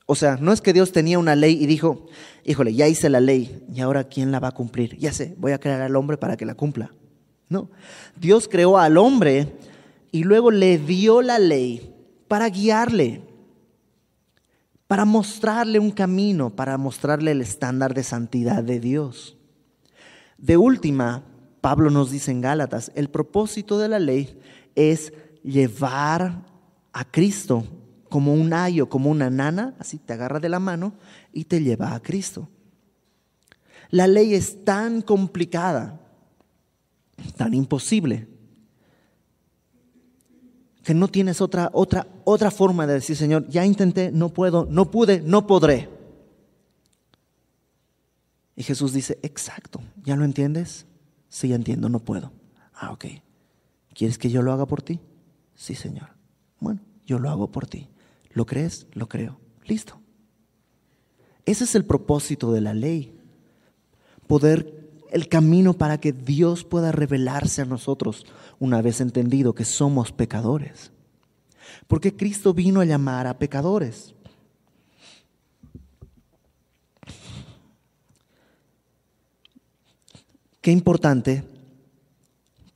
O 0.06 0.16
sea, 0.16 0.36
no 0.36 0.52
es 0.52 0.60
que 0.60 0.74
Dios 0.74 0.92
tenía 0.92 1.20
una 1.20 1.38
ley 1.38 1.58
y 1.62 1.68
dijo, 1.68 2.08
híjole, 2.44 2.74
ya 2.74 2.88
hice 2.88 3.10
la 3.10 3.22
ley 3.22 3.64
y 3.74 3.80
ahora 3.80 4.04
¿quién 4.04 4.32
la 4.32 4.42
va 4.42 4.50
a 4.50 4.54
cumplir? 4.54 4.98
Ya 4.98 5.14
sé, 5.14 5.36
voy 5.38 5.54
a 5.54 5.60
crear 5.60 5.82
al 5.82 5.96
hombre 5.96 6.18
para 6.18 6.36
que 6.36 6.46
la 6.46 6.56
cumpla. 6.56 6.92
No, 7.48 7.70
Dios 8.18 8.50
creó 8.50 8.78
al 8.78 8.98
hombre 8.98 9.56
y 10.12 10.24
luego 10.24 10.52
le 10.52 10.78
dio 10.78 11.22
la 11.22 11.40
ley 11.40 11.94
para 12.32 12.48
guiarle, 12.48 13.22
para 14.88 15.04
mostrarle 15.04 15.80
un 15.80 15.92
camino, 15.92 16.50
para 16.50 16.78
mostrarle 16.78 17.32
el 17.32 17.42
estándar 17.42 17.94
de 17.94 18.04
santidad 18.04 18.64
de 18.64 18.80
Dios. 18.80 19.36
De 20.38 20.56
última, 20.56 21.26
Pablo 21.60 21.90
nos 21.90 22.10
dice 22.10 22.32
en 22.32 22.40
Gálatas, 22.40 22.90
el 22.96 23.10
propósito 23.10 23.78
de 23.80 23.90
la 23.90 24.00
ley 24.00 24.40
es 24.76 25.12
llevar 25.44 26.46
a 26.94 27.04
Cristo 27.04 27.66
como 28.08 28.34
un 28.34 28.54
ayo, 28.54 28.88
como 28.88 29.10
una 29.10 29.30
nana, 29.30 29.76
así 29.78 29.98
te 29.98 30.14
agarra 30.14 30.40
de 30.40 30.48
la 30.48 30.62
mano 30.62 30.94
y 31.34 31.44
te 31.44 31.62
lleva 31.62 31.94
a 31.94 32.02
Cristo. 32.02 32.48
La 33.90 34.08
ley 34.08 34.36
es 34.36 34.64
tan 34.64 35.02
complicada, 35.02 36.00
tan 37.36 37.54
imposible, 37.54 38.31
que 40.84 40.94
no 40.94 41.08
tienes 41.08 41.42
otra, 41.42 41.70
otra, 41.74 42.08
otra 42.24 42.52
forma 42.52 42.88
de 42.88 42.96
decir, 42.96 43.16
Señor, 43.16 43.48
ya 43.48 43.66
intenté, 43.66 44.12
no 44.12 44.30
puedo, 44.30 44.66
no 44.70 44.90
pude, 44.90 45.22
no 45.22 45.46
podré. 45.46 45.90
Y 48.56 48.64
Jesús 48.64 48.94
dice, 48.94 49.20
exacto, 49.22 49.82
¿ya 50.04 50.16
lo 50.16 50.26
entiendes? 50.26 50.86
Sí, 51.30 51.50
ya 51.50 51.56
entiendo, 51.56 51.90
no 51.90 52.00
puedo. 52.00 52.32
Ah, 52.74 52.92
ok. 52.92 53.06
¿Quieres 53.94 54.18
que 54.18 54.30
yo 54.30 54.42
lo 54.42 54.52
haga 54.52 54.66
por 54.66 54.82
ti? 54.82 55.00
Sí, 55.56 55.76
Señor. 55.76 56.10
Bueno, 56.60 56.82
yo 57.06 57.20
lo 57.20 57.30
hago 57.30 57.52
por 57.52 57.68
ti. 57.68 57.90
¿Lo 58.32 58.46
crees? 58.46 58.88
Lo 58.94 59.08
creo. 59.08 59.40
Listo. 59.66 60.00
Ese 61.46 61.64
es 61.64 61.76
el 61.76 61.86
propósito 61.86 62.52
de 62.52 62.62
la 62.62 62.74
ley. 62.74 63.18
Poder, 64.28 64.81
el 65.12 65.28
camino 65.28 65.74
para 65.74 66.00
que 66.00 66.14
Dios 66.14 66.64
pueda 66.64 66.92
revelarse 66.92 67.62
a 67.62 67.66
nosotros 67.66 68.26
una 68.60 68.82
vez 68.82 69.02
entendido 69.02 69.54
que 69.54 69.66
somos 69.66 70.12
pecadores. 70.12 70.92
Porque 71.88 72.16
Cristo 72.16 72.54
vino 72.54 72.80
a 72.80 72.86
llamar 72.86 73.28
a 73.28 73.38
pecadores. 73.38 74.16
Qué 80.62 80.72
importante 80.72 81.44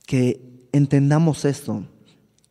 que 0.06 0.68
entendamos 0.72 1.44
esto. 1.44 1.86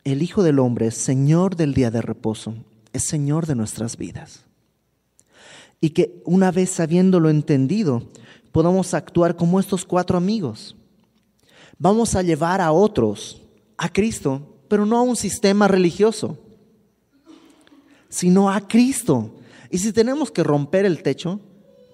El 0.04 0.22
Hijo 0.24 0.44
del 0.44 0.60
Hombre 0.60 0.88
es 0.88 0.96
Señor 0.96 1.56
del 1.56 1.74
día 1.74 1.92
de 1.92 2.02
reposo, 2.02 2.56
es 2.94 3.04
Señor 3.08 3.46
de 3.46 3.56
nuestras 3.56 3.98
vidas. 3.98 4.46
Y 5.82 5.90
que 5.92 6.22
una 6.26 6.52
vez 6.52 6.80
habiéndolo 6.80 7.30
entendido, 7.30 8.10
podamos 8.56 8.94
actuar 8.94 9.36
como 9.36 9.60
estos 9.60 9.84
cuatro 9.84 10.18
amigos. 10.18 10.78
Vamos 11.78 12.16
a 12.16 12.22
llevar 12.22 12.62
a 12.62 12.72
otros 12.72 13.42
a 13.76 13.90
Cristo, 13.90 14.62
pero 14.70 14.86
no 14.86 14.98
a 14.98 15.02
un 15.02 15.18
sistema 15.18 15.68
religioso, 15.68 16.38
sino 18.08 18.50
a 18.50 18.66
Cristo. 18.66 19.36
Y 19.70 19.78
si 19.78 19.92
tenemos 19.92 20.32
que 20.32 20.42
romper 20.42 20.86
el 20.86 21.04
techo, 21.04 21.42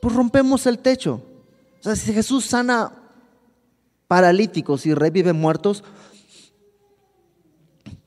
pues 0.04 0.14
rompemos 0.14 0.68
el 0.68 0.78
techo. 0.78 1.24
O 1.80 1.84
sea, 1.84 1.96
si 1.96 2.14
Jesús 2.14 2.46
sana 2.46 2.94
paralíticos 4.08 4.86
y 4.86 4.94
revive 4.94 5.34
muertos, 5.34 5.84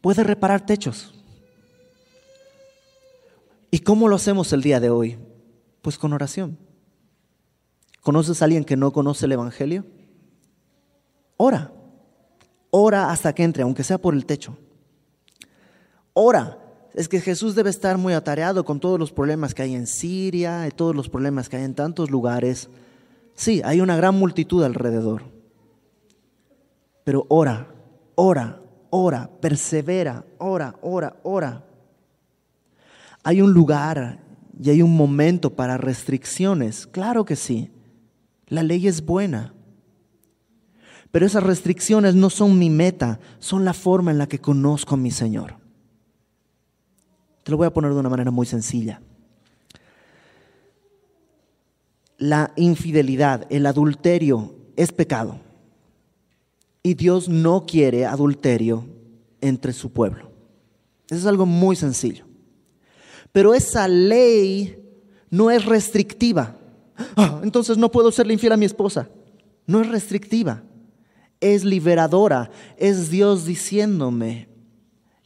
puede 0.00 0.22
reparar 0.22 0.64
techos. 0.64 1.12
¿Y 3.72 3.80
cómo 3.80 4.06
lo 4.06 4.14
hacemos 4.14 4.52
el 4.52 4.62
día 4.62 4.78
de 4.78 4.90
hoy? 4.90 5.18
Pues 5.82 5.98
con 5.98 6.12
oración. 6.12 6.63
¿Conoces 8.04 8.42
a 8.42 8.44
alguien 8.44 8.64
que 8.64 8.76
no 8.76 8.92
conoce 8.92 9.24
el 9.24 9.32
Evangelio? 9.32 9.86
Ora. 11.38 11.72
Ora 12.70 13.10
hasta 13.10 13.34
que 13.34 13.42
entre, 13.42 13.62
aunque 13.62 13.82
sea 13.82 13.96
por 13.96 14.12
el 14.12 14.26
techo. 14.26 14.58
Ora. 16.12 16.60
Es 16.92 17.08
que 17.08 17.20
Jesús 17.20 17.54
debe 17.54 17.70
estar 17.70 17.96
muy 17.96 18.12
atareado 18.12 18.64
con 18.64 18.78
todos 18.78 19.00
los 19.00 19.10
problemas 19.10 19.54
que 19.54 19.62
hay 19.62 19.74
en 19.74 19.86
Siria 19.86 20.68
y 20.68 20.70
todos 20.70 20.94
los 20.94 21.08
problemas 21.08 21.48
que 21.48 21.56
hay 21.56 21.64
en 21.64 21.74
tantos 21.74 22.10
lugares. 22.10 22.68
Sí, 23.34 23.62
hay 23.64 23.80
una 23.80 23.96
gran 23.96 24.14
multitud 24.16 24.62
alrededor. 24.62 25.22
Pero 27.04 27.24
ora, 27.30 27.66
ora, 28.16 28.60
ora, 28.90 29.30
persevera, 29.40 30.26
ora, 30.38 30.76
ora, 30.82 31.16
ora. 31.22 31.64
Hay 33.22 33.40
un 33.40 33.52
lugar 33.52 34.20
y 34.62 34.68
hay 34.68 34.82
un 34.82 34.94
momento 34.94 35.56
para 35.56 35.78
restricciones, 35.78 36.86
claro 36.86 37.24
que 37.24 37.34
sí. 37.34 37.73
La 38.54 38.62
ley 38.62 38.86
es 38.86 39.04
buena. 39.04 39.52
Pero 41.10 41.26
esas 41.26 41.42
restricciones 41.42 42.14
no 42.14 42.30
son 42.30 42.56
mi 42.56 42.70
meta, 42.70 43.18
son 43.40 43.64
la 43.64 43.74
forma 43.74 44.12
en 44.12 44.18
la 44.18 44.28
que 44.28 44.38
conozco 44.38 44.94
a 44.94 44.96
mi 44.96 45.10
Señor. 45.10 45.56
Te 47.42 47.50
lo 47.50 47.56
voy 47.56 47.66
a 47.66 47.72
poner 47.72 47.92
de 47.92 47.98
una 47.98 48.08
manera 48.08 48.30
muy 48.30 48.46
sencilla. 48.46 49.02
La 52.16 52.52
infidelidad, 52.54 53.44
el 53.50 53.66
adulterio 53.66 54.54
es 54.76 54.92
pecado. 54.92 55.40
Y 56.80 56.94
Dios 56.94 57.28
no 57.28 57.66
quiere 57.66 58.06
adulterio 58.06 58.86
entre 59.40 59.72
su 59.72 59.92
pueblo. 59.92 60.30
Eso 61.08 61.18
es 61.18 61.26
algo 61.26 61.44
muy 61.44 61.74
sencillo. 61.74 62.24
Pero 63.32 63.52
esa 63.52 63.88
ley 63.88 64.78
no 65.28 65.50
es 65.50 65.64
restrictiva. 65.64 66.56
Ah, 67.16 67.40
entonces 67.42 67.78
no 67.78 67.90
puedo 67.90 68.12
serle 68.12 68.34
infiel 68.34 68.52
a 68.52 68.56
mi 68.56 68.66
esposa. 68.66 69.08
No 69.66 69.80
es 69.80 69.88
restrictiva, 69.88 70.62
es 71.40 71.64
liberadora. 71.64 72.50
Es 72.76 73.10
Dios 73.10 73.46
diciéndome, 73.46 74.48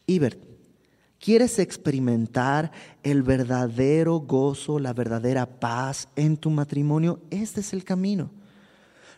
Ibert, 0.06 0.40
¿quieres 1.18 1.58
experimentar 1.58 2.72
el 3.02 3.22
verdadero 3.22 4.20
gozo, 4.20 4.78
la 4.78 4.92
verdadera 4.92 5.46
paz 5.46 6.08
en 6.16 6.36
tu 6.36 6.50
matrimonio? 6.50 7.20
Este 7.30 7.60
es 7.60 7.72
el 7.72 7.84
camino. 7.84 8.30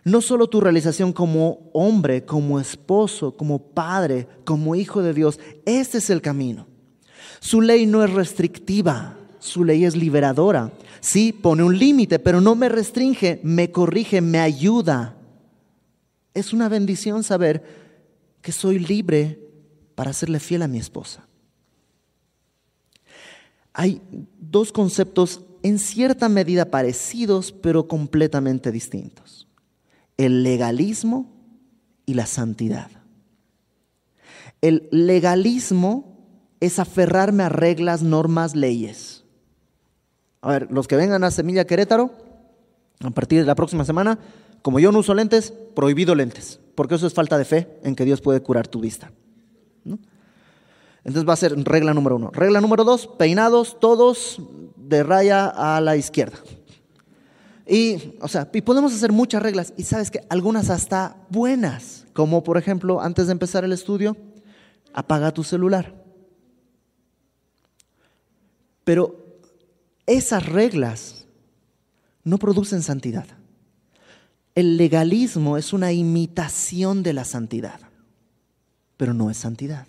No 0.03 0.23
solo 0.23 0.49
tu 0.49 0.61
realización 0.61 1.13
como 1.13 1.71
hombre, 1.75 2.25
como 2.25 2.59
esposo, 2.59 3.37
como 3.37 3.59
padre, 3.59 4.27
como 4.45 4.75
hijo 4.75 5.03
de 5.03 5.13
Dios, 5.13 5.39
este 5.67 5.99
es 5.99 6.09
el 6.09 6.23
camino. 6.23 6.67
Su 7.41 7.61
ley 7.61 7.87
no 7.87 8.03
es 8.03 8.13
restrictiva, 8.13 9.19
su 9.39 9.65
ley 9.65 9.85
es 9.85 9.97
liberadora. 9.97 10.73
Sí, 11.01 11.33
pone 11.33 11.63
un 11.63 11.79
límite, 11.79 12.19
pero 12.19 12.41
no 12.41 12.55
me 12.55 12.69
restringe, 12.69 13.41
me 13.43 13.71
corrige, 13.71 14.21
me 14.21 14.39
ayuda. 14.39 15.17
Es 16.35 16.53
una 16.53 16.69
bendición 16.69 17.23
saber 17.25 17.65
que 18.43 18.53
soy 18.53 18.79
libre 18.79 19.39
para 19.95 20.13
serle 20.13 20.41
fiel 20.41 20.63
a 20.63 20.69
mi 20.69 20.79
esposa. 20.79 21.27
Hay 23.73 24.03
dos 24.39 24.73
conceptos 24.73 25.43
en 25.63 25.79
cierta 25.79 26.29
medida 26.29 26.67
parecidos, 26.67 27.53
pero 27.53 27.87
completamente 27.87 28.73
distintos. 28.73 29.49
El 30.17 30.43
legalismo 30.43 31.33
y 32.07 32.15
la 32.15 32.27
santidad. 32.27 32.91
El 34.61 34.89
legalismo 34.91 36.19
es 36.61 36.79
aferrarme 36.79 37.43
a 37.43 37.49
reglas, 37.49 38.03
normas, 38.03 38.55
leyes. 38.55 39.20
A 40.43 40.49
ver, 40.51 40.69
los 40.71 40.89
que 40.89 40.97
vengan 40.97 41.25
a 41.25 41.31
Semilla 41.31 41.67
Querétaro, 41.67 42.11
a 43.01 43.11
partir 43.11 43.41
de 43.41 43.47
la 43.47 43.55
próxima 43.55 43.85
semana, 43.85 44.19
como 44.63 44.79
yo 44.79 44.93
no 44.93 44.99
uso 45.01 45.15
lentes, 45.15 45.53
prohibido 45.75 46.15
lentes, 46.15 46.61
porque 46.75 46.95
eso 46.95 47.07
es 47.07 47.15
falta 47.15 47.39
de 47.39 47.45
fe 47.45 47.79
en 47.83 47.95
que 47.95 48.05
Dios 48.05 48.21
puede 48.21 48.41
curar 48.41 48.69
tu 48.69 48.81
vista. 48.81 49.11
Entonces 51.05 51.29
va 51.29 51.33
a 51.33 51.37
ser 51.37 51.57
regla 51.65 51.95
número 51.95 52.17
uno. 52.17 52.31
Regla 52.31 52.61
número 52.61 52.85
dos, 52.85 53.07
peinados 53.07 53.81
todos 53.81 54.43
de 54.77 55.03
raya 55.03 55.47
a 55.47 55.81
la 55.81 55.97
izquierda. 55.97 56.39
Y, 57.67 58.15
o 58.21 58.29
sea, 58.29 58.49
y 58.53 58.61
podemos 58.63 58.93
hacer 58.93 59.13
muchas 59.13 59.43
reglas, 59.43 59.73
y 59.77 59.85
sabes 59.85 60.11
que 60.11 60.21
algunas 60.29 60.71
hasta 60.71 61.17
buenas, 61.31 62.07
como 62.13 62.43
por 62.43 62.59
ejemplo, 62.59 63.01
antes 63.01 63.27
de 63.27 63.33
empezar 63.33 63.65
el 63.65 63.73
estudio, 63.73 64.17
apaga 64.93 65.33
tu 65.33 65.45
celular. 65.45 65.95
Pero 68.85 69.20
esas 70.11 70.45
reglas 70.47 71.27
no 72.25 72.39
producen 72.39 72.83
santidad. 72.83 73.27
El 74.57 74.77
legalismo 74.77 75.57
es 75.57 75.73
una 75.73 75.93
imitación 75.93 77.03
de 77.05 77.13
la 77.13 77.25
santidad, 77.25 77.81
pero 78.97 79.15
no 79.15 79.31
es 79.31 79.37
santidad. 79.37 79.87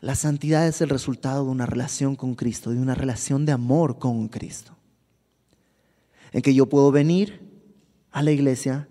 La 0.00 0.14
santidad 0.14 0.68
es 0.68 0.80
el 0.82 0.88
resultado 0.88 1.44
de 1.44 1.50
una 1.50 1.66
relación 1.66 2.14
con 2.14 2.36
Cristo, 2.36 2.70
de 2.70 2.78
una 2.78 2.94
relación 2.94 3.44
de 3.44 3.52
amor 3.52 3.98
con 3.98 4.28
Cristo. 4.28 4.76
En 6.30 6.42
que 6.42 6.54
yo 6.54 6.68
puedo 6.68 6.92
venir 6.92 7.40
a 8.12 8.22
la 8.22 8.30
iglesia 8.30 8.88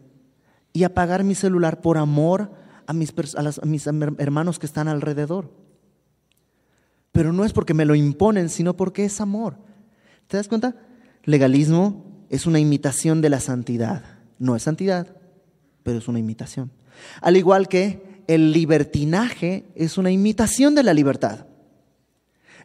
y 0.73 0.83
apagar 0.83 1.23
mi 1.23 1.35
celular 1.35 1.81
por 1.81 1.97
amor 1.97 2.51
a 2.85 2.93
mis, 2.93 3.13
a 3.37 3.65
mis 3.65 3.87
hermanos 3.87 4.59
que 4.59 4.65
están 4.65 4.89
alrededor. 4.89 5.62
Pero 7.13 7.31
no 7.31 7.45
es 7.45 7.53
porque 7.53 7.73
me 7.73 7.85
lo 7.85 7.95
imponen, 7.95 8.49
sino 8.49 8.75
porque 8.75 9.05
es 9.05 9.21
amor. 9.21 9.55
¿Te 10.27 10.35
das 10.35 10.49
cuenta? 10.49 10.75
Legalismo 11.23 12.25
es 12.29 12.45
una 12.45 12.59
imitación 12.59 13.21
de 13.21 13.29
la 13.29 13.39
santidad. 13.39 14.03
No 14.39 14.55
es 14.57 14.63
santidad, 14.63 15.15
pero 15.83 15.99
es 15.99 16.07
una 16.09 16.19
imitación. 16.19 16.71
Al 17.21 17.37
igual 17.37 17.69
que 17.69 18.23
el 18.27 18.51
libertinaje 18.51 19.65
es 19.75 19.97
una 19.97 20.11
imitación 20.11 20.75
de 20.75 20.83
la 20.83 20.93
libertad. 20.93 21.45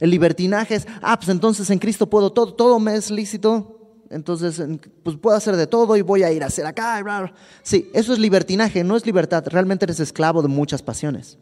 El 0.00 0.10
libertinaje 0.10 0.76
es, 0.76 0.86
ah, 1.02 1.18
pues 1.18 1.28
entonces 1.28 1.68
en 1.70 1.78
Cristo 1.78 2.08
puedo 2.08 2.32
todo, 2.32 2.54
todo 2.54 2.78
me 2.78 2.94
es 2.94 3.10
lícito, 3.10 4.06
entonces 4.10 4.62
pues 5.02 5.16
puedo 5.16 5.36
hacer 5.36 5.56
de 5.56 5.66
todo 5.66 5.96
y 5.96 6.02
voy 6.02 6.22
a 6.22 6.32
ir 6.32 6.42
a 6.42 6.46
hacer 6.46 6.64
acá. 6.64 7.32
Sí, 7.62 7.90
eso 7.92 8.12
es 8.14 8.18
libertinaje, 8.18 8.82
no 8.82 8.96
es 8.96 9.04
libertad, 9.04 9.44
realmente 9.46 9.84
eres 9.84 10.00
esclavo 10.00 10.40
de 10.40 10.48
muchas 10.48 10.82
pasiones. 10.82 11.36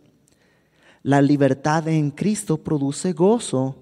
La 1.07 1.23
libertad 1.23 1.87
en 1.87 2.11
Cristo 2.11 2.57
produce 2.65 3.13
gozo 3.13 3.77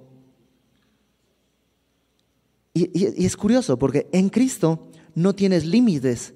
y, 2.75 3.25
es 3.25 3.35
curioso 3.35 3.79
porque 3.79 4.11
en 4.13 4.29
Cristo 4.29 4.91
no 5.15 5.35
tienes 5.35 5.65
límites, 5.65 6.35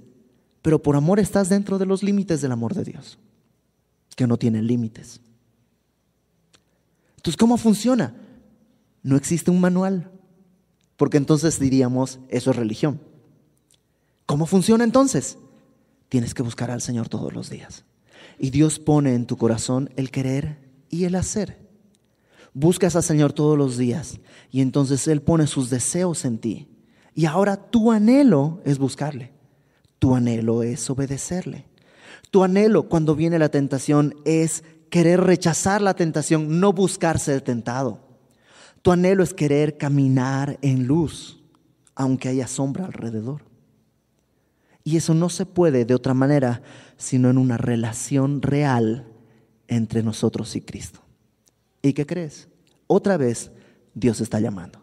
pero 0.63 0.83
por 0.83 0.97
amor 0.97 1.21
estás 1.21 1.51
dentro 1.51 1.77
de 1.77 1.85
los 1.85 2.03
límites 2.03 2.41
del 2.41 2.53
amor 2.53 2.73
de 2.73 2.85
Dios, 2.85 3.19
que 4.17 4.27
no 4.27 4.39
tienen 4.39 4.67
límites. 4.67 5.21
Entonces, 7.17 7.37
¿cómo 7.37 7.59
funciona? 7.59 8.15
No 9.03 9.17
existe 9.17 9.51
un 9.51 9.61
manual, 9.61 10.11
porque 10.97 11.19
entonces 11.19 11.61
diríamos, 11.61 12.19
eso 12.31 12.51
es 12.51 12.57
religión. 12.57 12.99
¿Cómo 14.25 14.47
funciona 14.47 14.85
entonces? 14.85 15.37
Tienes 16.09 16.33
que 16.33 16.43
buscar 16.43 16.71
al 16.71 16.81
Señor 16.81 17.11
todos 17.11 17.35
los 17.35 17.51
días. 17.51 17.85
Y 18.39 18.49
Dios 18.49 18.79
pone 18.79 19.15
en 19.15 19.27
tu 19.27 19.37
corazón 19.37 19.91
el 19.97 20.11
querer 20.11 20.68
y 20.91 21.05
el 21.05 21.15
hacer. 21.15 21.59
Buscas 22.55 22.97
al 22.97 23.03
Señor 23.03 23.33
todos 23.33 23.57
los 23.57 23.77
días 23.77 24.21
y 24.51 24.61
entonces 24.61 25.07
Él 25.09 25.23
pone 25.23 25.47
sus 25.47 25.71
deseos 25.71 26.25
en 26.25 26.39
ti. 26.39 26.69
Y 27.15 27.27
ahora 27.27 27.57
tu 27.57 27.93
anhelo 27.93 28.61
es 28.65 28.79
buscarle. 28.79 29.33
Tu 29.99 30.15
anhelo 30.15 30.63
es 30.63 30.89
obedecerle. 30.89 31.67
Tu 32.31 32.45
anhelo 32.45 32.89
cuando 32.89 33.15
viene 33.15 33.39
la 33.39 33.49
tentación 33.49 34.15
es 34.25 34.63
querer 34.91 35.21
rechazar 35.21 35.83
la 35.83 35.95
tentación, 35.95 36.61
no 36.61 36.73
buscar 36.73 37.19
ser 37.19 37.41
tentado. 37.41 38.01
Tu 38.83 38.93
anhelo 38.93 39.23
es 39.23 39.35
querer 39.35 39.77
caminar 39.77 40.59
en 40.63 40.87
luz, 40.87 41.43
aunque 41.95 42.29
haya 42.29 42.47
sombra 42.47 42.87
alrededor. 42.87 43.43
Y 44.85 44.97
eso 44.97 45.13
no 45.13 45.29
se 45.29 45.45
puede 45.45 45.85
de 45.85 45.95
otra 45.95 46.15
manera 46.15 46.63
sino 46.97 47.31
en 47.31 47.39
una 47.39 47.57
relación 47.57 48.43
real 48.43 49.08
entre 49.69 50.03
nosotros 50.03 50.57
y 50.57 50.63
Cristo. 50.63 51.01
¿Y 51.83 51.93
qué 51.93 52.07
crees? 52.07 52.49
Otra 52.87 53.17
vez 53.17 53.53
Dios 53.95 54.21
está 54.21 54.41
llamando. 54.41 54.81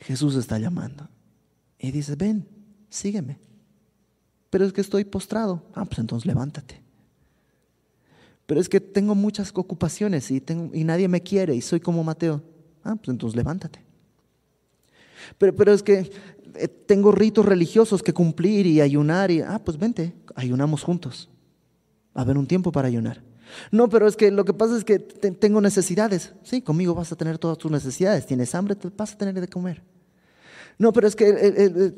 Jesús 0.00 0.34
está 0.34 0.58
llamando. 0.58 1.08
Y 1.78 1.90
dice, 1.90 2.16
ven, 2.16 2.46
sígueme. 2.90 3.38
Pero 4.50 4.64
es 4.64 4.72
que 4.72 4.80
estoy 4.80 5.04
postrado. 5.04 5.62
Ah, 5.74 5.84
pues 5.84 5.98
entonces 5.98 6.26
levántate. 6.26 6.82
Pero 8.46 8.60
es 8.60 8.68
que 8.68 8.80
tengo 8.80 9.14
muchas 9.14 9.52
ocupaciones 9.54 10.30
y, 10.30 10.40
tengo, 10.40 10.74
y 10.74 10.84
nadie 10.84 11.06
me 11.06 11.22
quiere 11.22 11.54
y 11.54 11.60
soy 11.60 11.80
como 11.80 12.02
Mateo. 12.02 12.42
Ah, 12.82 12.96
pues 12.96 13.08
entonces 13.08 13.36
levántate. 13.36 13.84
Pero, 15.36 15.54
pero 15.54 15.72
es 15.72 15.82
que 15.82 16.10
eh, 16.54 16.68
tengo 16.68 17.12
ritos 17.12 17.44
religiosos 17.44 18.02
que 18.02 18.14
cumplir 18.14 18.66
y 18.66 18.80
ayunar 18.80 19.30
y, 19.30 19.42
ah, 19.42 19.60
pues 19.62 19.78
vente, 19.78 20.14
ayunamos 20.34 20.82
juntos. 20.82 21.28
A 22.14 22.24
ver 22.24 22.38
un 22.38 22.46
tiempo 22.46 22.72
para 22.72 22.88
ayunar. 22.88 23.27
No, 23.70 23.88
pero 23.88 24.06
es 24.06 24.16
que 24.16 24.30
lo 24.30 24.44
que 24.44 24.52
pasa 24.52 24.76
es 24.76 24.84
que 24.84 24.98
tengo 24.98 25.60
necesidades. 25.60 26.32
Sí, 26.42 26.62
conmigo 26.62 26.94
vas 26.94 27.12
a 27.12 27.16
tener 27.16 27.38
todas 27.38 27.58
tus 27.58 27.70
necesidades. 27.70 28.26
Tienes 28.26 28.54
hambre, 28.54 28.74
te 28.74 28.88
vas 28.88 29.12
a 29.12 29.18
tener 29.18 29.40
de 29.40 29.48
comer. 29.48 29.82
No, 30.78 30.92
pero 30.92 31.08
es 31.08 31.16
que 31.16 31.94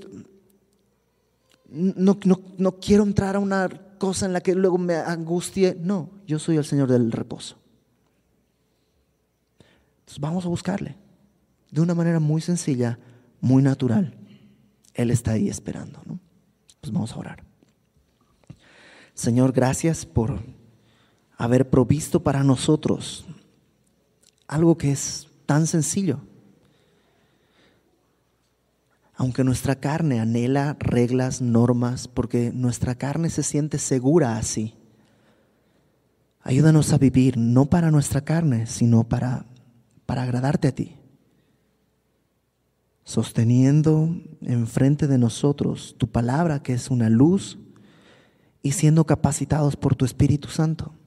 no, 1.68 2.18
no 2.58 2.80
quiero 2.80 3.02
entrar 3.02 3.36
a 3.36 3.38
una 3.38 3.68
cosa 3.98 4.26
en 4.26 4.32
la 4.32 4.40
que 4.40 4.54
luego 4.54 4.78
me 4.78 4.96
angustie. 4.96 5.76
No, 5.80 6.10
yo 6.26 6.38
soy 6.38 6.56
el 6.56 6.64
Señor 6.64 6.90
del 6.90 7.12
reposo. 7.12 7.56
Entonces 10.00 10.20
vamos 10.20 10.44
a 10.44 10.48
buscarle 10.48 10.96
de 11.70 11.80
una 11.80 11.94
manera 11.94 12.18
muy 12.18 12.40
sencilla, 12.40 12.98
muy 13.40 13.62
natural. 13.62 14.14
Él 14.94 15.10
está 15.10 15.32
ahí 15.32 15.48
esperando. 15.48 16.00
¿no? 16.04 16.18
Pues 16.80 16.92
vamos 16.92 17.12
a 17.12 17.18
orar. 17.18 17.44
Señor, 19.14 19.52
gracias 19.52 20.06
por 20.06 20.40
haber 21.40 21.70
provisto 21.70 22.22
para 22.22 22.44
nosotros 22.44 23.24
algo 24.46 24.76
que 24.76 24.92
es 24.92 25.26
tan 25.46 25.66
sencillo. 25.66 26.20
Aunque 29.14 29.42
nuestra 29.42 29.76
carne 29.76 30.20
anhela 30.20 30.76
reglas, 30.78 31.40
normas, 31.40 32.08
porque 32.08 32.52
nuestra 32.52 32.94
carne 32.94 33.30
se 33.30 33.42
siente 33.42 33.78
segura 33.78 34.36
así. 34.36 34.74
Ayúdanos 36.42 36.92
a 36.92 36.98
vivir 36.98 37.38
no 37.38 37.70
para 37.70 37.90
nuestra 37.90 38.20
carne, 38.20 38.66
sino 38.66 39.04
para, 39.04 39.46
para 40.04 40.24
agradarte 40.24 40.68
a 40.68 40.74
ti. 40.74 40.98
Sosteniendo 43.02 44.14
enfrente 44.42 45.06
de 45.06 45.16
nosotros 45.16 45.94
tu 45.96 46.06
palabra 46.06 46.62
que 46.62 46.74
es 46.74 46.90
una 46.90 47.08
luz 47.08 47.58
y 48.62 48.72
siendo 48.72 49.06
capacitados 49.06 49.76
por 49.76 49.94
tu 49.94 50.04
Espíritu 50.04 50.48
Santo. 50.48 50.99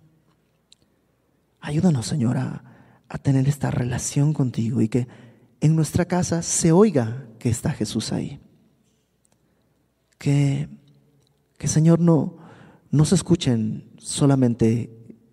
Ayúdanos, 1.66 2.08
Señor, 2.08 2.38
a, 2.38 2.62
tener 3.22 3.48
esta 3.48 3.72
relación 3.72 4.34
contigo 4.34 4.82
y 4.82 4.90
que 4.90 5.08
en 5.62 5.78
nuestra 5.78 6.06
casa 6.06 6.42
se 6.42 6.74
oiga 6.74 7.28
que 7.40 7.48
está 7.48 7.72
Jesús 7.72 8.12
ahí. 8.12 8.42
Que, 10.18 10.68
que 11.58 11.70
Señor 11.70 12.02
no, 12.02 12.36
no 12.92 13.06
se 13.06 13.16
escuchen 13.16 13.94
solamente 13.98 14.92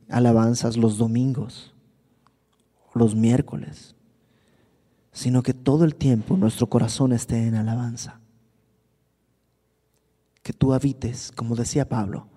alabanzas 0.09 0.76
los 0.76 0.99
domingos, 0.99 1.74
los 2.95 3.16
miércoles, 3.16 3.97
sino 5.11 5.43
que 5.43 5.55
todo 5.55 5.85
el 5.85 5.97
tiempo 5.97 6.37
nuestro 6.37 6.68
corazón 6.68 7.12
esté 7.12 7.49
en 7.49 7.57
alabanza. 7.57 8.20
Que 10.45 10.53
tú 10.53 10.74
habites, 10.74 11.33
como 11.33 11.57
decía 11.57 11.89
Pablo, 11.89 12.28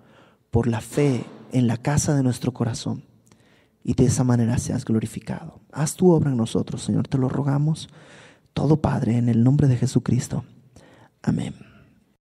por 0.50 0.66
la 0.66 0.80
fe 0.80 1.24
en 1.52 1.68
la 1.68 1.76
casa 1.76 2.16
de 2.16 2.24
nuestro 2.24 2.52
corazón 2.52 3.13
y 3.84 3.94
de 3.94 4.06
esa 4.06 4.24
manera 4.24 4.58
seas 4.58 4.84
glorificado. 4.84 5.60
Haz 5.70 5.94
tu 5.94 6.10
obra 6.10 6.30
en 6.30 6.38
nosotros, 6.38 6.82
Señor, 6.82 7.06
te 7.06 7.18
lo 7.18 7.28
rogamos. 7.28 7.88
Todo 8.54 8.80
Padre, 8.80 9.18
en 9.18 9.28
el 9.28 9.44
nombre 9.44 9.68
de 9.68 9.76
Jesucristo. 9.76 10.44
Amén. 11.22 11.54